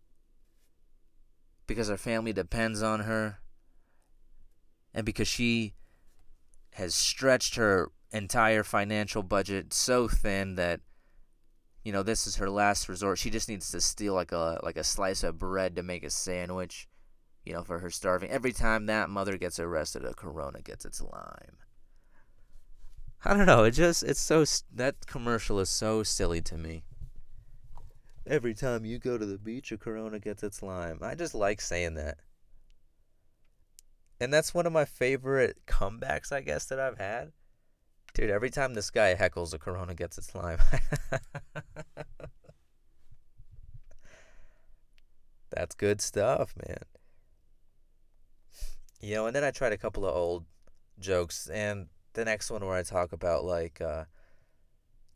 because 1.67 1.87
her 1.87 1.97
family 1.97 2.33
depends 2.33 2.81
on 2.81 3.01
her 3.01 3.39
and 4.93 5.05
because 5.05 5.27
she 5.27 5.73
has 6.71 6.93
stretched 6.93 7.55
her 7.55 7.91
entire 8.11 8.63
financial 8.63 9.23
budget 9.23 9.73
so 9.73 10.07
thin 10.07 10.55
that 10.55 10.81
you 11.85 11.91
know 11.91 12.03
this 12.03 12.25
is 12.25 12.37
her 12.37 12.49
last 12.49 12.89
resort. 12.89 13.19
She 13.19 13.29
just 13.29 13.47
needs 13.47 13.69
to 13.71 13.79
steal 13.79 14.15
like 14.15 14.31
a 14.31 14.59
like 14.63 14.75
a 14.75 14.83
slice 14.83 15.23
of 15.23 15.37
bread 15.37 15.75
to 15.75 15.83
make 15.83 16.03
a 16.03 16.09
sandwich 16.09 16.89
you 17.45 17.53
know 17.53 17.63
for 17.63 17.79
her 17.79 17.91
starving. 17.91 18.31
Every 18.31 18.51
time 18.51 18.87
that 18.87 19.09
mother 19.09 19.37
gets 19.37 19.59
arrested 19.59 20.03
a 20.03 20.15
corona 20.15 20.61
gets 20.61 20.83
its 20.83 20.99
lime. 20.99 21.57
I 23.23 23.35
don't 23.35 23.45
know. 23.45 23.63
It 23.63 23.71
just 23.71 24.01
it's 24.03 24.19
so 24.19 24.43
that 24.73 25.05
commercial 25.05 25.59
is 25.59 25.69
so 25.69 26.01
silly 26.01 26.41
to 26.41 26.57
me. 26.57 26.83
Every 28.27 28.55
time 28.55 28.83
you 28.83 28.97
go 28.97 29.19
to 29.19 29.25
the 29.25 29.37
beach 29.37 29.71
a 29.71 29.77
corona 29.77 30.19
gets 30.19 30.41
its 30.41 30.63
lime. 30.63 30.99
I 31.03 31.13
just 31.13 31.35
like 31.35 31.61
saying 31.61 31.93
that. 31.93 32.17
And 34.19 34.33
that's 34.33 34.53
one 34.53 34.65
of 34.65 34.73
my 34.73 34.85
favorite 34.85 35.57
comebacks, 35.67 36.31
I 36.31 36.41
guess, 36.41 36.65
that 36.65 36.79
I've 36.79 36.97
had. 36.97 37.31
Dude, 38.15 38.29
every 38.29 38.49
time 38.49 38.73
this 38.73 38.91
guy 38.91 39.13
heckles, 39.13 39.53
a 39.53 39.59
Corona 39.59 39.93
gets 39.93 40.17
its 40.17 40.33
lime. 40.33 40.57
that's 45.49 45.75
good 45.75 46.01
stuff, 46.01 46.53
man. 46.67 46.79
You 49.01 49.15
know, 49.15 49.27
and 49.27 49.35
then 49.35 49.43
I 49.43 49.51
tried 49.51 49.73
a 49.73 49.77
couple 49.77 50.05
of 50.05 50.15
old 50.15 50.45
jokes, 50.99 51.47
and 51.47 51.87
the 52.13 52.25
next 52.25 52.49
one 52.49 52.65
where 52.65 52.77
I 52.77 52.83
talk 52.83 53.11
about 53.11 53.43
like 53.45 53.81
uh, 53.81 54.05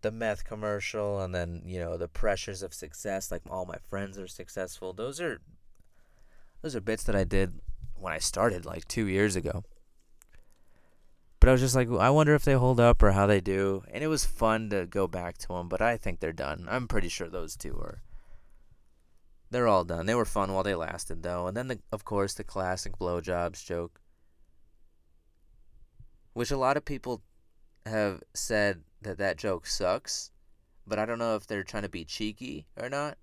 the 0.01 0.11
meth 0.11 0.43
commercial, 0.45 1.21
and 1.21 1.33
then 1.33 1.61
you 1.65 1.79
know 1.79 1.97
the 1.97 2.07
pressures 2.07 2.61
of 2.61 2.73
success, 2.73 3.31
like 3.31 3.41
all 3.49 3.65
my 3.65 3.77
friends 3.89 4.17
are 4.17 4.27
successful. 4.27 4.93
Those 4.93 5.19
are 5.19 5.41
those 6.61 6.75
are 6.75 6.81
bits 6.81 7.03
that 7.03 7.15
I 7.15 7.23
did 7.23 7.59
when 7.95 8.13
I 8.13 8.19
started 8.19 8.65
like 8.65 8.87
two 8.87 9.07
years 9.07 9.35
ago. 9.35 9.63
But 11.39 11.47
I 11.47 11.51
was 11.53 11.61
just 11.61 11.75
like, 11.75 11.89
I 11.89 12.09
wonder 12.09 12.35
if 12.35 12.43
they 12.43 12.53
hold 12.53 12.81
up 12.81 13.01
or 13.01 13.11
how 13.11 13.25
they 13.25 13.39
do. 13.39 13.83
And 13.91 14.03
it 14.03 14.07
was 14.07 14.25
fun 14.25 14.69
to 14.71 14.85
go 14.85 15.07
back 15.07 15.37
to 15.39 15.47
them, 15.47 15.69
but 15.69 15.81
I 15.81 15.95
think 15.95 16.19
they're 16.19 16.33
done. 16.33 16.67
I'm 16.69 16.87
pretty 16.87 17.07
sure 17.07 17.29
those 17.29 17.55
two 17.55 17.77
are. 17.79 18.01
They're 19.51 19.67
all 19.67 19.83
done. 19.83 20.05
They 20.05 20.15
were 20.15 20.25
fun 20.25 20.53
while 20.53 20.63
they 20.63 20.75
lasted, 20.75 21.23
though. 21.23 21.47
And 21.47 21.57
then, 21.57 21.67
the, 21.67 21.79
of 21.91 22.05
course, 22.05 22.33
the 22.33 22.43
classic 22.43 22.97
blowjobs 22.97 23.65
joke, 23.65 23.99
which 26.33 26.51
a 26.51 26.57
lot 26.57 26.77
of 26.77 26.85
people 26.85 27.23
have 27.85 28.21
said 28.35 28.83
that 29.01 29.17
that 29.17 29.37
joke 29.37 29.65
sucks, 29.65 30.31
but 30.85 30.99
I 30.99 31.05
don't 31.05 31.19
know 31.19 31.35
if 31.35 31.47
they're 31.47 31.63
trying 31.63 31.83
to 31.83 31.89
be 31.89 32.05
cheeky 32.05 32.67
or 32.79 32.89
not. 32.89 33.17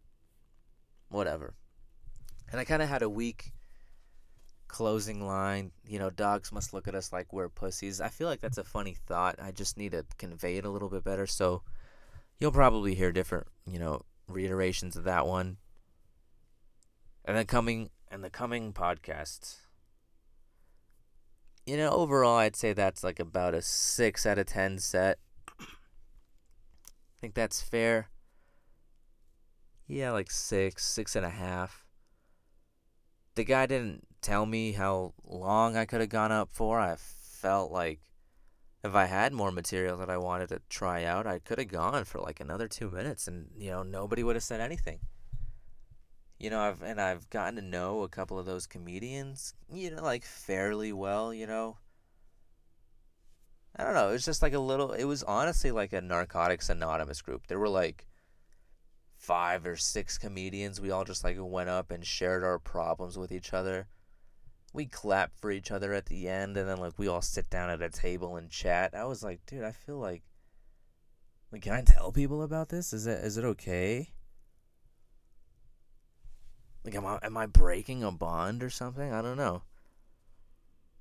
Whatever. 1.09 1.55
And 2.51 2.61
I 2.61 2.65
kind 2.65 2.83
of 2.83 2.89
had 2.89 3.03
a 3.03 3.09
weak 3.09 3.53
closing 4.69 5.25
line, 5.27 5.71
you 5.87 5.99
know, 5.99 6.11
dogs 6.11 6.53
must 6.53 6.73
look 6.75 6.89
at 6.89 6.95
us 6.95 7.13
like 7.13 7.33
we're 7.33 7.49
pussies. 7.49 8.01
I 8.01 8.09
feel 8.09 8.29
like 8.29 8.41
that's 8.41 8.59
a 8.59 8.65
funny 8.65 8.97
thought. 9.07 9.37
I 9.41 9.53
just 9.53 9.77
need 9.77 9.93
to 9.93 10.05
convey 10.19 10.57
it 10.57 10.65
a 10.65 10.71
little 10.71 10.89
bit 10.89 11.05
better. 11.05 11.27
So 11.27 11.63
you'll 12.41 12.53
probably 12.53 12.95
hear 12.95 13.13
different, 13.13 13.47
you 13.67 13.79
know, 13.79 14.03
reiterations 14.29 14.97
of 14.97 15.05
that 15.05 15.27
one. 15.27 15.59
And 17.27 17.37
the 17.37 17.45
coming 17.45 17.91
and 18.09 18.23
the 18.23 18.31
coming 18.31 18.73
podcasts. 18.73 19.57
You 21.67 21.77
know, 21.77 21.91
overall 21.91 22.37
I'd 22.37 22.55
say 22.55 22.73
that's 22.73 23.03
like 23.03 23.19
about 23.19 23.55
a 23.55 23.63
six 23.63 24.25
out 24.25 24.39
of 24.39 24.47
ten 24.47 24.79
set. 24.79 25.19
I 25.59 25.65
think 27.21 27.35
that's 27.35 27.61
fair. 27.61 28.11
Yeah, 29.89 30.13
like 30.13 30.31
six, 30.31 30.85
six 30.87 31.17
and 31.17 31.27
a 31.27 31.31
half. 31.31 31.85
The 33.35 33.45
guy 33.45 33.67
didn't 33.67 34.07
tell 34.23 34.47
me 34.47 34.73
how 34.73 35.15
long 35.25 35.77
I 35.77 35.85
could 35.85 36.01
have 36.01 36.09
gone 36.09 36.33
up 36.33 36.51
for. 36.53 36.81
I 36.81 36.97
felt 36.97 37.71
like 37.73 38.01
if 38.83 38.95
I 38.95 39.07
had 39.07 39.33
more 39.33 39.51
material 39.51 39.97
that 39.99 40.11
I 40.11 40.17
wanted 40.17 40.49
to 40.51 40.61
try 40.69 41.05
out, 41.05 41.27
I 41.27 41.41
could 41.41 41.59
have 41.59 41.69
gone 41.69 42.05
for 42.05 42.21
like 42.21 42.41
another 42.41 42.69
two 42.69 42.91
minutes, 42.91 43.27
and 43.27 43.49
you 43.57 43.71
know 43.71 43.83
nobody 43.83 44.23
would 44.23 44.37
have 44.37 44.43
said 44.43 44.61
anything. 44.61 45.01
You 46.39 46.51
know, 46.51 46.61
I've 46.61 46.83
and 46.83 47.01
I've 47.01 47.29
gotten 47.31 47.57
to 47.57 47.63
know 47.63 48.03
a 48.03 48.09
couple 48.09 48.39
of 48.39 48.47
those 48.47 48.67
comedians, 48.67 49.55
you 49.73 49.91
know, 49.91 50.03
like 50.03 50.25
fairly 50.25 50.93
well. 50.93 51.33
You 51.33 51.47
know, 51.47 51.79
I 53.75 53.85
don't 53.85 53.95
know. 53.95 54.11
It 54.11 54.13
was 54.13 54.25
just 54.25 54.43
like 54.43 54.53
a 54.55 54.59
little. 54.59 54.93
It 54.93 55.05
was 55.05 55.23
honestly 55.23 55.71
like 55.71 55.93
a 55.93 56.01
Narcotics 56.01 56.69
Anonymous 56.69 57.23
group. 57.23 57.47
There 57.47 57.59
were 57.59 57.69
like 57.69 58.07
five 59.17 59.67
or 59.67 59.77
six 59.77 60.19
comedians. 60.19 60.81
We 60.81 60.91
all 60.91 61.05
just 61.05 61.25
like 61.25 61.37
went 61.39 61.71
up 61.71 61.91
and 61.91 62.05
shared 62.05 62.45
our 62.45 62.59
problems 62.59 63.17
with 63.17 63.33
each 63.33 63.55
other 63.55 63.89
we 64.77 64.87
clap 64.87 65.35
for 65.35 65.51
each 65.51 65.71
other 65.71 65.95
at 65.95 66.07
the 66.07 66.29
end 66.29 66.57
and 66.57 66.69
then 66.69 66.79
like 66.79 66.93
we 66.99 67.09
all 67.09 67.23
sit 67.23 67.49
down 67.49 67.71
at 67.71 67.83
a 67.83 67.89
table 67.89 68.37
and 68.37 68.51
chat. 68.51 68.95
I 68.95 69.05
was 69.07 69.25
like, 69.25 69.45
dude, 69.47 69.65
I 69.65 69.73
feel 69.73 69.99
like 69.99 70.23
like 71.51 71.63
can 71.63 71.73
I 71.73 71.83
tell 71.83 72.13
people 72.13 72.43
about 72.43 72.69
this? 72.69 72.93
Is 72.93 73.07
it 73.07 73.25
is 73.25 73.39
it 73.39 73.45
okay? 73.45 74.11
Like 76.87 76.95
am 76.95 77.05
I 77.05 77.19
am 77.23 77.37
I 77.37 77.47
breaking 77.47 78.03
a 78.03 78.11
bond 78.11 78.63
or 78.63 78.71
something? 78.71 79.13
I 79.13 79.21
don't 79.21 79.37
know. 79.37 79.63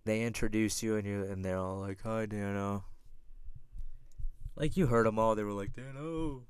They 0.03 0.23
introduce 0.23 0.83
you 0.83 0.97
and 0.97 1.07
you 1.07 1.23
and 1.23 1.45
they're 1.45 1.57
all 1.57 1.79
like, 1.79 2.01
"Hi, 2.01 2.25
Dano." 2.25 2.83
Like 4.55 4.75
you 4.75 4.87
heard 4.87 5.05
them 5.05 5.19
all. 5.19 5.35
They 5.35 5.43
were 5.43 5.51
like, 5.51 5.73
"Dano." 5.73 6.43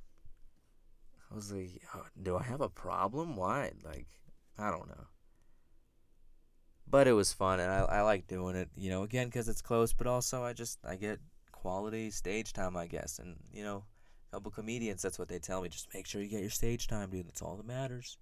I 1.32 1.36
was 1.36 1.52
like, 1.52 1.82
"Do 2.22 2.38
I 2.38 2.44
have 2.44 2.62
a 2.62 2.70
problem? 2.70 3.36
Why?" 3.36 3.72
Like, 3.84 4.08
I 4.58 4.72
don't 4.72 4.88
know 4.88 5.08
but 6.88 7.08
it 7.08 7.14
was 7.14 7.34
fun 7.34 7.60
and 7.60 7.72
I, 7.72 7.80
I 7.80 8.02
like 8.02 8.28
doing 8.28 8.56
it 8.56 8.70
you 8.76 8.90
know 8.90 9.04
again 9.04 9.28
because 9.28 9.50
it's 9.50 9.62
close 9.62 9.94
but 9.94 10.08
also 10.08 10.44
i 10.44 10.54
just 10.54 10.80
i 10.86 10.96
get 10.96 11.20
quality 11.52 12.12
stage 12.12 12.54
time 12.54 12.78
i 12.78 12.86
guess 12.86 13.20
and 13.20 13.36
you 13.54 13.64
know 13.64 13.84
couple 14.32 14.52
comedians 14.52 15.02
that's 15.02 15.18
what 15.18 15.30
they 15.30 15.40
tell 15.40 15.62
me 15.62 15.70
just 15.70 15.94
make 15.94 16.06
sure 16.06 16.22
you 16.22 16.28
get 16.28 16.42
your 16.42 16.50
stage 16.50 16.88
time 16.88 17.10
dude 17.10 17.26
that's 17.26 17.42
all 17.42 17.56
that 17.56 17.66
matters 17.66 18.18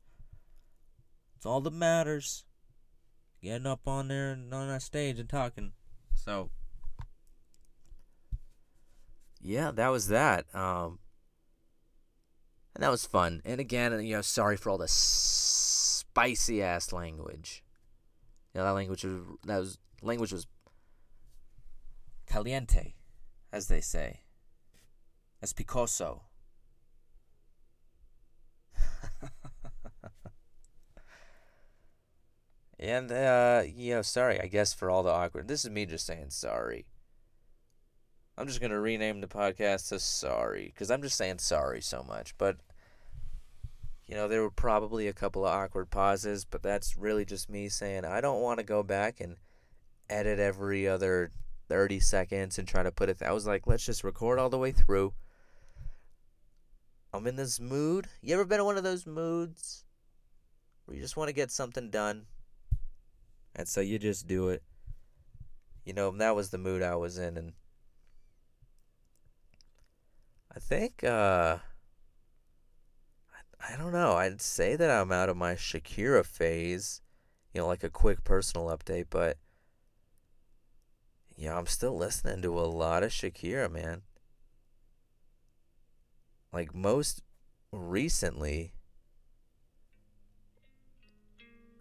it's 1.43 1.45
all 1.45 1.59
that 1.59 1.73
matters. 1.73 2.45
Getting 3.41 3.67
up 3.67 3.85
on 3.85 4.07
there 4.07 4.31
and 4.31 4.53
on 4.53 4.69
that 4.69 4.81
stage 4.81 5.19
and 5.19 5.27
talking. 5.27 5.73
So 6.15 6.51
yeah 9.41 9.71
that 9.71 9.89
was 9.89 10.07
that. 10.07 10.45
Um 10.55 10.99
and 12.73 12.81
that 12.81 12.89
was 12.89 13.05
fun. 13.05 13.41
And 13.43 13.59
again 13.59 13.91
you 14.05 14.15
know 14.15 14.21
sorry 14.21 14.55
for 14.55 14.69
all 14.69 14.77
the 14.77 14.87
spicy 14.87 16.63
ass 16.63 16.93
language. 16.93 17.61
You 18.53 18.61
know, 18.61 18.67
that 18.67 18.71
language 18.75 19.03
was 19.03 19.19
that 19.45 19.59
was 19.59 19.77
language 20.01 20.31
was 20.31 20.47
caliente, 22.25 22.93
as 23.51 23.67
they 23.67 23.81
say. 23.81 24.21
Espicoso. 25.43 26.21
And 32.79 33.11
uh, 33.11 33.63
you 33.65 33.95
know, 33.95 34.01
sorry, 34.01 34.39
I 34.39 34.47
guess 34.47 34.73
for 34.73 34.89
all 34.89 35.03
the 35.03 35.11
awkward. 35.11 35.47
This 35.47 35.63
is 35.65 35.71
me 35.71 35.85
just 35.85 36.05
saying 36.05 36.29
sorry. 36.29 36.85
I'm 38.37 38.47
just 38.47 38.61
gonna 38.61 38.79
rename 38.79 39.21
the 39.21 39.27
podcast 39.27 39.89
to 39.89 39.99
sorry 39.99 40.71
because 40.73 40.89
I'm 40.89 41.01
just 41.01 41.17
saying 41.17 41.39
sorry 41.39 41.81
so 41.81 42.03
much, 42.07 42.35
but 42.37 42.57
you 44.05 44.15
know, 44.15 44.27
there 44.27 44.41
were 44.41 44.51
probably 44.51 45.07
a 45.07 45.13
couple 45.13 45.45
of 45.45 45.53
awkward 45.53 45.89
pauses, 45.89 46.45
but 46.45 46.61
that's 46.61 46.97
really 46.97 47.25
just 47.25 47.49
me 47.49 47.69
saying 47.69 48.05
I 48.05 48.21
don't 48.21 48.41
want 48.41 48.59
to 48.59 48.65
go 48.65 48.83
back 48.83 49.19
and 49.21 49.37
edit 50.09 50.39
every 50.39 50.87
other 50.87 51.31
30 51.69 51.99
seconds 51.99 52.59
and 52.59 52.67
try 52.67 52.83
to 52.83 52.91
put 52.91 53.09
it. 53.09 53.19
Th- 53.19 53.29
I 53.29 53.33
was 53.33 53.47
like, 53.47 53.65
let's 53.65 53.85
just 53.85 54.03
record 54.03 54.39
all 54.39 54.49
the 54.49 54.57
way 54.57 54.71
through. 54.71 55.13
I'm 57.13 57.27
in 57.27 57.35
this 57.35 57.59
mood. 57.59 58.07
You 58.21 58.33
ever 58.33 58.45
been 58.45 58.59
in 58.59 58.65
one 58.65 58.77
of 58.77 58.83
those 58.83 59.05
moods 59.05 59.85
where 60.85 60.95
you 60.95 61.01
just 61.01 61.15
want 61.15 61.29
to 61.29 61.33
get 61.33 61.51
something 61.51 61.89
done? 61.89 62.25
And 63.55 63.67
so 63.67 63.81
you 63.81 63.99
just 63.99 64.27
do 64.27 64.49
it. 64.49 64.63
You 65.85 65.93
know, 65.93 66.11
that 66.11 66.35
was 66.35 66.49
the 66.49 66.57
mood 66.57 66.81
I 66.81 66.95
was 66.95 67.17
in. 67.17 67.37
And 67.37 67.53
I 70.55 70.59
think, 70.59 71.03
uh, 71.03 71.57
I 73.59 73.77
don't 73.77 73.93
know. 73.93 74.13
I'd 74.13 74.41
say 74.41 74.75
that 74.75 74.89
I'm 74.89 75.11
out 75.11 75.29
of 75.29 75.37
my 75.37 75.53
Shakira 75.53 76.25
phase, 76.25 77.01
you 77.53 77.61
know, 77.61 77.67
like 77.67 77.83
a 77.83 77.89
quick 77.89 78.23
personal 78.23 78.67
update, 78.67 79.05
but 79.09 79.37
yeah, 81.35 81.57
I'm 81.57 81.67
still 81.67 81.95
listening 81.95 82.41
to 82.41 82.59
a 82.59 82.61
lot 82.65 83.03
of 83.03 83.11
Shakira, 83.11 83.71
man. 83.71 84.01
Like 86.51 86.75
most 86.75 87.23
recently, 87.71 88.72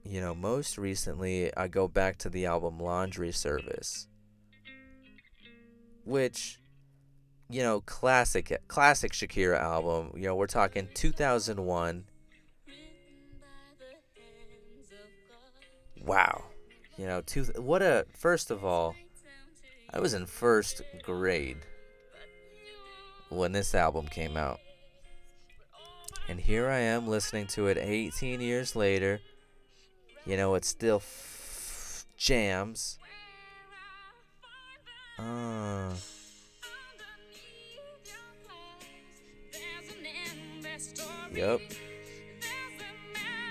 you 0.05 0.21
know, 0.21 0.35
most 0.35 0.79
recently 0.79 1.55
I 1.57 1.69
go 1.69 1.89
back 1.89 2.19
to 2.19 2.29
the 2.29 2.47
album 2.47 2.79
Laundry 2.79 3.33
Service, 3.33 4.09
which 6.05 6.59
you 7.53 7.63
know, 7.63 7.83
classic 7.83 8.63
classic 8.67 9.13
Shakira 9.13 9.61
album. 9.61 10.13
You 10.17 10.29
know, 10.29 10.37
we're 10.37 10.47
talking 10.47 10.89
2001. 10.95 12.05
Wow. 16.05 16.45
You 16.97 17.07
know, 17.07 17.21
two 17.21 17.45
what 17.57 17.83
a 17.83 18.07
first 18.17 18.51
of 18.51 18.65
all, 18.65 18.95
I 19.93 20.01
was 20.01 20.15
in 20.15 20.25
first 20.25 20.81
grade 21.03 21.59
when 23.29 23.53
this 23.53 23.75
album 23.75 24.07
came 24.07 24.37
out. 24.37 24.61
And 26.29 26.41
here 26.41 26.69
I 26.69 26.79
am 26.79 27.07
listening 27.07 27.47
to 27.49 27.67
it 27.67 27.77
18 27.77 28.41
years 28.41 28.75
later. 28.75 29.21
You 30.25 30.37
know, 30.37 30.55
it 30.55 30.65
still 30.65 30.97
f- 30.97 32.07
jams. 32.17 32.99
Uh 35.19 35.95
Yep. 41.35 41.61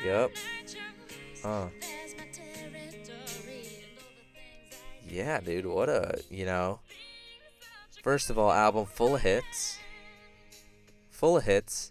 Yep. 0.05 0.31
Uh. 1.43 1.67
Yeah, 5.07 5.39
dude, 5.41 5.65
what 5.65 5.89
a, 5.89 6.21
you 6.29 6.45
know. 6.45 6.79
First 8.03 8.29
of 8.29 8.37
all, 8.37 8.51
album 8.51 8.85
full 8.85 9.15
of 9.15 9.21
hits. 9.21 9.77
Full 11.09 11.37
of 11.37 11.43
hits. 11.43 11.90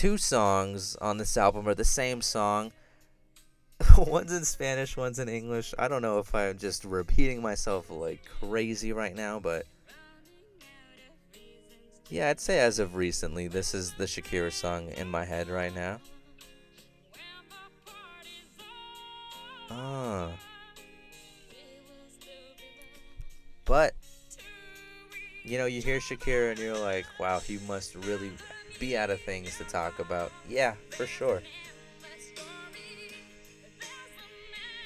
Two 0.00 0.16
songs 0.16 0.96
on 0.96 1.18
this 1.18 1.36
album 1.36 1.68
are 1.68 1.74
the 1.74 1.84
same 1.84 2.22
song. 2.22 2.72
one's 3.98 4.32
in 4.32 4.46
Spanish, 4.46 4.96
one's 4.96 5.18
in 5.18 5.28
English. 5.28 5.74
I 5.78 5.88
don't 5.88 6.00
know 6.00 6.18
if 6.18 6.34
I'm 6.34 6.56
just 6.56 6.86
repeating 6.86 7.42
myself 7.42 7.90
like 7.90 8.24
crazy 8.40 8.94
right 8.94 9.14
now, 9.14 9.40
but 9.40 9.66
yeah, 12.08 12.30
I'd 12.30 12.40
say 12.40 12.60
as 12.60 12.78
of 12.78 12.94
recently, 12.94 13.46
this 13.46 13.74
is 13.74 13.92
the 13.92 14.06
Shakira 14.06 14.50
song 14.50 14.88
in 14.92 15.06
my 15.06 15.26
head 15.26 15.50
right 15.50 15.74
now. 15.74 15.98
Ah. 19.70 20.30
But, 23.66 23.92
you 25.44 25.58
know, 25.58 25.66
you 25.66 25.82
hear 25.82 25.98
Shakira 25.98 26.52
and 26.52 26.58
you're 26.58 26.78
like, 26.78 27.04
wow, 27.18 27.38
he 27.38 27.58
must 27.68 27.94
really 27.96 28.32
be 28.80 28.96
out 28.96 29.10
of 29.10 29.20
things 29.20 29.56
to 29.58 29.64
talk 29.64 30.00
about. 30.00 30.32
Yeah, 30.48 30.74
for 30.90 31.06
sure. 31.06 31.42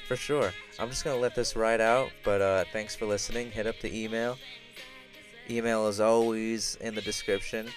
For 0.07 0.15
sure. 0.15 0.51
I'm 0.77 0.89
just 0.89 1.03
going 1.03 1.15
to 1.15 1.21
let 1.21 1.33
this 1.33 1.55
ride 1.55 1.81
out, 1.81 2.11
but 2.23 2.41
uh, 2.41 2.65
thanks 2.71 2.95
for 2.95 3.07
listening. 3.07 3.49
Hit 3.49 3.65
up 3.65 3.79
the 3.81 4.03
email. 4.03 4.37
Email 5.49 5.87
is 5.87 5.99
always 5.99 6.77
in 6.81 6.93
the 6.93 7.01
description. 7.01 7.67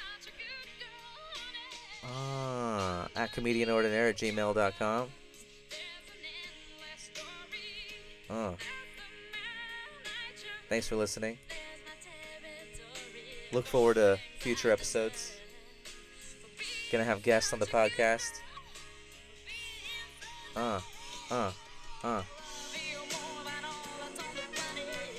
Ah, 2.04 3.08
at 3.16 3.32
comedianordinaire 3.32 4.10
at 4.10 4.16
gmail.com. 4.16 5.08
Oh. 8.30 8.56
Thanks 10.68 10.86
for 10.88 10.96
listening. 10.96 11.38
Look 13.52 13.64
forward 13.64 13.94
to 13.94 14.18
future 14.38 14.70
episodes. 14.70 15.37
Gonna 16.90 17.04
have 17.04 17.22
guests 17.22 17.52
on 17.52 17.58
the 17.58 17.66
podcast. 17.66 18.40
Uh, 20.56 20.80
uh, 21.30 21.50
uh. 22.02 22.22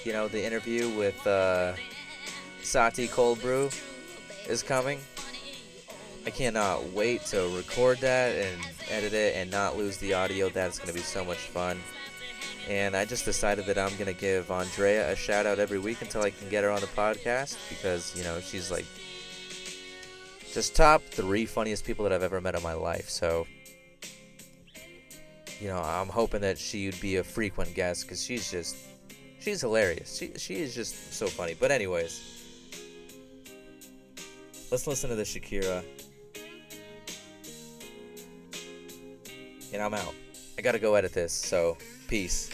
You 0.04 0.14
know, 0.14 0.28
the 0.28 0.44
interview 0.44 0.90
with 0.98 1.26
uh, 1.28 1.74
Sati 2.62 3.08
Cold 3.08 3.42
Brew 3.42 3.70
is 4.48 4.64
coming. 4.64 5.00
I 6.26 6.30
cannot 6.32 6.84
wait 6.92 7.26
to 7.28 7.48
record 7.56 8.00
that 8.00 8.36
and 8.36 8.62
edit 8.90 9.14
it 9.14 9.36
and 9.36 9.50
not 9.50 9.78
lose 9.78 9.98
the 9.98 10.14
audio. 10.14 10.50
That's 10.50 10.78
going 10.78 10.90
to 10.90 10.94
be 10.94 11.00
so 11.00 11.24
much 11.24 11.38
fun. 11.38 11.80
And 12.68 12.96
I 12.96 13.06
just 13.06 13.26
decided 13.26 13.66
that 13.66 13.78
I'm 13.78 13.94
going 13.94 14.14
to 14.14 14.14
give 14.14 14.52
Andrea 14.52 15.12
a 15.12 15.16
shout 15.16 15.46
out 15.46 15.60
every 15.60 15.80
week 15.80 16.02
until 16.02 16.22
I 16.22 16.30
can 16.30 16.50
get 16.50 16.64
her 16.64 16.70
on 16.70 16.82
the 16.82 16.88
podcast 16.88 17.58
because, 17.70 18.16
you 18.16 18.24
know, 18.24 18.40
she's 18.40 18.70
like 18.70 18.86
just 20.54 20.76
top 20.76 21.02
three 21.04 21.46
funniest 21.46 21.86
people 21.86 22.04
that 22.04 22.14
I've 22.14 22.24
ever 22.24 22.42
met 22.42 22.56
in 22.56 22.64
my 22.64 22.74
life. 22.74 23.10
So, 23.10 23.46
you 25.60 25.68
know, 25.68 25.80
I'm 25.82 26.08
hoping 26.08 26.42
that 26.42 26.58
she 26.58 26.88
would 26.88 27.00
be 27.00 27.18
a 27.18 27.24
frequent 27.24 27.74
guest 27.76 28.04
because 28.04 28.24
she's 28.24 28.50
just, 28.50 28.76
she's 29.40 29.62
hilarious. 29.62 30.18
She, 30.18 30.32
she 30.38 30.56
is 30.56 30.74
just 30.74 31.14
so 31.14 31.28
funny. 31.28 31.56
But, 31.60 31.72
anyways, 31.72 32.22
let's 34.72 34.88
listen 34.88 35.10
to 35.10 35.16
the 35.16 35.24
Shakira. 35.24 35.84
And 39.72 39.82
I'm 39.84 39.94
out. 39.94 40.16
I 40.58 40.62
gotta 40.62 40.80
go 40.80 40.96
edit 40.96 41.14
this, 41.14 41.32
so 41.32 41.78
peace. 42.08 42.50